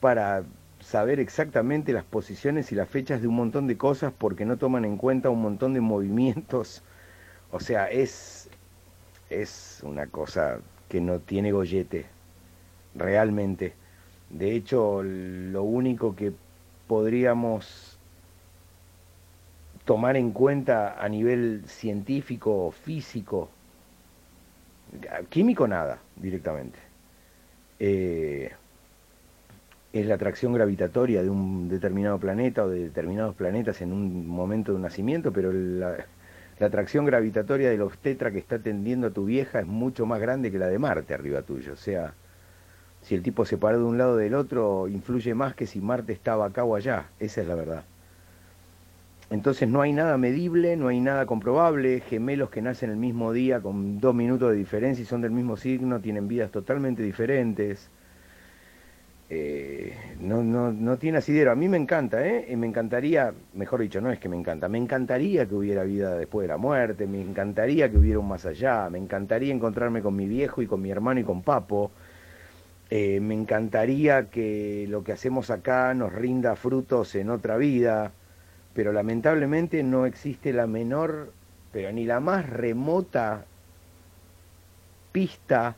para 0.00 0.44
saber 0.80 1.18
exactamente 1.18 1.92
las 1.92 2.04
posiciones 2.04 2.70
y 2.70 2.76
las 2.76 2.88
fechas 2.88 3.20
de 3.20 3.28
un 3.28 3.34
montón 3.34 3.66
de 3.66 3.76
cosas 3.76 4.12
porque 4.16 4.46
no 4.46 4.56
toman 4.56 4.84
en 4.84 4.96
cuenta 4.96 5.30
un 5.30 5.42
montón 5.42 5.74
de 5.74 5.80
movimientos. 5.82 6.82
O 7.50 7.58
sea, 7.58 7.90
es, 7.90 8.48
es 9.30 9.80
una 9.82 10.06
cosa 10.06 10.60
que 10.88 11.00
no 11.00 11.18
tiene 11.18 11.50
gollete, 11.50 12.06
realmente. 12.94 13.74
De 14.30 14.54
hecho, 14.54 15.02
lo 15.02 15.62
único 15.64 16.14
que 16.14 16.32
podríamos 16.88 17.98
tomar 19.84 20.16
en 20.16 20.32
cuenta 20.32 21.02
a 21.02 21.08
nivel 21.08 21.62
científico, 21.66 22.72
físico, 22.72 23.48
químico 25.28 25.68
nada, 25.68 25.98
directamente. 26.16 26.78
Eh, 27.78 28.50
es 29.92 30.06
la 30.06 30.16
atracción 30.16 30.52
gravitatoria 30.52 31.22
de 31.22 31.30
un 31.30 31.68
determinado 31.68 32.18
planeta 32.18 32.64
o 32.64 32.68
de 32.68 32.80
determinados 32.84 33.34
planetas 33.34 33.80
en 33.80 33.92
un 33.92 34.26
momento 34.26 34.72
de 34.72 34.76
un 34.76 34.82
nacimiento, 34.82 35.32
pero 35.32 35.52
la, 35.52 36.04
atracción 36.60 37.06
gravitatoria 37.06 37.70
del 37.70 37.82
obstetra 37.82 38.32
que 38.32 38.38
está 38.38 38.56
atendiendo 38.56 39.06
a 39.06 39.10
tu 39.10 39.24
vieja 39.24 39.60
es 39.60 39.66
mucho 39.66 40.06
más 40.06 40.20
grande 40.20 40.50
que 40.50 40.58
la 40.58 40.66
de 40.66 40.78
Marte 40.78 41.14
arriba 41.14 41.42
tuyo. 41.42 41.72
O 41.72 41.76
sea, 41.76 42.14
si 43.08 43.14
el 43.14 43.22
tipo 43.22 43.46
se 43.46 43.56
paró 43.56 43.78
de 43.78 43.84
un 43.84 43.96
lado 43.96 44.18
del 44.18 44.34
otro, 44.34 44.86
influye 44.86 45.32
más 45.32 45.54
que 45.54 45.66
si 45.66 45.80
Marte 45.80 46.12
estaba 46.12 46.44
acá 46.44 46.64
o 46.64 46.76
allá. 46.76 47.06
Esa 47.18 47.40
es 47.40 47.48
la 47.48 47.54
verdad. 47.54 47.84
Entonces 49.30 49.66
no 49.66 49.80
hay 49.80 49.94
nada 49.94 50.18
medible, 50.18 50.76
no 50.76 50.88
hay 50.88 51.00
nada 51.00 51.24
comprobable. 51.24 52.00
Gemelos 52.00 52.50
que 52.50 52.60
nacen 52.60 52.90
el 52.90 52.96
mismo 52.96 53.32
día 53.32 53.60
con 53.60 53.98
dos 53.98 54.14
minutos 54.14 54.50
de 54.50 54.58
diferencia 54.58 55.02
y 55.02 55.06
son 55.06 55.22
del 55.22 55.30
mismo 55.30 55.56
signo, 55.56 56.00
tienen 56.00 56.28
vidas 56.28 56.50
totalmente 56.50 57.02
diferentes. 57.02 57.88
Eh, 59.30 59.94
no, 60.20 60.42
no, 60.42 60.70
no 60.70 60.98
tiene 60.98 61.16
asidero. 61.16 61.50
A 61.50 61.54
mí 61.54 61.66
me 61.66 61.78
encanta, 61.78 62.26
¿eh? 62.26 62.54
Me 62.58 62.66
encantaría, 62.66 63.32
mejor 63.54 63.80
dicho, 63.80 64.02
no 64.02 64.10
es 64.10 64.18
que 64.18 64.28
me 64.28 64.36
encanta, 64.36 64.68
me 64.68 64.76
encantaría 64.76 65.46
que 65.46 65.54
hubiera 65.54 65.82
vida 65.82 66.14
después 66.14 66.44
de 66.44 66.48
la 66.48 66.58
muerte, 66.58 67.06
me 67.06 67.22
encantaría 67.22 67.90
que 67.90 67.96
hubiera 67.96 68.18
un 68.18 68.28
más 68.28 68.44
allá, 68.44 68.90
me 68.90 68.98
encantaría 68.98 69.54
encontrarme 69.54 70.02
con 70.02 70.14
mi 70.14 70.26
viejo 70.28 70.60
y 70.60 70.66
con 70.66 70.82
mi 70.82 70.90
hermano 70.90 71.20
y 71.20 71.24
con 71.24 71.40
Papo 71.40 71.90
eh, 72.90 73.20
me 73.20 73.34
encantaría 73.34 74.30
que 74.30 74.86
lo 74.88 75.04
que 75.04 75.12
hacemos 75.12 75.50
acá 75.50 75.92
nos 75.94 76.12
rinda 76.12 76.56
frutos 76.56 77.14
en 77.14 77.30
otra 77.30 77.56
vida, 77.56 78.12
pero 78.74 78.92
lamentablemente 78.92 79.82
no 79.82 80.06
existe 80.06 80.52
la 80.52 80.66
menor, 80.66 81.32
pero 81.72 81.92
ni 81.92 82.06
la 82.06 82.20
más 82.20 82.48
remota 82.48 83.44
pista 85.12 85.76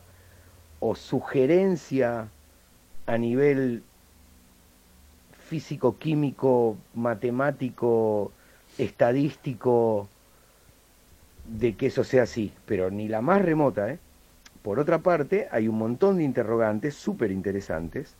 o 0.79 0.95
sugerencia 0.95 2.27
a 3.05 3.17
nivel 3.17 3.83
físico, 5.33 5.97
químico, 5.97 6.77
matemático, 6.93 8.31
estadístico, 8.77 10.07
de 11.43 11.75
que 11.75 11.87
eso 11.87 12.03
sea 12.03 12.23
así, 12.23 12.53
pero 12.65 12.89
ni 12.89 13.07
la 13.09 13.21
más 13.21 13.41
remota, 13.41 13.89
¿eh? 13.91 13.99
Por 14.63 14.79
otra 14.79 14.99
parte, 14.99 15.47
hay 15.51 15.67
un 15.67 15.77
montón 15.77 16.17
de 16.17 16.23
interrogantes 16.23 16.95
súper 16.95 17.31
interesantes 17.31 18.15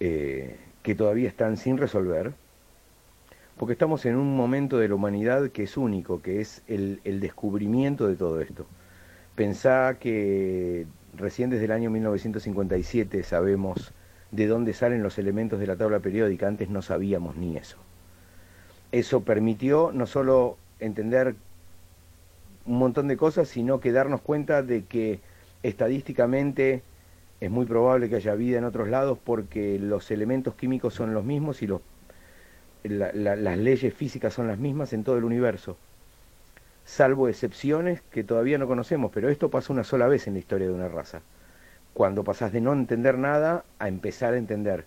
eh, 0.00 0.56
que 0.82 0.94
todavía 0.94 1.28
están 1.28 1.56
sin 1.56 1.78
resolver, 1.78 2.32
porque 3.56 3.72
estamos 3.72 4.04
en 4.04 4.16
un 4.16 4.36
momento 4.36 4.78
de 4.78 4.88
la 4.88 4.96
humanidad 4.96 5.50
que 5.50 5.62
es 5.62 5.76
único, 5.76 6.20
que 6.22 6.40
es 6.40 6.62
el, 6.66 7.00
el 7.04 7.20
descubrimiento 7.20 8.08
de 8.08 8.16
todo 8.16 8.40
esto. 8.40 8.66
Pensá 9.36 9.96
que 10.00 10.86
recién 11.16 11.50
desde 11.50 11.66
el 11.66 11.72
año 11.72 11.90
1957 11.90 13.22
sabemos 13.22 13.92
de 14.32 14.48
dónde 14.48 14.72
salen 14.72 15.04
los 15.04 15.18
elementos 15.18 15.60
de 15.60 15.68
la 15.68 15.76
tabla 15.76 16.00
periódica, 16.00 16.48
antes 16.48 16.68
no 16.68 16.82
sabíamos 16.82 17.36
ni 17.36 17.56
eso. 17.56 17.76
Eso 18.90 19.22
permitió 19.22 19.92
no 19.92 20.06
solo 20.06 20.56
entender 20.80 21.36
un 22.66 22.78
montón 22.78 23.06
de 23.06 23.16
cosas, 23.16 23.48
sino 23.48 23.78
que 23.78 23.92
darnos 23.92 24.20
cuenta 24.20 24.62
de 24.62 24.84
que 24.84 25.20
estadísticamente 25.64 26.82
es 27.40 27.50
muy 27.50 27.66
probable 27.66 28.08
que 28.08 28.16
haya 28.16 28.34
vida 28.34 28.58
en 28.58 28.64
otros 28.64 28.88
lados 28.88 29.18
porque 29.24 29.78
los 29.80 30.10
elementos 30.10 30.54
químicos 30.54 30.94
son 30.94 31.14
los 31.14 31.24
mismos 31.24 31.62
y 31.62 31.68
las 32.84 33.58
leyes 33.58 33.92
físicas 33.94 34.34
son 34.34 34.46
las 34.46 34.58
mismas 34.58 34.92
en 34.92 35.04
todo 35.04 35.16
el 35.16 35.24
universo, 35.24 35.76
salvo 36.84 37.28
excepciones 37.28 38.02
que 38.10 38.24
todavía 38.24 38.58
no 38.58 38.66
conocemos, 38.66 39.10
pero 39.12 39.30
esto 39.30 39.50
pasa 39.50 39.72
una 39.72 39.84
sola 39.84 40.06
vez 40.06 40.26
en 40.26 40.34
la 40.34 40.38
historia 40.40 40.66
de 40.68 40.74
una 40.74 40.88
raza, 40.88 41.22
cuando 41.94 42.24
pasás 42.24 42.52
de 42.52 42.60
no 42.60 42.72
entender 42.74 43.16
nada 43.18 43.64
a 43.78 43.88
empezar 43.88 44.34
a 44.34 44.38
entender. 44.38 44.84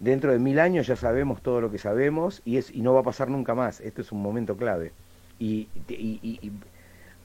Dentro 0.00 0.32
de 0.32 0.40
mil 0.40 0.58
años 0.58 0.88
ya 0.88 0.96
sabemos 0.96 1.42
todo 1.42 1.60
lo 1.60 1.70
que 1.70 1.78
sabemos 1.78 2.42
y, 2.44 2.56
es, 2.56 2.72
y 2.74 2.82
no 2.82 2.92
va 2.92 3.00
a 3.00 3.04
pasar 3.04 3.28
nunca 3.30 3.54
más, 3.54 3.80
esto 3.80 4.00
es 4.00 4.10
un 4.10 4.20
momento 4.20 4.56
clave. 4.56 4.92
y, 5.38 5.68
y 5.88 6.52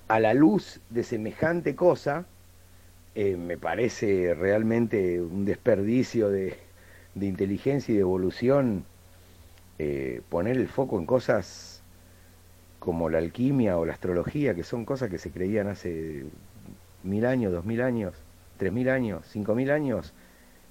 a 0.07 0.19
la 0.19 0.34
luz 0.34 0.80
de 0.89 1.03
semejante 1.03 1.75
cosa, 1.75 2.25
eh, 3.20 3.36
me 3.36 3.57
parece 3.57 4.36
realmente 4.36 5.20
un 5.20 5.43
desperdicio 5.43 6.30
de, 6.30 6.55
inteligencia 7.20 7.91
y 7.91 7.95
de 7.95 8.01
evolución 8.01 8.86
eh, 9.80 10.22
poner 10.30 10.55
el 10.55 10.68
foco 10.68 10.99
en 10.99 11.07
cosas 11.07 11.82
como 12.78 13.09
la 13.09 13.18
alquimia 13.18 13.80
o 13.80 13.86
la 13.86 13.93
astrología, 13.93 14.53
que 14.53 14.63
son 14.63 14.86
cosas 14.86 15.09
que 15.09 15.18
se 15.18 15.32
creían 15.32 15.68
hace 15.68 16.26
mil 17.01 17.26
años, 17.26 17.51
dos 17.51 17.65
mil 17.65 17.82
años, 17.82 18.13
tres 18.57 18.72
mil 18.72 18.88
años, 18.88 19.26
cinco 19.32 19.55
mil 19.55 19.72
años, 19.72 20.13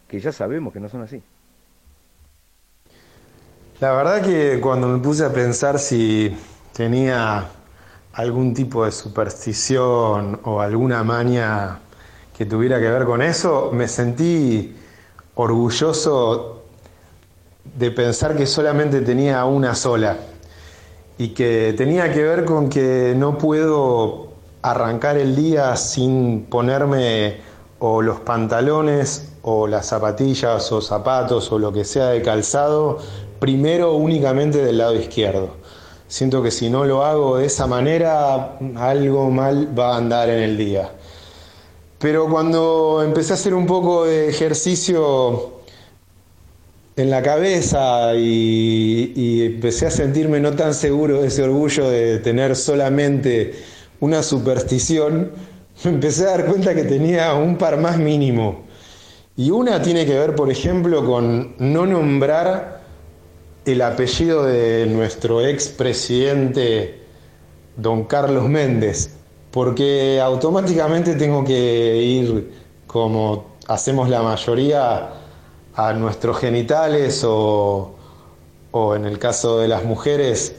que 0.07 0.21
ya 0.21 0.31
sabemos 0.31 0.73
que 0.73 0.79
no 0.79 0.89
son 0.89 1.03
así. 1.03 1.21
La 3.81 3.91
verdad 3.91 4.25
que 4.25 4.61
cuando 4.61 4.87
me 4.87 5.03
puse 5.03 5.25
a 5.25 5.33
pensar 5.33 5.81
si 5.81 6.33
tenía 6.73 7.49
algún 8.13 8.55
tipo 8.55 8.85
de 8.85 8.93
superstición 8.93 10.39
o 10.45 10.61
alguna 10.61 11.03
maña 11.03 11.81
que 12.37 12.45
tuviera 12.45 12.79
que 12.79 12.91
ver 12.91 13.05
con 13.05 13.23
eso, 13.23 13.71
me 13.73 13.89
sentí 13.89 14.77
orgulloso 15.37 16.63
de 17.65 17.91
pensar 17.91 18.37
que 18.37 18.47
solamente 18.47 19.01
tenía 19.01 19.45
una 19.45 19.75
sola 19.75 20.17
y 21.19 21.29
que 21.29 21.75
tenía 21.77 22.13
que 22.13 22.23
ver 22.23 22.45
con 22.45 22.69
que 22.69 23.15
no 23.17 23.39
puedo 23.39 24.33
arrancar 24.61 25.17
el 25.17 25.35
día 25.35 25.77
sin 25.77 26.45
ponerme 26.45 27.39
o 27.79 28.03
los 28.03 28.21
pantalones 28.21 29.33
o 29.43 29.67
las 29.67 29.87
zapatillas 29.87 30.71
o 30.73 30.81
zapatos 30.81 31.51
o 31.53 31.59
lo 31.59 31.73
que 31.73 31.85
sea 31.85 32.09
de 32.09 32.21
calzado 32.21 32.99
primero 33.39 33.95
únicamente 33.95 34.63
del 34.65 34.79
lado 34.79 34.95
izquierdo. 34.95 35.57
Siento 36.09 36.43
que 36.43 36.51
si 36.51 36.69
no 36.69 36.85
lo 36.85 37.05
hago 37.05 37.39
de 37.39 37.47
esa 37.47 37.67
manera, 37.67 38.59
algo 38.77 39.31
mal 39.31 39.77
va 39.77 39.95
a 39.95 39.97
andar 39.97 40.29
en 40.29 40.43
el 40.43 40.57
día. 40.57 40.91
Pero 41.99 42.29
cuando 42.29 43.03
empecé 43.03 43.33
a 43.33 43.35
hacer 43.35 43.55
un 43.55 43.67
poco 43.67 44.05
de 44.05 44.29
ejercicio 44.29 45.57
en 46.97 47.11
la 47.11 47.23
cabeza 47.23 48.15
y, 48.15 49.45
empecé 49.47 49.87
a 49.87 49.91
sentirme 49.91 50.41
no 50.41 50.53
tan 50.53 50.75
seguro 50.75 51.23
de 51.23 51.29
ese 51.29 51.43
orgullo 51.43 51.89
de 51.89 52.19
tener 52.19 52.55
solamente 52.57 53.55
una 54.01 54.23
superstición, 54.23 55.33
me 55.85 55.91
empecé 55.91 56.25
a 56.25 56.31
dar 56.31 56.47
cuenta 56.47 56.75
que 56.75 56.85
tenía 56.85 57.35
un 57.35 57.57
par 57.57 57.79
más 57.79 57.99
mínimo. 57.99 58.65
Y 59.37 59.51
una 59.51 59.81
tiene 59.83 60.07
que 60.07 60.19
ver, 60.19 60.35
por 60.35 60.51
ejemplo, 60.51 61.05
con 61.05 61.55
no 61.59 61.87
nombrar 61.87 62.83
el 63.65 63.83
apellido 63.83 64.45
de 64.45 64.87
nuestro 64.87 65.47
expresidente 65.47 67.01
don 67.77 68.05
Carlos 68.05 68.49
Méndez, 68.49 69.11
porque 69.57 70.21
automáticamente 70.21 71.15
tengo 71.15 71.43
que 71.43 71.97
ir, 71.97 72.53
como 72.87 73.57
hacemos 73.67 74.11
la 74.11 74.21
mayoría, 74.21 75.13
a 75.75 75.95
nuestros 75.95 76.41
genitales 76.41 77.25
o, 77.25 77.95
o 78.71 78.95
en 78.95 79.07
el 79.07 79.19
caso 79.19 79.59
de 79.59 79.69
las 79.69 79.83
mujeres, 79.83 80.57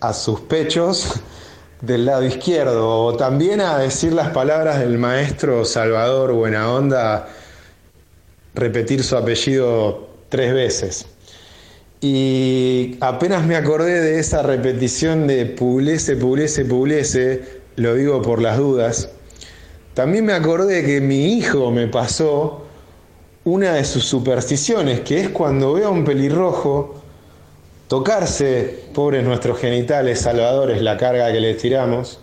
a 0.00 0.14
sus 0.14 0.40
pechos 0.40 1.20
del 1.82 2.06
lado 2.06 2.24
izquierdo, 2.24 3.04
o 3.04 3.14
también 3.14 3.60
a 3.60 3.76
decir 3.76 4.14
las 4.14 4.30
palabras 4.30 4.78
del 4.78 4.96
maestro 4.96 5.66
Salvador 5.66 6.32
Buena 6.32 6.72
Onda, 6.72 7.28
repetir 8.54 9.04
su 9.04 9.18
apellido 9.18 10.08
tres 10.30 10.54
veces. 10.54 11.06
Y 12.00 12.96
apenas 13.02 13.46
me 13.46 13.56
acordé 13.56 14.00
de 14.00 14.18
esa 14.18 14.42
repetición 14.42 15.26
de 15.26 15.44
Pugliese, 15.44 16.16
Pugliese, 16.16 16.64
Pugliese, 16.64 17.63
lo 17.76 17.94
digo 17.94 18.22
por 18.22 18.40
las 18.40 18.58
dudas, 18.58 19.10
también 19.94 20.24
me 20.24 20.32
acordé 20.32 20.84
que 20.84 21.00
mi 21.00 21.34
hijo 21.34 21.70
me 21.70 21.86
pasó 21.86 22.64
una 23.44 23.74
de 23.74 23.84
sus 23.84 24.04
supersticiones, 24.04 25.00
que 25.00 25.20
es 25.20 25.28
cuando 25.28 25.74
veo 25.74 25.88
a 25.88 25.90
un 25.90 26.04
pelirrojo 26.04 27.02
tocarse, 27.88 28.84
pobres 28.94 29.24
nuestros 29.24 29.58
genitales 29.58 30.20
salvadores, 30.20 30.82
la 30.82 30.96
carga 30.96 31.30
que 31.32 31.40
les 31.40 31.58
tiramos, 31.58 32.18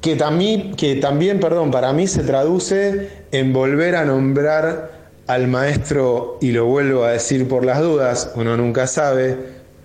que 0.00 0.16
también, 0.16 0.74
que 0.76 0.96
también, 0.96 1.40
perdón, 1.40 1.70
para 1.70 1.92
mí 1.92 2.06
se 2.06 2.22
traduce 2.22 3.08
en 3.32 3.52
volver 3.52 3.96
a 3.96 4.04
nombrar 4.04 4.92
al 5.26 5.48
maestro, 5.48 6.38
y 6.42 6.52
lo 6.52 6.66
vuelvo 6.66 7.04
a 7.04 7.12
decir 7.12 7.48
por 7.48 7.64
las 7.64 7.80
dudas, 7.80 8.32
uno 8.36 8.56
nunca 8.58 8.86
sabe, 8.86 9.36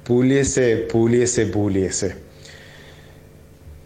puliese, 0.04 0.76
puliese, 0.78 1.46
puliese. 1.46 2.29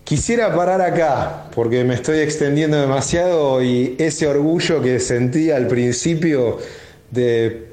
Quisiera 0.03 0.53
parar 0.53 0.81
acá, 0.81 1.45
porque 1.55 1.85
me 1.85 1.93
estoy 1.93 2.19
extendiendo 2.19 2.79
demasiado 2.79 3.63
y 3.63 3.95
ese 3.97 4.27
orgullo 4.27 4.81
que 4.81 4.99
sentí 4.99 5.49
al 5.49 5.67
principio 5.67 6.57
de 7.09 7.67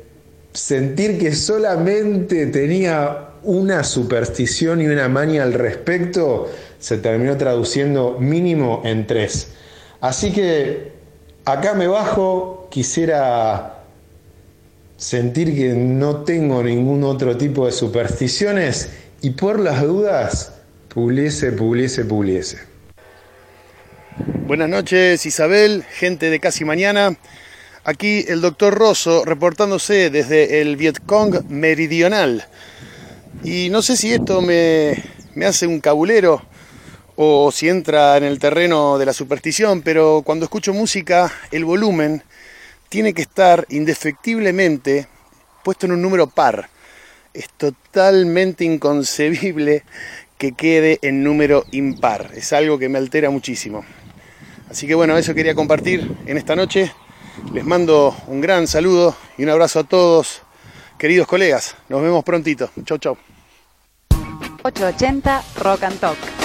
sentir 0.53 1.18
que 1.18 1.35
solamente 1.35 2.47
tenía 2.47 3.31
una 3.43 3.83
superstición 3.83 4.81
y 4.81 4.87
una 4.87 5.09
maña 5.09 5.43
al 5.43 5.55
respecto, 5.55 6.49
se 6.78 6.99
terminó 6.99 7.37
traduciendo 7.37 8.16
mínimo 8.20 8.83
en 8.85 9.07
tres. 9.07 9.49
Así 10.01 10.33
que 10.33 10.93
acá 11.45 11.74
me 11.74 11.89
bajo, 11.89 12.68
quisiera 12.70 13.83
sentir 14.97 15.55
que 15.55 15.74
no 15.74 16.18
tengo 16.18 16.62
ningún 16.62 17.03
otro 17.05 17.37
tipo 17.37 17.66
de 17.66 17.72
supersticiones 17.72 18.91
y 19.22 19.31
por 19.31 19.59
las 19.59 19.83
dudas, 19.83 20.59
puliese, 20.93 21.53
puliese, 21.53 22.05
puliese. 22.05 22.59
Buenas 24.47 24.68
noches 24.68 25.24
Isabel, 25.24 25.84
gente 25.91 26.30
de 26.30 26.41
casi 26.41 26.64
mañana. 26.64 27.16
Aquí 27.84 28.24
el 28.28 28.41
doctor 28.41 28.74
Rosso 28.74 29.24
reportándose 29.24 30.11
desde 30.11 30.61
el 30.61 30.76
Vietcong 30.76 31.49
meridional. 31.49 32.47
Y 33.45 33.68
no 33.70 33.80
sé 33.80 33.97
si 33.97 34.12
esto 34.12 34.43
me, 34.43 35.03
me 35.34 35.47
hace 35.47 35.66
un 35.66 35.80
cabulero 35.80 36.43
o 37.16 37.51
si 37.53 37.68
entra 37.68 38.16
en 38.16 38.24
el 38.24 38.38
terreno 38.38 38.99
de 38.99 39.07
la 39.07 39.12
superstición, 39.12 39.82
pero 39.82 40.22
cuando 40.24 40.45
escucho 40.45 40.74
música, 40.74 41.32
el 41.53 41.64
volumen 41.64 42.22
tiene 42.88 43.14
que 43.14 43.22
estar 43.22 43.66
indefectiblemente 43.70 45.07
puesto 45.62 45.86
en 45.86 45.93
un 45.93 46.03
número 46.03 46.26
par. 46.26 46.68
Es 47.32 47.49
totalmente 47.57 48.64
inconcebible 48.64 49.84
que 50.41 50.53
quede 50.53 50.99
en 51.03 51.22
número 51.22 51.66
impar. 51.70 52.30
Es 52.34 52.55
algo 52.55 52.78
que 52.78 52.88
me 52.88 52.97
altera 52.97 53.28
muchísimo. 53.28 53.84
Así 54.70 54.86
que 54.86 54.95
bueno, 54.95 55.18
eso 55.18 55.34
quería 55.34 55.55
compartir 55.55 56.16
en 56.24 56.38
esta 56.38 56.57
noche. 56.57 56.91
Les 57.53 57.62
mando 57.62 58.16
un 58.26 58.41
gran 58.41 58.66
saludo 58.66 59.14
y 59.36 59.43
un 59.43 59.51
abrazo 59.51 59.80
a 59.80 59.84
todos, 59.84 60.41
queridos 60.97 61.26
colegas. 61.26 61.76
Nos 61.91 62.01
vemos 62.01 62.24
prontito. 62.24 62.70
Chau, 62.86 62.97
chau. 62.97 63.18
880 64.62 65.43
Rock 65.59 65.82
and 65.82 66.01
Talk. 66.01 66.39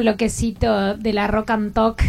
Bloquecito 0.00 0.96
de 0.96 1.12
la 1.12 1.26
Rock 1.26 1.50
and 1.50 1.72
Talk. 1.72 2.02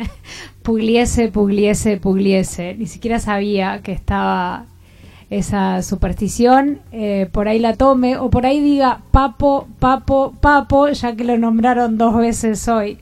pugliese, 0.62 1.28
pugliese, 1.28 1.98
pugliese. 1.98 2.74
Ni 2.74 2.86
siquiera 2.86 3.18
sabía 3.20 3.80
que 3.82 3.92
estaba 3.92 4.66
esa 5.30 5.82
superstición. 5.82 6.80
Eh, 6.92 7.28
por 7.30 7.48
ahí 7.48 7.58
la 7.58 7.74
tome 7.74 8.16
o 8.16 8.30
por 8.30 8.46
ahí 8.46 8.60
diga 8.60 9.02
papo, 9.10 9.68
papo, 9.78 10.32
papo, 10.40 10.88
ya 10.88 11.14
que 11.14 11.24
lo 11.24 11.36
nombraron 11.38 11.98
dos 11.98 12.16
veces 12.16 12.66
hoy. 12.68 12.98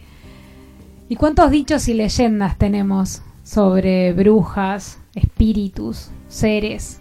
¿Y 1.09 1.17
cuántos 1.17 1.51
dichos 1.51 1.89
y 1.89 1.95
leyendas 1.95 2.57
tenemos 2.59 3.23
sobre 3.45 4.13
brujas, 4.13 4.99
espíritus, 5.15 6.11
seres? 6.29 7.01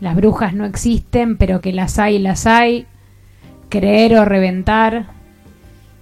Las 0.00 0.16
brujas 0.16 0.54
no 0.54 0.64
existen, 0.64 1.36
pero 1.36 1.60
que 1.60 1.72
las 1.72 1.98
hay, 1.98 2.18
las 2.18 2.46
hay. 2.46 2.86
Creer 3.70 4.16
o 4.18 4.24
reventar, 4.24 5.08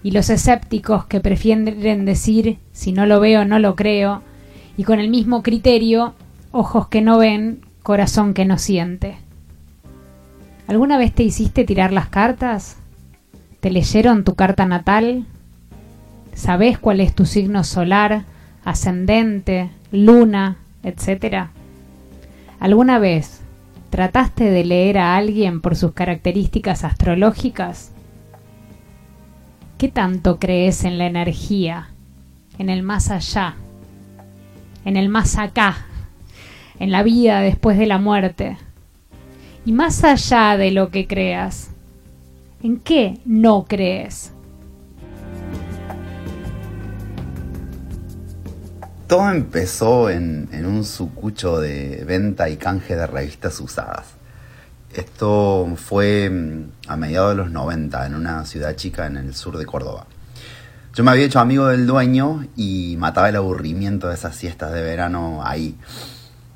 y 0.03 0.11
los 0.11 0.31
escépticos 0.31 1.05
que 1.07 1.21
prefieren 1.21 2.05
decir 2.05 2.59
si 2.73 2.93
no 2.93 3.07
lo 3.07 3.21
veo 3.21 3.45
no 3.45 3.59
lo 3.59 3.77
creo, 3.77 4.23
y 4.77 4.85
con 4.85 4.99
el 4.99 5.11
mismo 5.11 5.43
criterio, 5.43 6.15
ojos 6.51 6.89
que 6.89 7.03
no 7.03 7.19
ven, 7.19 7.61
corazón 7.83 8.35
que 8.35 8.45
no 8.45 8.59
siente. 8.59 9.17
¿Alguna 10.67 10.99
vez 10.99 11.13
te 11.13 11.23
hiciste 11.23 11.65
tirar 11.65 11.93
las 11.93 12.09
cartas? 12.09 12.77
¿Te 13.61 13.71
leyeron 13.71 14.25
tu 14.25 14.35
carta 14.35 14.67
natal? 14.67 15.27
¿Sabes 16.35 16.79
cuál 16.79 17.01
es 17.01 17.15
tu 17.15 17.27
signo 17.27 17.63
solar, 17.63 18.25
ascendente, 18.65 19.71
luna, 19.91 20.57
etcétera? 20.83 21.51
¿Alguna 22.59 22.99
vez 22.99 23.41
trataste 23.91 24.45
de 24.45 24.65
leer 24.65 24.99
a 24.99 25.17
alguien 25.17 25.61
por 25.61 25.77
sus 25.77 25.93
características 25.93 26.85
astrológicas? 26.85 27.93
¿Qué 29.83 29.89
tanto 29.89 30.39
crees 30.39 30.85
en 30.85 30.97
la 30.97 31.07
energía, 31.07 31.89
en 32.57 32.70
el 32.70 32.85
más 32.85 33.11
allá, 33.11 33.57
en 34.85 34.97
el 34.97 35.09
más 35.09 35.39
acá, 35.39 35.87
en 36.78 36.93
la 36.93 37.03
vida 37.03 37.41
después 37.41 37.76
de 37.76 37.87
la 37.87 37.99
muerte? 37.99 38.59
Y 39.64 39.72
más 39.72 40.05
allá 40.05 40.57
de 40.57 40.70
lo 40.70 40.91
que 40.91 41.09
creas, 41.09 41.70
¿en 42.62 42.78
qué 42.78 43.18
no 43.24 43.64
crees? 43.64 44.33
Todo 49.09 49.33
empezó 49.33 50.11
en, 50.11 50.49
un 50.64 50.85
sucucho 50.85 51.59
de 51.59 52.05
venta 52.07 52.49
y 52.49 52.57
canje 52.57 52.95
de 52.95 53.09
revistas 53.09 53.59
usadas. 53.59 54.14
Esto 54.95 55.72
fue 55.76 56.28
mm, 56.28 56.90
a 56.90 56.97
mediados 56.97 57.30
de 57.30 57.36
los 57.36 57.51
90 57.51 58.07
en 58.07 58.14
una 58.14 58.45
ciudad 58.45 58.76
chica 58.76 59.07
en 59.07 59.16
el 59.16 59.34
sur 59.34 59.57
de 59.57 59.64
Córdoba. 59.64 60.07
Yo 60.95 61.03
me 61.03 61.11
había 61.11 61.24
hecho 61.24 61.40
amigo 61.40 61.68
del 61.68 61.86
dueño 61.86 62.47
y 62.55 62.97
mataba 62.99 63.30
el 63.30 63.36
aburrimiento 63.36 64.09
de 64.09 64.14
esas 64.14 64.36
siestas 64.36 64.72
de 64.72 64.82
verano 64.82 65.40
ahí. 65.43 65.78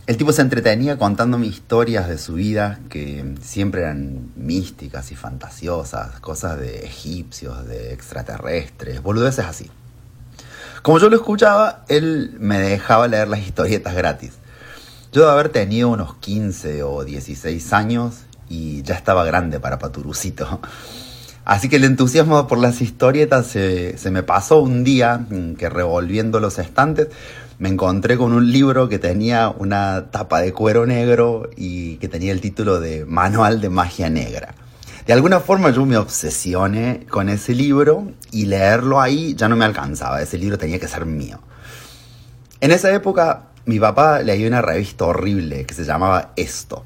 El 0.07 0.19
tipo 0.19 0.33
se 0.33 0.43
entretenía 0.43 0.99
contándome 0.99 1.47
historias 1.47 2.09
de 2.09 2.19
su 2.19 2.35
vida 2.35 2.79
que 2.91 3.35
siempre 3.41 3.81
eran 3.81 4.31
místicas 4.37 5.11
y 5.11 5.17
fantasiosas, 5.17 6.21
cosas 6.21 6.61
de 6.61 6.85
egipcios, 6.85 7.67
de 7.67 7.95
extraterrestres, 7.95 9.03
boludeces 9.03 9.47
así. 9.47 9.71
Como 10.83 10.99
yo 10.99 11.09
lo 11.09 11.17
escuchaba, 11.17 11.85
él 11.89 12.37
me 12.39 12.59
dejaba 12.59 13.09
leer 13.09 13.29
las 13.29 13.41
historietas 13.41 13.95
gratis. 13.95 14.35
Yo 15.11 15.25
de 15.25 15.33
haber 15.33 15.49
tenido 15.49 15.89
unos 15.89 16.17
15 16.17 16.83
o 16.83 17.03
16 17.03 17.73
años 17.73 18.26
y 18.49 18.83
ya 18.83 18.95
estaba 18.95 19.25
grande 19.25 19.61
para 19.61 19.79
Paturucito. 19.79 20.61
Así 21.45 21.69
que 21.69 21.77
el 21.77 21.85
entusiasmo 21.85 22.47
por 22.49 22.59
las 22.59 22.81
historietas 22.83 23.47
se, 23.47 23.97
se, 23.99 24.11
me 24.11 24.25
pasó 24.25 24.59
un 24.59 24.83
día 24.83 25.27
que 25.57 25.69
revolviendo 25.69 26.41
los 26.41 26.59
estantes 26.59 27.09
me 27.59 27.69
encontré 27.69 28.19
con 28.19 28.33
un 28.33 28.51
libro 28.51 28.89
que 28.89 28.99
tenía 28.99 29.49
una 29.49 30.11
tapa 30.11 30.41
de 30.41 30.53
cuero 30.53 30.87
negro 30.87 31.49
y 31.57 31.97
que 31.97 32.09
tenía 32.09 32.33
el 32.33 32.41
título 32.41 32.81
de 32.81 33.05
Manual 33.07 33.61
de 33.61 33.71
Magia 33.71 34.11
Negra. 34.11 34.55
De 35.07 35.13
alguna 35.13 35.41
forma 35.41 35.71
yo 35.71 35.87
me 35.87 35.97
obsesioné 35.97 37.07
con 37.09 37.29
ese 37.29 37.55
libro 37.55 38.11
y 38.33 38.47
leerlo 38.47 39.01
ahí 39.01 39.35
ya 39.37 39.49
no 39.49 39.57
me 39.57 39.65
alcanzaba, 39.65 40.21
ese 40.21 40.37
libro 40.37 40.59
tenía 40.59 40.79
que 40.81 40.89
ser 40.89 41.07
mío. 41.07 41.39
En 42.61 42.73
esa 42.73 42.93
época 42.93 43.45
mi 43.65 43.79
papá 43.79 44.21
leía 44.21 44.49
una 44.49 44.63
revista 44.63 45.07
horrible 45.07 45.65
que 45.65 45.75
se 45.75 45.85
llamaba 45.85 46.33
Esto 46.37 46.85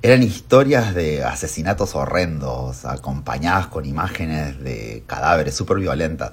eran 0.00 0.22
historias 0.22 0.94
de 0.94 1.24
asesinatos 1.24 1.94
horrendos, 1.94 2.84
acompañadas 2.84 3.66
con 3.66 3.84
imágenes 3.84 4.62
de 4.62 5.02
cadáveres 5.06 5.54
súper 5.54 5.78
violentas. 5.78 6.32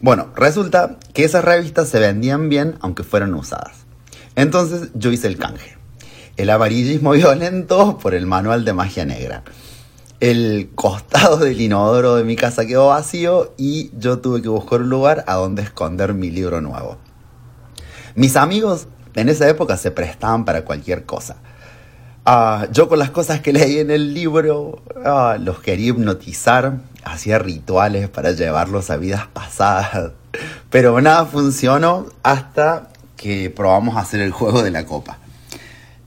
Bueno, 0.00 0.28
resulta 0.36 0.96
que 1.12 1.24
esas 1.24 1.44
revistas 1.44 1.88
se 1.88 1.98
vendían 1.98 2.48
bien 2.48 2.76
aunque 2.80 3.02
fueran 3.02 3.34
usadas. 3.34 3.72
Entonces 4.36 4.90
yo 4.94 5.10
hice 5.10 5.26
el 5.26 5.36
canje. 5.36 5.76
El 6.36 6.48
amarillismo 6.50 7.10
violento 7.12 7.98
por 7.98 8.14
el 8.14 8.26
manual 8.26 8.64
de 8.64 8.72
magia 8.72 9.04
negra. 9.04 9.42
El 10.20 10.70
costado 10.74 11.38
del 11.38 11.60
inodoro 11.60 12.14
de 12.14 12.24
mi 12.24 12.36
casa 12.36 12.66
quedó 12.66 12.88
vacío 12.88 13.52
y 13.56 13.90
yo 13.98 14.20
tuve 14.20 14.42
que 14.42 14.48
buscar 14.48 14.82
un 14.82 14.90
lugar 14.90 15.24
a 15.26 15.34
donde 15.34 15.62
esconder 15.62 16.14
mi 16.14 16.30
libro 16.30 16.60
nuevo. 16.60 16.98
Mis 18.14 18.36
amigos 18.36 18.86
en 19.14 19.28
esa 19.28 19.48
época 19.48 19.76
se 19.76 19.90
prestaban 19.90 20.44
para 20.44 20.64
cualquier 20.64 21.04
cosa 21.04 21.36
Ah, 22.26 22.68
yo 22.70 22.88
con 22.88 22.98
las 22.98 23.10
cosas 23.10 23.40
que 23.40 23.52
leí 23.52 23.78
en 23.78 23.90
el 23.90 24.12
libro 24.12 24.82
ah, 25.04 25.38
los 25.40 25.60
quería 25.60 25.88
hipnotizar, 25.88 26.80
hacía 27.02 27.38
rituales 27.38 28.10
para 28.10 28.32
llevarlos 28.32 28.90
a 28.90 28.98
vidas 28.98 29.26
pasadas, 29.32 30.12
pero 30.70 31.00
nada 31.00 31.24
funcionó 31.24 32.06
hasta 32.22 32.90
que 33.16 33.48
probamos 33.48 33.96
hacer 33.96 34.20
el 34.20 34.32
juego 34.32 34.62
de 34.62 34.70
la 34.70 34.84
copa. 34.84 35.18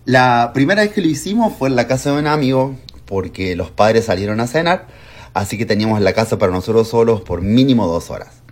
La 0.05 0.51
primera 0.53 0.83
vez 0.83 0.93
que 0.93 1.01
lo 1.01 1.07
hicimos 1.07 1.53
fue 1.57 1.69
en 1.69 1.75
la 1.75 1.87
casa 1.87 2.11
de 2.11 2.19
un 2.19 2.27
amigo 2.27 2.75
porque 3.05 3.55
los 3.55 3.71
padres 3.71 4.05
salieron 4.05 4.39
a 4.39 4.47
cenar, 4.47 4.85
así 5.33 5.57
que 5.57 5.65
teníamos 5.65 5.99
la 5.99 6.13
casa 6.13 6.37
para 6.37 6.51
nosotros 6.51 6.89
solos 6.89 7.21
por 7.21 7.41
mínimo 7.41 7.87
dos 7.87 8.11
horas. 8.11 8.42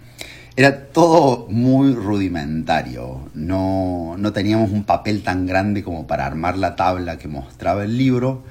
Era 0.58 0.88
todo 0.88 1.48
muy 1.50 1.94
rudimentario, 1.94 3.30
no, 3.34 4.16
no 4.18 4.34
teníamos 4.34 4.72
un 4.72 4.84
papel 4.84 5.24
tan 5.24 5.46
grande 5.46 5.82
como 5.82 6.08
para 6.08 6.26
armar 6.26 6.58
la 6.58 6.76
tabla 6.76 7.18
que 7.18 7.30
mostraba 7.30 7.86
el 7.86 7.98
libro, 7.98 8.44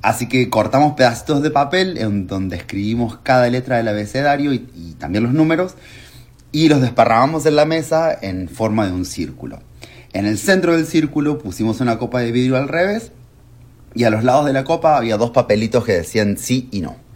así 0.00 0.28
que 0.28 0.48
cortamos 0.48 0.94
pedacitos 0.94 1.42
de 1.42 1.50
papel 1.50 1.98
en 1.98 2.28
donde 2.28 2.54
escribimos 2.54 3.18
cada 3.24 3.48
letra 3.48 3.78
del 3.78 3.88
abecedario 3.88 4.52
y, 4.52 4.94
también 5.00 5.24
los 5.24 5.32
números 5.32 5.74
y 6.52 6.68
los 6.68 6.80
desparramamos 6.80 7.46
en 7.46 7.56
la 7.56 7.64
mesa 7.64 8.16
en 8.22 8.48
forma 8.48 8.86
de 8.86 8.92
un 8.92 9.04
círculo. 9.04 9.58
En 10.12 10.24
el 10.24 10.38
centro 10.38 10.76
del 10.76 10.86
círculo 10.86 11.38
pusimos 11.38 11.80
una 11.80 11.98
copa 11.98 12.20
de 12.20 12.30
vidrio 12.30 12.56
al 12.56 12.68
revés 12.68 13.10
y 13.92 14.04
a 14.04 14.10
los 14.10 14.22
lados 14.22 14.46
de 14.46 14.52
la 14.52 14.62
copa 14.62 14.96
había 14.96 15.16
dos 15.16 15.30
papelitos 15.30 15.84
que 15.84 15.94
decían 15.94 16.36
sí 16.38 16.68
y 16.70 16.80
no. 16.80 17.07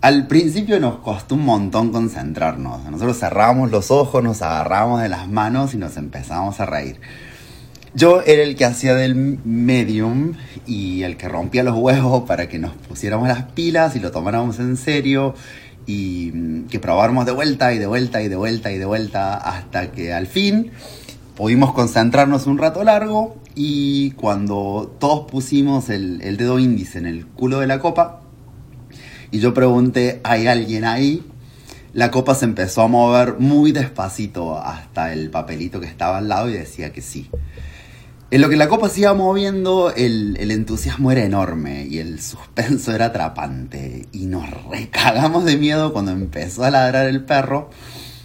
Al 0.00 0.28
principio 0.28 0.78
nos 0.78 0.98
costó 0.98 1.34
un 1.34 1.44
montón 1.44 1.90
concentrarnos. 1.90 2.84
Nosotros 2.84 3.18
cerramos 3.18 3.72
los 3.72 3.90
ojos, 3.90 4.22
nos 4.22 4.42
agarramos 4.42 5.02
de 5.02 5.08
las 5.08 5.28
manos 5.28 5.74
y 5.74 5.76
nos 5.76 5.96
empezamos 5.96 6.60
a 6.60 6.66
reír. 6.66 7.00
Yo 7.94 8.22
era 8.22 8.44
el 8.44 8.54
que 8.54 8.64
hacía 8.64 8.94
del 8.94 9.16
medium 9.16 10.34
y 10.68 11.02
el 11.02 11.16
que 11.16 11.28
rompía 11.28 11.64
los 11.64 11.76
huevos 11.76 12.22
para 12.28 12.48
que 12.48 12.60
nos 12.60 12.74
pusiéramos 12.74 13.26
las 13.26 13.42
pilas 13.50 13.96
y 13.96 14.00
lo 14.00 14.12
tomáramos 14.12 14.60
en 14.60 14.76
serio 14.76 15.34
y 15.84 16.30
mm, 16.32 16.66
que 16.68 16.78
probáramos 16.78 17.26
de 17.26 17.32
vuelta 17.32 17.74
y 17.74 17.78
de 17.78 17.88
vuelta 17.88 18.22
y 18.22 18.28
de 18.28 18.36
vuelta 18.36 18.70
y 18.70 18.78
de 18.78 18.84
vuelta 18.84 19.36
hasta 19.36 19.90
que 19.90 20.12
al 20.12 20.28
fin 20.28 20.70
pudimos 21.34 21.72
concentrarnos 21.72 22.46
un 22.46 22.58
rato 22.58 22.84
largo 22.84 23.36
y 23.56 24.12
cuando 24.12 24.94
todos 25.00 25.28
pusimos 25.28 25.90
el, 25.90 26.20
el 26.22 26.36
dedo 26.36 26.60
índice 26.60 26.98
en 26.98 27.06
el 27.06 27.26
culo 27.26 27.58
de 27.58 27.66
la 27.66 27.80
copa, 27.80 28.20
y 29.30 29.40
yo 29.40 29.54
pregunté, 29.54 30.20
¿hay 30.24 30.46
alguien 30.46 30.84
ahí? 30.84 31.24
La 31.92 32.10
copa 32.10 32.34
se 32.34 32.44
empezó 32.44 32.82
a 32.82 32.88
mover 32.88 33.36
muy 33.38 33.72
despacito 33.72 34.58
hasta 34.58 35.12
el 35.12 35.30
papelito 35.30 35.80
que 35.80 35.86
estaba 35.86 36.18
al 36.18 36.28
lado 36.28 36.48
y 36.48 36.52
decía 36.52 36.92
que 36.92 37.02
sí. 37.02 37.30
En 38.30 38.42
lo 38.42 38.50
que 38.50 38.56
la 38.56 38.68
copa 38.68 38.90
se 38.90 39.00
iba 39.00 39.14
moviendo, 39.14 39.92
el, 39.96 40.36
el, 40.38 40.50
entusiasmo 40.50 41.10
era 41.10 41.24
enorme 41.24 41.86
y 41.86 41.98
el 41.98 42.20
suspenso 42.20 42.94
era 42.94 43.06
atrapante. 43.06 44.06
Y 44.12 44.26
nos 44.26 44.48
recagamos 44.64 45.46
de 45.46 45.56
miedo 45.56 45.94
cuando 45.94 46.12
empezó 46.12 46.64
a 46.64 46.70
ladrar 46.70 47.06
el 47.06 47.24
perro. 47.24 47.70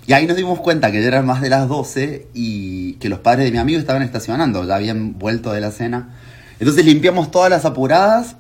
Y 0.05 0.11
ahí 0.11 0.27
nos 0.27 0.35
dimos 0.35 0.59
cuenta 0.59 0.91
que 0.91 1.01
ya 1.01 1.07
eran 1.07 1.25
más 1.25 1.41
de 1.41 1.49
las 1.49 1.69
12 1.69 2.27
y 2.33 2.93
que 2.95 3.07
los 3.07 3.19
padres 3.19 3.45
de 3.45 3.51
mi 3.51 3.59
amigo 3.59 3.79
estaban 3.79 4.01
estacionando, 4.01 4.65
ya 4.65 4.75
habían 4.75 5.17
vuelto 5.17 5.53
de 5.53 5.61
la 5.61 5.71
cena. 5.71 6.15
Entonces 6.59 6.83
limpiamos 6.85 7.31
todas 7.31 7.49
las 7.49 7.63
apuradas 7.63 8.35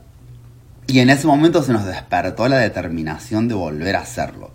Y 0.87 0.99
en 0.99 1.09
ese 1.09 1.27
momento 1.27 1.63
se 1.63 1.71
nos 1.71 1.85
despertó 1.85 2.47
la 2.47 2.57
determinación 2.57 3.47
de 3.47 3.55
volver 3.55 3.95
a 3.95 4.01
hacerlo. 4.01 4.51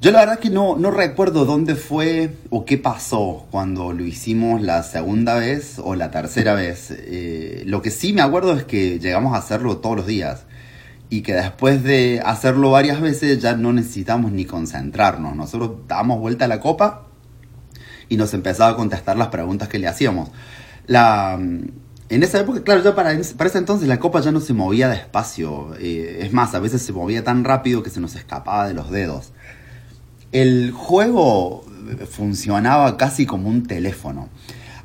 Yo 0.00 0.10
la 0.10 0.20
verdad 0.20 0.38
que 0.38 0.50
no, 0.50 0.76
no 0.76 0.90
recuerdo 0.90 1.46
dónde 1.46 1.74
fue 1.74 2.36
o 2.50 2.64
qué 2.64 2.76
pasó 2.76 3.46
cuando 3.50 3.92
lo 3.92 4.04
hicimos 4.04 4.60
la 4.60 4.82
segunda 4.82 5.34
vez 5.34 5.80
o 5.82 5.94
la 5.94 6.10
tercera 6.10 6.54
vez. 6.54 6.90
Eh, 6.90 7.62
lo 7.66 7.82
que 7.82 7.90
sí 7.90 8.12
me 8.12 8.20
acuerdo 8.20 8.52
es 8.52 8.64
que 8.64 8.98
llegamos 8.98 9.34
a 9.34 9.38
hacerlo 9.38 9.78
todos 9.78 9.96
los 9.96 10.06
días 10.06 10.44
y 11.08 11.22
que 11.22 11.34
después 11.34 11.82
de 11.82 12.20
hacerlo 12.24 12.70
varias 12.70 13.00
veces 13.00 13.40
ya 13.40 13.56
no 13.56 13.72
necesitamos 13.72 14.32
ni 14.32 14.44
concentrarnos. 14.44 15.34
Nosotros 15.34 15.72
dábamos 15.88 16.20
vuelta 16.20 16.44
a 16.44 16.48
la 16.48 16.60
copa 16.60 17.06
y 18.08 18.16
nos 18.16 18.34
empezaba 18.34 18.72
a 18.72 18.76
contestar 18.76 19.16
las 19.16 19.28
preguntas 19.28 19.68
que 19.68 19.78
le 19.78 19.88
hacíamos. 19.88 20.30
La, 20.86 21.38
en 22.08 22.22
esa 22.22 22.40
época, 22.40 22.62
claro, 22.62 22.82
ya 22.82 22.94
para, 22.94 23.10
para 23.36 23.48
ese 23.48 23.58
entonces 23.58 23.88
la 23.88 23.98
copa 23.98 24.20
ya 24.20 24.32
no 24.32 24.40
se 24.40 24.52
movía 24.52 24.88
despacio. 24.88 25.74
Eh, 25.78 26.20
es 26.22 26.32
más, 26.32 26.54
a 26.54 26.60
veces 26.60 26.82
se 26.82 26.92
movía 26.92 27.24
tan 27.24 27.44
rápido 27.44 27.82
que 27.82 27.90
se 27.90 28.00
nos 28.00 28.14
escapaba 28.14 28.68
de 28.68 28.74
los 28.74 28.90
dedos. 28.90 29.32
El 30.32 30.70
juego 30.72 31.64
funcionaba 32.10 32.96
casi 32.96 33.26
como 33.26 33.48
un 33.48 33.66
teléfono. 33.66 34.28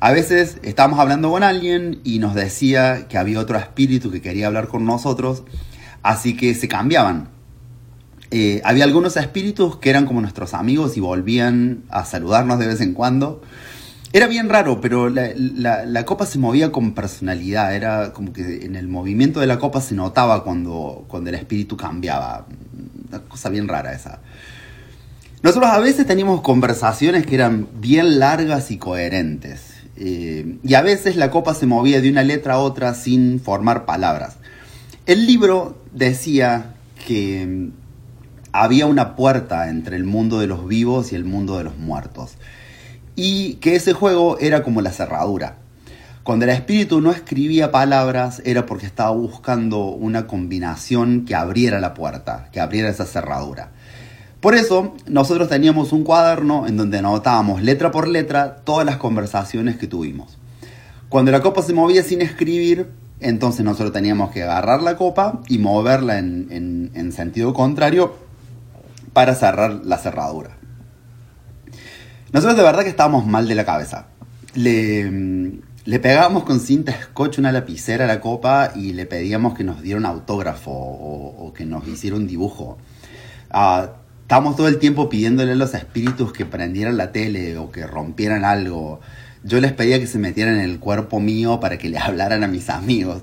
A 0.00 0.10
veces 0.10 0.58
estábamos 0.62 0.98
hablando 0.98 1.30
con 1.30 1.44
alguien 1.44 2.00
y 2.02 2.18
nos 2.18 2.34
decía 2.34 3.06
que 3.08 3.18
había 3.18 3.38
otro 3.38 3.56
espíritu 3.56 4.10
que 4.10 4.20
quería 4.20 4.48
hablar 4.48 4.66
con 4.66 4.84
nosotros, 4.84 5.44
así 6.02 6.36
que 6.36 6.54
se 6.54 6.66
cambiaban. 6.66 7.28
Eh, 8.32 8.60
había 8.64 8.84
algunos 8.84 9.16
espíritus 9.16 9.76
que 9.76 9.90
eran 9.90 10.06
como 10.06 10.20
nuestros 10.20 10.54
amigos 10.54 10.96
y 10.96 11.00
volvían 11.00 11.84
a 11.88 12.04
saludarnos 12.04 12.58
de 12.58 12.66
vez 12.66 12.80
en 12.80 12.94
cuando. 12.94 13.42
Era 14.14 14.26
bien 14.26 14.50
raro, 14.50 14.78
pero 14.80 15.08
la, 15.08 16.04
copa 16.04 16.26
se 16.26 16.38
movía 16.38 16.70
con 16.70 16.92
personalidad. 16.92 17.74
Era 17.74 18.12
como 18.12 18.32
que 18.34 18.66
en 18.66 18.76
el 18.76 18.86
movimiento 18.86 19.40
de 19.40 19.46
la 19.46 19.58
copa 19.58 19.80
se 19.80 19.94
notaba 19.94 20.44
cuando, 20.44 21.06
cuando 21.08 21.30
el 21.30 21.36
espíritu 21.36 21.78
cambiaba. 21.78 22.46
Una 23.08 23.20
cosa 23.20 23.48
bien 23.48 23.68
rara 23.68 23.94
esa. 23.94 24.20
Nosotros 25.42 25.70
a 25.70 25.78
veces 25.80 26.06
teníamos 26.06 26.42
conversaciones 26.42 27.24
que 27.26 27.34
eran 27.36 27.68
bien 27.80 28.18
largas 28.18 28.70
y 28.70 28.76
coherentes. 28.76 29.72
Eh, 29.96 30.58
y 30.62 30.74
a 30.74 30.82
veces 30.82 31.16
la 31.16 31.30
copa 31.30 31.54
se 31.54 31.66
movía 31.66 32.02
de 32.02 32.10
una 32.10 32.22
letra 32.22 32.54
a 32.54 32.58
otra 32.58 32.92
sin 32.94 33.40
formar 33.40 33.86
palabras. 33.86 34.36
El 35.06 35.26
libro 35.26 35.78
decía 35.92 36.74
que 37.06 37.46
mm, 37.46 37.72
había 38.52 38.84
una 38.86 39.16
puerta 39.16 39.70
entre 39.70 39.96
el 39.96 40.04
mundo 40.04 40.38
de 40.38 40.48
los 40.48 40.68
vivos 40.68 41.12
y 41.12 41.16
el 41.16 41.24
mundo 41.24 41.56
de 41.56 41.64
los 41.64 41.78
muertos 41.78 42.36
y 43.24 43.54
que 43.60 43.76
ese 43.76 43.92
juego 43.92 44.36
era 44.40 44.64
como 44.64 44.80
la 44.80 44.90
cerradura. 44.90 45.58
Cuando 46.24 46.44
el 46.44 46.50
espíritu 46.50 47.00
no 47.00 47.12
escribía 47.12 47.70
palabras 47.70 48.42
era 48.44 48.66
porque 48.66 48.84
estaba 48.84 49.12
buscando 49.12 49.84
una 49.90 50.26
combinación 50.26 51.24
que 51.24 51.36
abriera 51.36 51.78
la 51.78 51.94
puerta, 51.94 52.48
que 52.50 52.58
abriera 52.58 52.88
esa 52.88 53.06
cerradura. 53.06 53.70
Por 54.40 54.56
eso 54.56 54.96
nosotros 55.06 55.48
teníamos 55.48 55.92
un 55.92 56.02
cuaderno 56.02 56.66
en 56.66 56.76
donde 56.76 56.98
anotábamos 56.98 57.62
letra 57.62 57.92
por 57.92 58.08
letra 58.08 58.56
todas 58.64 58.84
las 58.84 58.96
conversaciones 58.96 59.76
que 59.76 59.86
tuvimos. 59.86 60.36
Cuando 61.08 61.30
la 61.30 61.42
copa 61.42 61.62
se 61.62 61.74
movía 61.74 62.02
sin 62.02 62.22
escribir, 62.22 62.90
entonces 63.20 63.64
nosotros 63.64 63.92
teníamos 63.92 64.32
que 64.32 64.42
agarrar 64.42 64.82
la 64.82 64.96
copa 64.96 65.42
y 65.46 65.58
moverla 65.58 66.18
en, 66.18 66.90
en 66.92 67.12
sentido 67.12 67.54
contrario 67.54 68.16
para 69.12 69.36
cerrar 69.36 69.82
la 69.84 69.98
cerradura. 69.98 70.56
Nosotros 72.32 72.56
de 72.56 72.62
verdad 72.62 72.82
que 72.82 72.88
estábamos 72.88 73.26
mal 73.26 73.46
de 73.46 73.54
la 73.54 73.64
cabeza. 73.64 74.06
Le, 74.54 75.60
le 75.84 75.98
pegábamos 75.98 76.44
con 76.44 76.60
cinta 76.60 76.92
scotch 77.02 77.38
una 77.38 77.52
lapicera 77.52 78.04
a 78.04 78.08
la 78.08 78.20
copa 78.20 78.72
y 78.74 78.92
le 78.92 79.04
pedíamos 79.04 79.54
que 79.54 79.64
nos 79.64 79.82
diera 79.82 79.98
un 79.98 80.06
autógrafo 80.06 80.70
o, 80.70 81.52
que 81.52 81.66
nos 81.66 81.86
hiciera 81.86 82.16
un 82.16 82.26
dibujo. 82.26 82.78
Uh, 83.52 83.88
estábamos 84.22 84.56
todo 84.56 84.68
el 84.68 84.78
tiempo 84.78 85.08
pidiéndole 85.08 85.52
a 85.52 85.56
los 85.56 85.74
espíritus 85.74 86.32
que 86.32 86.46
prendieran 86.46 86.96
la 86.96 87.12
tele 87.12 87.58
o 87.58 87.70
que 87.70 87.86
rompieran 87.86 88.44
algo. 88.44 89.00
Yo 89.42 89.60
les 89.60 89.72
pedía 89.72 89.98
que 89.98 90.06
se 90.06 90.18
metieran 90.18 90.54
en 90.54 90.70
el 90.70 90.78
cuerpo 90.78 91.20
mío 91.20 91.58
para 91.60 91.76
que 91.76 91.88
le 91.90 91.98
hablaran 91.98 92.44
a 92.44 92.48
mis 92.48 92.70
amigos. 92.70 93.22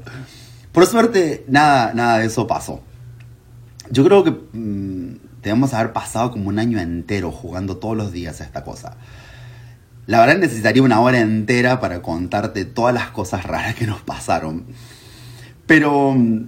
Por 0.71 0.85
suerte, 0.85 1.45
nada, 1.47 1.93
nada 1.93 2.19
de 2.19 2.27
eso 2.27 2.45
pasó. 2.45 2.81
Yo 3.89 4.03
creo 4.03 4.23
que 4.23 4.31
mm, 4.31 5.28
debemos 5.41 5.73
haber 5.73 5.93
pasado 5.93 6.31
como 6.31 6.49
un 6.49 6.59
año 6.59 6.79
entero 6.79 7.31
jugando 7.31 7.77
todos 7.77 7.95
los 7.95 8.11
días 8.11 8.41
a 8.41 8.43
esta 8.43 8.63
cosa. 8.63 8.97
La 10.05 10.19
verdad 10.19 10.39
necesitaría 10.39 10.81
una 10.81 10.99
hora 11.01 11.19
entera 11.19 11.79
para 11.79 12.01
contarte 12.01 12.65
todas 12.65 12.93
las 12.93 13.11
cosas 13.11 13.43
raras 13.43 13.75
que 13.75 13.85
nos 13.85 14.01
pasaron. 14.01 14.65
Pero 15.67 16.13
mm, 16.17 16.47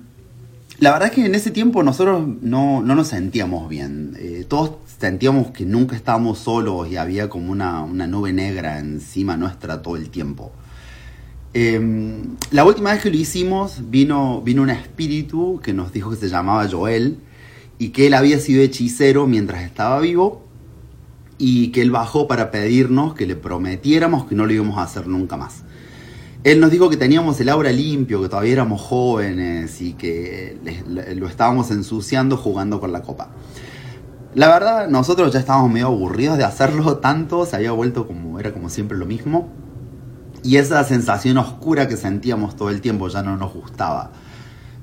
la 0.80 0.92
verdad 0.94 1.10
es 1.10 1.14
que 1.14 1.26
en 1.28 1.36
ese 1.36 1.52
tiempo 1.52 1.84
nosotros 1.84 2.28
no, 2.42 2.82
nos 2.82 3.08
sentíamos 3.08 3.70
bien. 3.70 4.18
Eh, 4.20 4.46
todos 4.48 4.78
sentíamos 5.00 5.52
que 5.52 5.64
nunca 5.64 5.96
estábamos 5.96 6.40
solos 6.40 6.90
y 6.90 6.98
había 6.98 7.30
como 7.30 7.52
una, 7.52 7.86
nube 7.86 8.34
negra 8.34 8.80
encima 8.80 9.38
nuestra 9.38 9.84
todo 9.84 9.96
el 9.96 10.10
tiempo. 10.10 10.52
Em, 11.54 12.36
la 12.50 12.66
última 12.66 12.94
vez 12.94 13.04
que 13.04 13.12
lo 13.12 13.18
hicimos 13.18 13.92
vino, 13.92 14.42
vino 14.42 14.64
un 14.64 14.72
espíritu 14.72 15.60
que 15.62 15.72
nos 15.74 15.94
dijo 15.94 16.10
que 16.10 16.16
se 16.16 16.30
llamaba 16.30 16.68
Joel 16.68 17.20
y 17.82 17.90
que 17.90 18.06
él 18.06 18.14
había 18.14 18.40
sido 18.40 18.62
hechicero 18.62 19.26
mientras 19.26 19.64
estaba 19.64 20.00
vivo 20.00 20.44
y 21.40 21.70
que 21.72 21.82
él 21.82 21.90
bajó 21.90 22.28
para 22.28 22.52
pedirnos 22.52 23.16
que 23.16 23.26
le 23.26 23.36
prometiéramos 23.36 24.26
que 24.26 24.36
no 24.36 24.46
lo 24.46 24.54
íbamos 24.54 24.78
a 24.78 24.84
hacer 24.84 25.08
nunca 25.08 25.36
más. 25.36 25.64
Él 26.44 26.60
nos 26.60 26.70
dijo 26.70 26.92
que 26.92 26.98
teníamos 26.98 27.40
el 27.42 27.50
aura 27.50 27.72
limpio, 27.72 28.22
que 28.22 28.30
todavía 28.30 28.54
éramos 28.54 28.82
jóvenes 28.82 29.82
y 29.82 29.94
que 29.94 30.60
lo 30.86 31.26
estábamos 31.26 31.72
ensuciando 31.72 32.38
jugando 32.38 32.80
con 32.80 32.92
la 32.92 33.02
copa. 33.02 33.30
La 34.36 34.48
verdad, 34.50 34.88
nosotros 34.88 35.34
ya 35.34 35.40
estábamos 35.40 35.72
medio 35.72 35.88
aburridos 35.88 36.38
de 36.38 36.44
hacerlo 36.44 36.98
tanto, 36.98 37.48
se 37.48 37.56
había 37.56 37.72
vuelto 37.72 38.06
como 38.06 38.40
era 38.40 38.54
como 38.54 38.70
siempre 38.70 38.96
lo 38.96 39.08
mismo. 39.08 39.50
Y 40.44 40.58
esa 40.58 40.84
sensación 40.84 41.40
oscura 41.40 41.88
que 41.88 41.98
sentíamos 41.98 42.56
todo 42.56 42.70
el 42.70 42.80
tiempo 42.80 43.08
ya 43.08 43.24
no 43.24 43.38
nos 43.38 43.52
gustaba. 43.56 44.12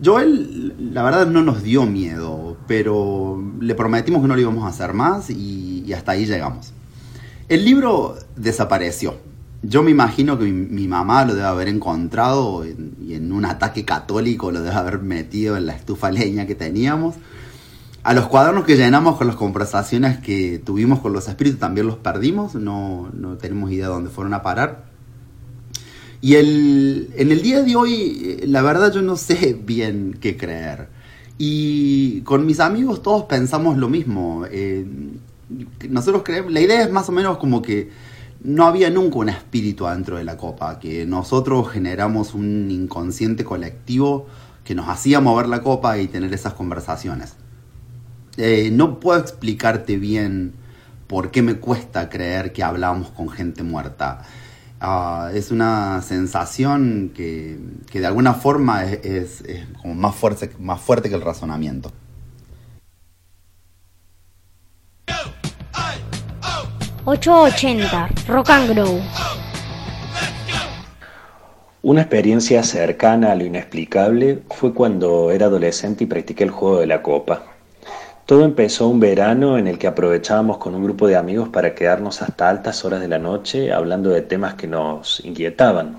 Joel, 0.05 0.92
la 0.92 1.03
verdad, 1.03 1.26
no 1.26 1.42
nos 1.42 1.62
dio 1.62 1.84
miedo, 1.84 2.57
pero 2.66 3.42
le 3.61 3.74
prometimos 3.74 4.22
que 4.22 4.28
no 4.28 4.34
lo 4.34 4.40
íbamos 4.40 4.64
a 4.64 4.68
hacer 4.68 4.94
más 4.94 5.30
y, 5.30 5.92
hasta 5.92 6.12
ahí 6.12 6.26
llegamos. 6.26 6.72
El 7.49 7.64
libro 7.64 8.16
desapareció. 8.36 9.16
Yo 9.62 9.82
me 9.82 9.90
imagino 9.90 10.38
que 10.38 10.44
mi, 10.44 10.86
mamá 10.86 11.24
lo 11.24 11.34
debe 11.34 11.46
haber 11.46 11.68
encontrado 11.68 12.64
y 12.64 13.14
en 13.14 13.32
un 13.32 13.44
ataque 13.44 13.84
católico 13.84 14.53
lo 14.53 14.61
debe 14.61 14.76
haber 14.76 15.01
metido 15.01 15.57
en 15.57 15.66
la 15.66 15.72
estufa 15.72 16.11
leña 16.11 16.46
que 16.46 16.55
teníamos. 16.55 17.16
A 18.05 18.14
los 18.14 18.28
cuadernos 18.28 18.64
que 18.64 18.76
llenamos 18.76 19.16
con 19.16 19.26
las 19.26 19.36
conversaciones 19.36 20.18
que 20.18 20.62
tuvimos 20.64 21.01
con 21.01 21.12
los 21.12 21.26
espíritus 21.26 21.59
también 21.59 21.86
los 21.86 21.96
perdimos, 21.96 22.55
no, 22.55 23.11
no 23.12 23.36
tenemos 23.36 23.72
idea 23.72 23.88
de 23.88 23.92
dónde 23.92 24.11
fueron 24.11 24.34
a 24.34 24.42
parar. 24.42 24.88
Y 26.20 26.34
el, 26.34 27.10
en 27.16 27.30
el 27.30 27.42
día 27.42 27.62
de 27.62 27.76
hoy, 27.76 28.40
la 28.44 28.62
verdad 28.62 28.92
yo 28.92 29.02
no 29.02 29.16
sé 29.16 29.56
bien 29.64 30.18
qué 30.20 30.36
creer. 30.36 30.88
Y 31.38 32.22
con 32.22 32.44
mis 32.44 32.58
amigos 32.58 33.03
todos 33.03 33.24
pensamos 33.24 33.76
lo 33.76 33.88
mismo. 33.88 34.45
Eh, 34.50 34.84
nosotros 35.88 36.22
creemos, 36.24 36.53
la 36.53 36.61
idea 36.61 36.82
es 36.82 36.90
más 36.90 37.08
o 37.08 37.12
menos 37.12 37.38
como 37.38 37.62
que 37.62 37.90
no 38.42 38.66
había 38.66 38.90
nunca 38.90 39.18
un 39.18 39.28
espíritu 39.28 39.86
adentro 39.86 40.16
de 40.16 40.24
la 40.24 40.36
copa, 40.36 40.78
que 40.78 41.07
nosotros 41.07 41.70
generamos 41.70 42.34
un 42.34 42.70
inconsciente 42.70 43.45
colectivo 43.45 44.26
que 44.64 44.74
nos 44.74 44.88
hacía 44.88 45.20
mover 45.20 45.49
la 45.49 45.62
copa 45.62 45.99
y 45.99 46.08
tener 46.08 46.32
esas 46.34 46.54
conversaciones. 46.54 47.34
Eh, 48.36 48.70
no 48.72 49.00
puedo 49.00 49.18
explicarte 49.18 49.96
bien 49.96 50.53
por 51.07 51.30
qué 51.30 51.42
me 51.42 51.54
cuesta 51.54 52.08
creer 52.08 52.53
que 52.53 52.62
hablamos 52.62 53.11
con 53.11 53.30
gente 53.30 53.62
muerta. 53.62 54.22
Ah, 54.80 55.30
es 55.34 55.50
una 55.50 56.00
sensación 56.03 57.13
que, 57.14 57.59
de 57.92 58.07
alguna 58.07 58.34
forma 58.34 58.84
es, 58.84 59.42
como 59.83 59.95
más, 59.95 60.14
fuerte, 60.14 60.50
más 60.61 60.80
fuerte 60.80 61.09
que 61.09 61.17
el 61.17 61.22
razonamiento. 61.22 61.92
...880... 67.05 68.26
Rock 68.26 68.50
and 68.50 68.71
Grow. 68.71 69.00
Una 71.80 72.03
experiencia 72.03 72.63
cercana 72.63 73.33
a 73.33 73.34
lo 73.34 73.46
inexplicable 73.46 74.42
fue 74.50 74.75
cuando 74.75 75.30
era 75.30 75.46
adolescente 75.46 76.05
y 76.05 76.07
practiqué 76.07 76.45
el 76.45 76.50
juego 76.50 76.80
de 76.80 76.87
la 76.87 77.03
copa. 77.03 77.58
Todo 78.29 78.45
empezó 78.45 78.88
un 78.88 79.00
verano 79.00 79.57
en 79.57 79.68
el 79.68 79.79
que 79.79 79.87
aprovechábamos 79.87 80.59
con 80.59 80.75
un 80.75 80.84
grupo 80.84 81.07
de 81.07 81.17
amigos 81.17 81.49
para 81.49 81.75
quedarnos 81.75 82.21
hasta 82.21 82.50
altas 82.50 82.84
horas 82.84 83.00
de 83.00 83.09
la 83.09 83.18
noche 83.18 83.72
hablando 83.72 84.11
de 84.11 84.21
temas 84.21 84.53
que 84.53 84.67
nos 84.67 85.25
inquietaban. 85.25 85.96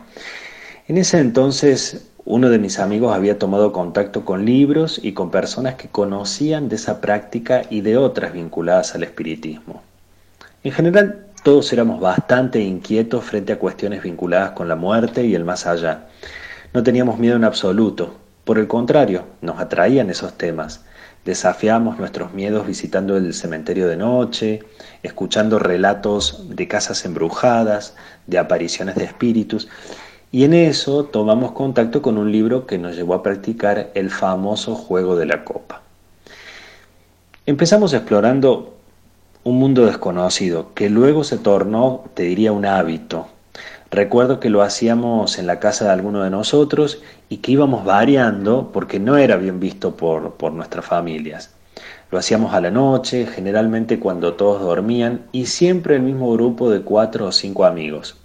En 0.88 1.00
ese 1.00 1.18
entonces 1.18 2.12
uno 2.26 2.52
de 2.52 2.60
mis 2.60 2.78
amigos 2.78 3.16
había 3.16 3.40
tomado 3.40 3.72
contacto 3.72 4.26
con 4.26 4.46
libros 4.46 5.00
y 5.04 5.14
con 5.14 5.32
personas 5.32 5.74
que 5.74 5.88
conocían 5.88 6.70
de 6.70 6.76
esa 6.76 7.02
práctica 7.02 7.64
y 7.68 7.82
de 7.82 7.98
otras 7.98 8.32
vinculadas 8.32 8.94
al 8.94 9.02
espiritismo. 9.02 9.82
En 10.64 10.72
general, 10.72 11.26
todos 11.42 11.74
éramos 11.74 12.00
bastante 12.00 12.60
inquietos 12.60 13.24
frente 13.24 13.54
a 13.54 13.58
cuestiones 13.58 14.04
vinculadas 14.04 14.52
con 14.52 14.68
la 14.68 14.76
muerte 14.76 15.26
y 15.26 15.34
el 15.34 15.46
más 15.46 15.66
allá. 15.66 16.06
No 16.76 16.84
teníamos 16.84 17.18
miedo 17.18 17.38
en 17.38 17.44
absoluto, 17.44 18.14
Por 18.44 18.60
el 18.60 18.68
contrario, 18.68 19.24
nos 19.42 19.60
atraían 19.60 20.12
esos 20.12 20.34
temas. 20.34 20.84
Desafiamos 21.26 22.00
nuestros 22.00 22.34
miedos 22.34 22.66
visitando 22.66 23.18
el 23.18 23.34
cementerio 23.34 23.88
de 23.88 23.98
noche, 23.98 24.64
escuchando 25.04 25.60
relatos 25.60 26.46
de 26.50 26.68
casas 26.68 27.04
embrujadas, 27.06 27.96
de 28.28 28.38
apariciones 28.38 28.96
de 28.96 29.04
espíritus, 29.04 29.68
y 30.32 30.44
en 30.44 30.54
eso 30.54 31.06
tomamos 31.06 31.52
contacto 31.52 32.02
con 32.02 32.18
un 32.18 32.32
libro 32.32 32.68
que 32.68 32.78
nos 32.78 32.96
llevó 32.96 33.16
a 33.16 33.24
practicar 33.24 33.92
el 33.96 34.12
famoso 34.12 34.76
juego 34.76 35.16
de 35.16 35.26
la 35.26 35.44
copa. 35.44 35.82
Empezamos 37.46 37.94
explorando 37.94 38.76
un 39.44 39.58
mundo 39.58 39.86
desconocido 39.86 40.74
que 40.76 40.90
luego 40.90 41.24
se 41.24 41.38
tornó, 41.38 42.04
te 42.14 42.24
diría, 42.24 42.52
un 42.52 42.66
hábito. 42.66 43.28
Recuerdo 43.92 44.40
que 44.40 44.52
lo 44.52 44.62
hacíamos 44.62 45.40
en 45.40 45.48
la 45.48 45.60
casa 45.60 45.86
de 45.86 45.92
alguno 45.92 46.24
de 46.24 46.30
nosotros 46.30 47.02
y 47.28 47.38
que 47.38 47.54
íbamos 47.54 47.86
variando 47.86 48.70
porque 48.72 49.00
no 49.00 49.18
era 49.18 49.36
bien 49.38 49.60
visto 49.60 49.96
por, 49.96 50.34
por 50.34 50.52
nuestras 50.52 50.86
familias. 50.86 51.56
Lo 52.12 52.20
hacíamos 52.20 52.54
a 52.54 52.62
la 52.62 52.70
noche, 52.70 53.26
generalmente 53.26 54.00
cuando 54.00 54.34
todos 54.34 54.62
dormían 54.62 55.22
y 55.32 55.48
siempre 55.48 55.96
el 55.96 56.04
mismo 56.04 56.32
grupo 56.34 56.70
de 56.70 56.82
cuatro 56.82 57.26
o 57.26 57.32
cinco 57.32 57.66
amigos. 57.66 58.16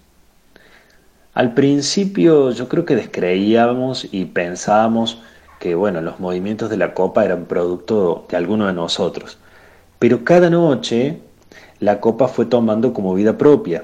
Al 1.33 1.55
principio 1.55 2.51
yo 2.51 2.69
creo 2.69 2.85
que 2.85 2.97
descreíamos 2.97 4.07
y 4.13 4.27
pensábamos 4.27 5.23
que 5.61 5.75
bueno, 5.75 6.03
los 6.03 6.21
movimientos 6.21 6.69
de 6.69 6.77
la 6.77 6.93
copa 6.93 7.25
eran 7.25 7.47
producto 7.47 8.27
de 8.29 8.37
alguno 8.37 8.67
de 8.67 8.75
nosotros. 8.75 9.39
Pero 9.99 10.25
cada 10.25 10.51
noche 10.51 11.21
la 11.81 12.01
copa 12.01 12.29
fue 12.29 12.45
tomando 12.45 12.93
como 12.93 13.15
vida 13.15 13.39
propia 13.39 13.83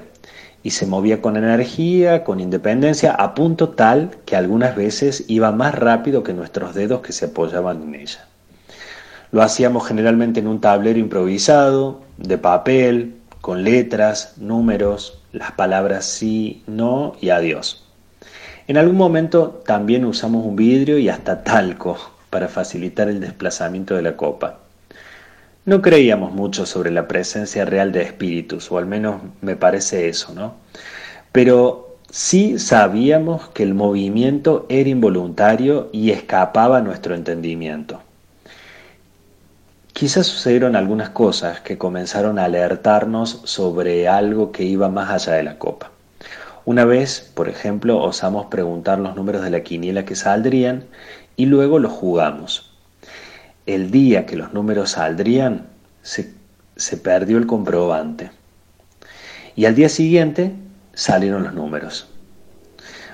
y 0.63 0.71
se 0.71 0.85
movía 0.85 1.21
con 1.21 1.37
energía, 1.37 2.23
con 2.23 2.39
independencia, 2.39 3.11
a 3.13 3.33
punto 3.33 3.69
tal 3.69 4.11
que 4.25 4.35
algunas 4.35 4.75
veces 4.75 5.25
iba 5.27 5.51
más 5.51 5.75
rápido 5.75 6.23
que 6.23 6.33
nuestros 6.33 6.75
dedos 6.75 7.01
que 7.01 7.13
se 7.13 7.25
apoyaban 7.25 7.81
en 7.83 7.95
ella. 7.95 8.27
Lo 9.31 9.41
hacíamos 9.41 9.87
generalmente 9.87 10.39
en 10.39 10.47
un 10.47 10.61
tablero 10.61 10.99
improvisado, 10.99 12.01
de 12.17 12.37
papel, 12.37 13.15
con 13.39 13.63
letras, 13.63 14.33
números, 14.37 15.19
las 15.31 15.53
palabras 15.53 16.05
sí, 16.05 16.63
no 16.67 17.15
y 17.21 17.29
adiós. 17.29 17.83
En 18.67 18.77
algún 18.77 18.97
momento 18.97 19.61
también 19.65 20.05
usamos 20.05 20.45
un 20.45 20.55
vidrio 20.55 20.97
y 20.97 21.09
hasta 21.09 21.43
talco 21.43 21.97
para 22.29 22.47
facilitar 22.47 23.09
el 23.09 23.19
desplazamiento 23.19 23.95
de 23.95 24.01
la 24.03 24.15
copa. 24.15 24.59
No 25.63 25.83
creíamos 25.83 26.33
mucho 26.33 26.65
sobre 26.65 26.89
la 26.89 27.07
presencia 27.07 27.65
real 27.65 27.91
de 27.91 28.01
espíritus, 28.01 28.71
o 28.71 28.79
al 28.79 28.87
menos 28.87 29.21
me 29.41 29.55
parece 29.55 30.09
eso, 30.09 30.33
¿no? 30.33 30.55
Pero 31.31 31.97
sí 32.09 32.57
sabíamos 32.57 33.49
que 33.49 33.61
el 33.61 33.75
movimiento 33.75 34.65
era 34.69 34.89
involuntario 34.89 35.89
y 35.91 36.09
escapaba 36.09 36.79
a 36.79 36.81
nuestro 36.81 37.13
entendimiento. 37.13 38.01
Quizás 39.93 40.25
sucedieron 40.25 40.75
algunas 40.75 41.09
cosas 41.09 41.61
que 41.61 41.77
comenzaron 41.77 42.39
a 42.39 42.45
alertarnos 42.45 43.41
sobre 43.43 44.07
algo 44.07 44.51
que 44.51 44.63
iba 44.63 44.89
más 44.89 45.11
allá 45.11 45.37
de 45.37 45.43
la 45.43 45.59
copa. 45.59 45.91
Una 46.65 46.85
vez, 46.85 47.31
por 47.35 47.49
ejemplo, 47.49 48.01
osamos 48.01 48.47
preguntar 48.47 48.97
los 48.97 49.15
números 49.15 49.43
de 49.43 49.51
la 49.51 49.61
quiniela 49.61 50.05
que 50.05 50.15
saldrían 50.15 50.85
y 51.35 51.45
luego 51.45 51.77
los 51.77 51.91
jugamos. 51.91 52.70
El 53.71 53.89
día 53.89 54.25
que 54.25 54.35
los 54.35 54.51
números 54.51 54.91
saldrían, 54.91 55.67
se, 56.01 56.33
se 56.75 56.97
perdió 56.97 57.37
el 57.37 57.47
comprobante. 57.47 58.29
Y 59.55 59.63
al 59.63 59.75
día 59.75 59.87
siguiente 59.87 60.51
salieron 60.93 61.43
los 61.43 61.53
números. 61.53 62.09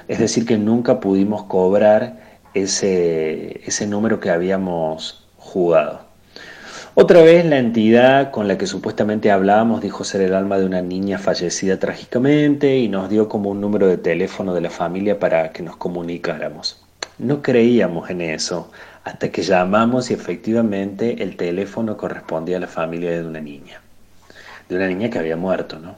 Es 0.08 0.18
decir, 0.18 0.48
que 0.48 0.58
nunca 0.58 1.00
pudimos 1.00 1.44
cobrar 1.44 2.40
ese, 2.56 3.62
ese 3.68 3.86
número 3.86 4.20
que 4.20 4.32
habíamos 4.32 5.28
jugado. 5.38 6.08
Otra 6.96 7.22
vez 7.22 7.46
la 7.46 7.60
entidad 7.60 8.32
con 8.32 8.48
la 8.48 8.58
que 8.58 8.66
supuestamente 8.66 9.30
hablábamos 9.30 9.82
dijo 9.82 10.04
ser 10.04 10.22
el 10.22 10.34
alma 10.34 10.58
de 10.58 10.66
una 10.66 10.82
niña 10.82 11.20
fallecida 11.20 11.78
trágicamente 11.78 12.78
y 12.78 12.90
nos 12.90 13.12
dio 13.12 13.30
como 13.30 13.52
un 13.52 13.62
número 13.62 13.86
de 13.86 13.98
teléfono 13.98 14.56
de 14.56 14.62
la 14.62 14.72
familia 14.72 15.20
para 15.20 15.52
que 15.52 15.62
nos 15.62 15.78
comunicáramos. 15.78 16.84
No 17.20 17.44
creíamos 17.44 18.10
en 18.10 18.22
eso 18.22 18.72
hasta 19.08 19.30
que 19.30 19.42
llamamos 19.42 20.12
y 20.12 20.14
efectivamente 20.14 21.24
el 21.24 21.38
teléfono 21.38 21.96
correspondía 21.96 22.58
a 22.58 22.60
la 22.60 22.68
familia 22.68 23.12
de 23.12 23.26
una 23.26 23.40
niña, 23.40 23.80
de 24.68 24.76
una 24.76 24.88
niña 24.88 25.10
que 25.10 25.18
había 25.18 25.38
muerto, 25.38 25.80
¿no? 25.80 25.96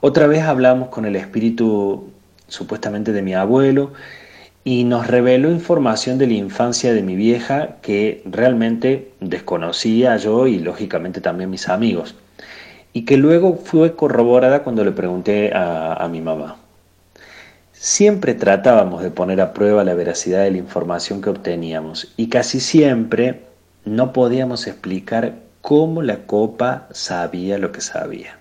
Otra 0.00 0.26
vez 0.26 0.42
hablamos 0.42 0.88
con 0.88 1.04
el 1.04 1.14
espíritu 1.14 2.10
supuestamente 2.48 3.12
de 3.12 3.22
mi 3.22 3.34
abuelo 3.34 3.92
y 4.64 4.82
nos 4.82 5.06
reveló 5.06 5.52
información 5.52 6.18
de 6.18 6.26
la 6.26 6.32
infancia 6.32 6.92
de 6.92 7.02
mi 7.02 7.14
vieja 7.14 7.76
que 7.80 8.22
realmente 8.24 9.12
desconocía 9.20 10.16
yo 10.16 10.48
y 10.48 10.58
lógicamente 10.58 11.20
también 11.20 11.48
mis 11.48 11.68
amigos, 11.68 12.16
y 12.92 13.04
que 13.04 13.18
luego 13.18 13.54
fue 13.54 13.94
corroborada 13.94 14.64
cuando 14.64 14.84
le 14.84 14.90
pregunté 14.90 15.54
a, 15.54 15.94
a 15.94 16.08
mi 16.08 16.20
mamá. 16.20 16.59
Siempre 17.82 18.34
tratábamos 18.34 19.02
de 19.02 19.10
poner 19.10 19.40
a 19.40 19.54
prueba 19.54 19.84
la 19.84 19.94
veracidad 19.94 20.42
de 20.42 20.50
la 20.50 20.58
información 20.58 21.22
que 21.22 21.30
obteníamos 21.30 22.12
y 22.18 22.28
casi 22.28 22.60
siempre 22.60 23.46
no 23.86 24.12
podíamos 24.12 24.66
explicar 24.66 25.36
cómo 25.62 26.02
la 26.02 26.26
copa 26.26 26.88
sabía 26.90 27.56
lo 27.56 27.72
que 27.72 27.80
sabía. 27.80 28.38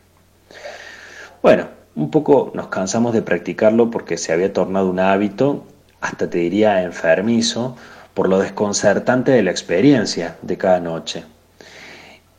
Bueno, 1.41 1.69
un 1.95 2.11
poco 2.11 2.51
nos 2.53 2.67
cansamos 2.67 3.13
de 3.13 3.21
practicarlo 3.21 3.89
porque 3.89 4.17
se 4.17 4.33
había 4.33 4.51
tornado 4.51 4.89
un 4.89 4.99
hábito 4.99 5.63
hasta 6.01 6.29
te 6.29 6.39
diría 6.39 6.83
enfermizo, 6.83 7.77
por 8.13 8.27
lo 8.27 8.39
desconcertante 8.39 9.31
de 9.31 9.43
la 9.43 9.51
experiencia 9.51 10.35
de 10.41 10.57
cada 10.57 10.81
noche. 10.81 11.23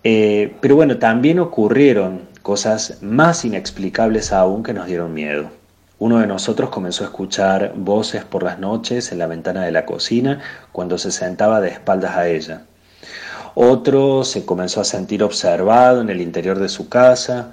Eh, 0.05 0.55
pero 0.61 0.77
bueno, 0.77 0.99
también 0.99 1.39
ocurrieron 1.39 2.29
cosas 2.43 2.99
más 3.01 3.47
inexplicables 3.47 4.33
aún 4.33 4.63
que 4.63 4.75
nos 4.75 4.87
dieron 4.87 5.15
miedo. 5.15 5.60
Uno 6.01 6.19
de 6.19 6.27
nosotros 6.27 6.71
comenzó 6.71 7.05
a 7.05 7.09
escuchar 7.09 7.75
voces 7.77 8.25
por 8.25 8.43
las 8.43 8.59
noches 8.59 9.13
en 9.13 9.19
la 9.19 9.27
ventana 9.27 9.67
de 9.67 9.71
la 9.71 9.85
cocina 9.85 10.41
cuando 10.73 10.97
se 10.97 11.13
sentaba 11.13 11.61
de 11.61 11.69
espaldas 11.69 12.17
a 12.17 12.27
ella. 12.27 12.63
Otro 13.55 14.25
se 14.25 14.47
comenzó 14.47 14.81
a 14.81 14.85
sentir 14.85 15.23
observado 15.23 16.01
en 16.01 16.09
el 16.09 16.23
interior 16.23 16.59
de 16.59 16.71
su 16.71 16.89
casa 16.89 17.51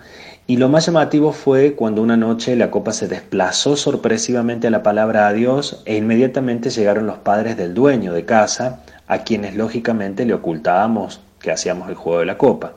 y 0.47 0.55
lo 0.55 0.69
más 0.69 0.85
llamativo 0.85 1.33
fue 1.33 1.73
cuando 1.73 2.01
una 2.01 2.15
noche 2.15 2.55
la 2.55 2.71
copa 2.71 2.93
se 2.93 3.09
desplazó 3.09 3.75
sorpresivamente 3.75 4.67
a 4.67 4.71
la 4.71 4.81
palabra 4.81 5.27
adiós 5.27 5.81
e 5.83 5.97
inmediatamente 5.97 6.69
llegaron 6.69 7.05
los 7.05 7.17
padres 7.17 7.57
del 7.57 7.73
dueño 7.73 8.13
de 8.13 8.23
casa, 8.23 8.79
a 9.07 9.25
quienes 9.25 9.57
lógicamente 9.57 10.25
le 10.25 10.33
ocultábamos 10.33 11.19
que 11.41 11.51
hacíamos 11.51 11.89
el 11.89 11.95
juego 11.95 12.19
de 12.19 12.27
la 12.27 12.37
copa. 12.37 12.75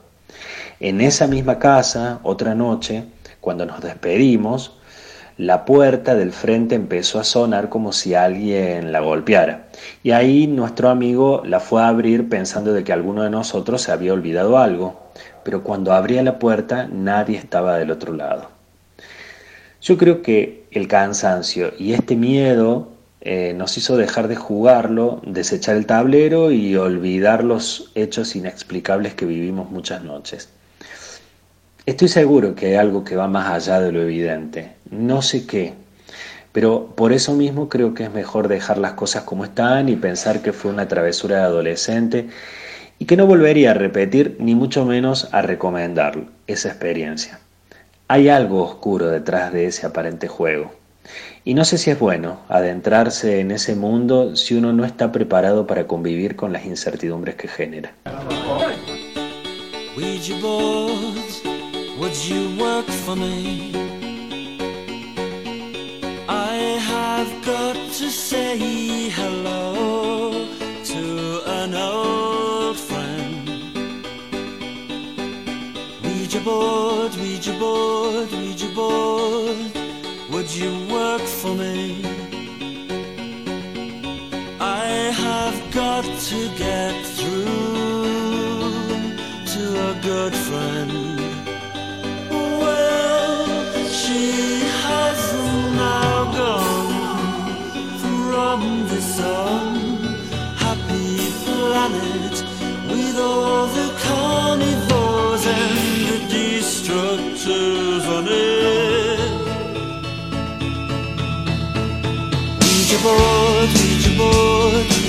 En 0.80 1.00
esa 1.00 1.28
misma 1.28 1.60
casa, 1.60 2.18
otra 2.24 2.56
noche, 2.56 3.04
cuando 3.40 3.66
nos 3.66 3.80
despedimos, 3.80 4.79
la 5.36 5.64
puerta 5.64 6.14
del 6.14 6.32
frente 6.32 6.74
empezó 6.74 7.18
a 7.18 7.24
sonar 7.24 7.68
como 7.68 7.92
si 7.92 8.14
alguien 8.14 8.92
la 8.92 9.00
golpeara. 9.00 9.68
Y 10.02 10.10
ahí 10.10 10.46
nuestro 10.46 10.88
amigo 10.88 11.42
la 11.44 11.60
fue 11.60 11.82
a 11.82 11.88
abrir 11.88 12.28
pensando 12.28 12.72
de 12.72 12.84
que 12.84 12.92
alguno 12.92 13.22
de 13.22 13.30
nosotros 13.30 13.82
se 13.82 13.92
había 13.92 14.12
olvidado 14.12 14.58
algo 14.58 15.10
pero 15.42 15.62
cuando 15.62 15.92
abría 15.92 16.22
la 16.22 16.38
puerta 16.38 16.88
nadie 16.90 17.38
estaba 17.38 17.78
del 17.78 17.90
otro 17.90 18.12
lado. 18.12 18.48
Yo 19.82 19.96
creo 19.96 20.22
que 20.22 20.64
el 20.70 20.88
cansancio 20.88 21.72
y 21.78 21.94
este 21.94 22.16
miedo 22.16 22.88
eh, 23.22 23.54
nos 23.56 23.76
hizo 23.78 23.96
dejar 23.96 24.28
de 24.28 24.36
jugarlo, 24.36 25.20
desechar 25.26 25.76
el 25.76 25.86
tablero 25.86 26.52
y 26.52 26.76
olvidar 26.76 27.44
los 27.44 27.90
hechos 27.94 28.36
inexplicables 28.36 29.14
que 29.14 29.26
vivimos 29.26 29.70
muchas 29.70 30.04
noches. 30.04 30.50
Estoy 31.86 32.08
seguro 32.08 32.54
que 32.54 32.66
hay 32.66 32.74
algo 32.74 33.04
que 33.04 33.16
va 33.16 33.26
más 33.26 33.50
allá 33.50 33.80
de 33.80 33.90
lo 33.90 34.02
evidente, 34.02 34.72
no 34.90 35.22
sé 35.22 35.46
qué, 35.46 35.74
pero 36.52 36.86
por 36.96 37.12
eso 37.12 37.34
mismo 37.34 37.68
creo 37.68 37.94
que 37.94 38.04
es 38.04 38.12
mejor 38.12 38.48
dejar 38.48 38.78
las 38.78 38.92
cosas 38.92 39.22
como 39.22 39.44
están 39.44 39.88
y 39.88 39.96
pensar 39.96 40.42
que 40.42 40.52
fue 40.52 40.70
una 40.70 40.88
travesura 40.88 41.38
de 41.38 41.42
adolescente 41.42 42.28
y 42.98 43.04
que 43.04 43.16
no 43.16 43.26
volvería 43.26 43.70
a 43.70 43.74
repetir 43.74 44.36
ni 44.40 44.54
mucho 44.54 44.84
menos 44.84 45.28
a 45.32 45.42
recomendar 45.42 46.24
esa 46.46 46.68
experiencia. 46.68 47.38
Hay 48.08 48.28
algo 48.28 48.64
oscuro 48.64 49.08
detrás 49.08 49.52
de 49.52 49.66
ese 49.66 49.86
aparente 49.86 50.26
juego. 50.26 50.72
Y 51.44 51.54
no 51.54 51.64
sé 51.64 51.78
si 51.78 51.90
es 51.90 51.98
bueno 51.98 52.40
adentrarse 52.48 53.40
en 53.40 53.52
ese 53.52 53.74
mundo 53.74 54.36
si 54.36 54.54
uno 54.54 54.72
no 54.72 54.84
está 54.84 55.12
preparado 55.12 55.66
para 55.66 55.86
convivir 55.86 56.36
con 56.36 56.52
las 56.52 56.66
incertidumbres 56.66 57.36
que 57.36 57.48
genera. 57.48 57.94
I've 67.20 67.44
got 67.44 67.76
to 67.76 68.08
say 68.08 69.10
hello 69.10 70.46
to 70.84 71.42
an 71.44 71.74
old 71.74 72.78
friend. 72.78 73.46
Ouija 76.02 76.40
board, 76.40 77.14
Ouija 77.16 77.52
board, 77.58 78.32
Ouija 78.32 78.68
board, 78.74 79.70
would 80.30 80.50
you 80.50 80.72
work 80.88 81.20
for 81.20 81.54
me? 81.54 82.02
I 84.58 84.86
have 85.24 85.74
got 85.74 86.04
to 86.04 86.38
get 86.56 86.99
unhappy 99.22 101.16
planet 101.44 102.36
with 102.90 103.16
all 103.18 103.66
the 103.66 103.88
carnivores 104.04 105.46
and 105.46 105.78
the 106.08 106.18
destructors 106.34 108.04
on 108.16 108.26
it. 108.28 109.20
Ouija 112.60 112.98
board, 113.02 113.68
Ouija 113.78 114.12
board, 114.18 114.99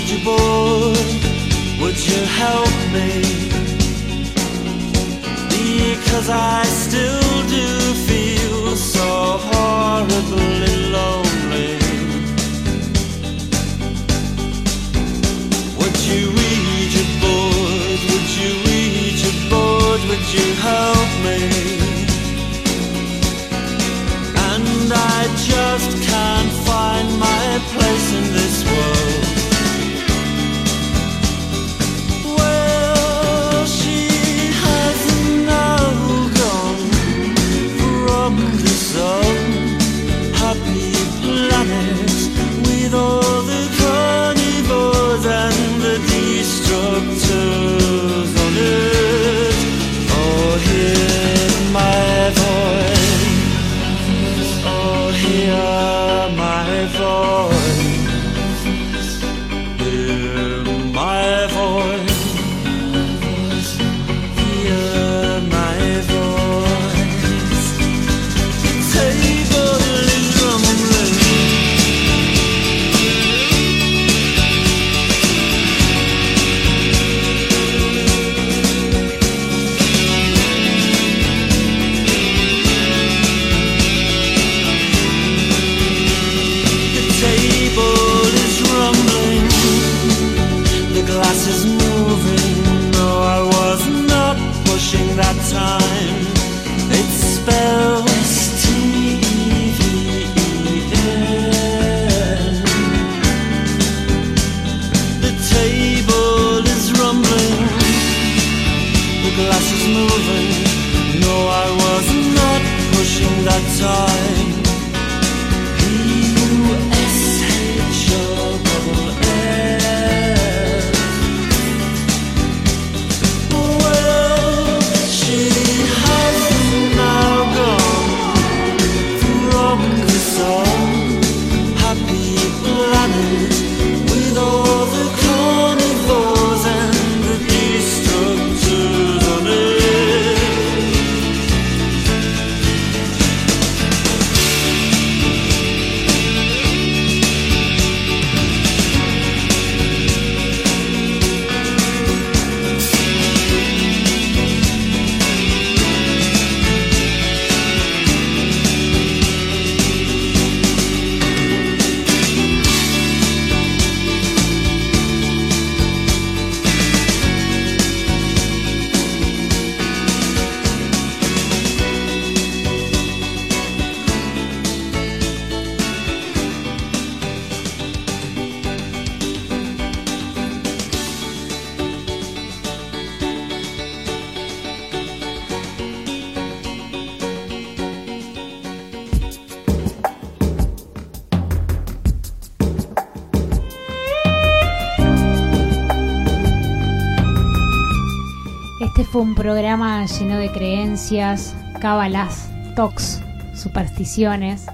un 199.22 199.36
programa 199.36 200.04
lleno 200.08 200.38
de 200.38 200.52
creencias, 200.52 201.56
cábalas, 201.80 202.50
tocs, 202.76 203.22
supersticiones, 203.54 204.66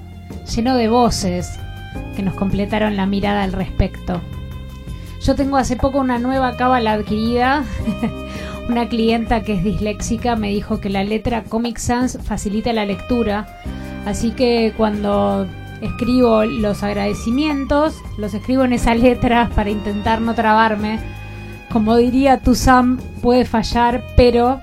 lleno 0.56 0.76
de 0.78 0.88
voces 0.88 1.60
que 2.15 2.24
nos 2.24 2.34
completaron 2.34 2.95
la 2.95 3.06
mirada 3.06 3.44
al 3.44 3.52
respecto. 3.52 4.22
Yo 5.22 5.36
tengo 5.36 5.57
hace 5.57 5.76
poco 5.76 5.99
una 5.99 6.18
nueva 6.18 6.56
cábala 6.56 6.94
adquirida. 6.94 7.65
una 8.69 8.88
clienta 8.88 9.44
que 9.44 9.56
es 9.56 9.64
disléxica 9.65 10.38
me 10.38 10.49
dijo 10.49 10.80
que 10.80 10.90
la 10.90 11.03
letra 11.03 11.44
Comic 11.44 11.78
Sans 11.78 12.18
facilita 12.24 12.72
la 12.72 12.86
lectura, 12.86 13.48
así 14.06 14.32
que 14.32 14.74
cuando 14.78 15.45
escribo 15.82 16.45
los 16.45 16.84
agradecimientos, 16.84 18.02
los 18.18 18.34
escribo 18.34 18.64
en 18.64 18.72
esa 18.72 18.95
letra 18.95 19.49
para 19.53 19.69
intentar 19.69 20.22
no 20.22 20.36
trabarme. 20.36 21.16
Como 21.72 21.98
diría 21.98 22.39
tu 22.39 22.56
Sam, 22.56 22.98
puede 23.22 23.45
fallar, 23.45 24.03
pero 24.15 24.60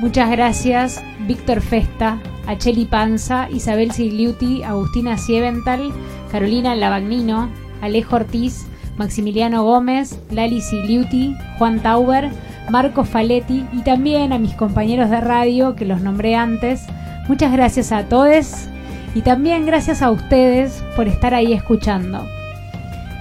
muchas 0.00 0.30
gracias 0.30 1.02
Víctor 1.26 1.60
Festa, 1.60 2.18
Acheli 2.46 2.84
Panza, 2.84 3.48
Isabel 3.50 3.90
Sigliuti, 3.92 4.62
Agustina 4.62 5.16
Sievental, 5.16 5.92
Carolina 6.30 6.74
Lavagnino, 6.74 7.48
Alejo 7.80 8.16
Ortiz, 8.16 8.66
Maximiliano 8.98 9.64
Gómez, 9.64 10.18
Lali 10.30 10.60
Sigliuti, 10.60 11.36
Juan 11.58 11.80
Tauber, 11.80 12.30
Marco 12.70 13.04
Faletti 13.04 13.64
y 13.72 13.82
también 13.82 14.32
a 14.32 14.38
mis 14.38 14.54
compañeros 14.54 15.10
de 15.10 15.20
radio 15.20 15.76
que 15.76 15.84
los 15.84 16.00
nombré 16.00 16.34
antes. 16.34 16.82
Muchas 17.28 17.52
gracias 17.52 17.92
a 17.92 18.04
todos 18.04 18.68
y 19.14 19.22
también 19.22 19.66
gracias 19.66 20.02
a 20.02 20.10
ustedes 20.10 20.82
por 20.94 21.08
estar 21.08 21.34
ahí 21.34 21.52
escuchando. 21.52 22.26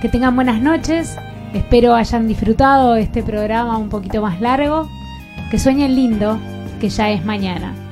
Que 0.01 0.09
tengan 0.09 0.35
buenas 0.35 0.61
noches, 0.61 1.17
espero 1.55 1.95
hayan 1.95 2.27
disfrutado 2.27 2.95
este 2.95 3.23
programa 3.23 3.77
un 3.77 3.89
poquito 3.89 4.21
más 4.21 4.41
largo, 4.41 4.89
que 5.49 5.57
sueñen 5.57 5.95
lindo, 5.95 6.37
que 6.79 6.89
ya 6.89 7.09
es 7.09 7.23
mañana. 7.23 7.84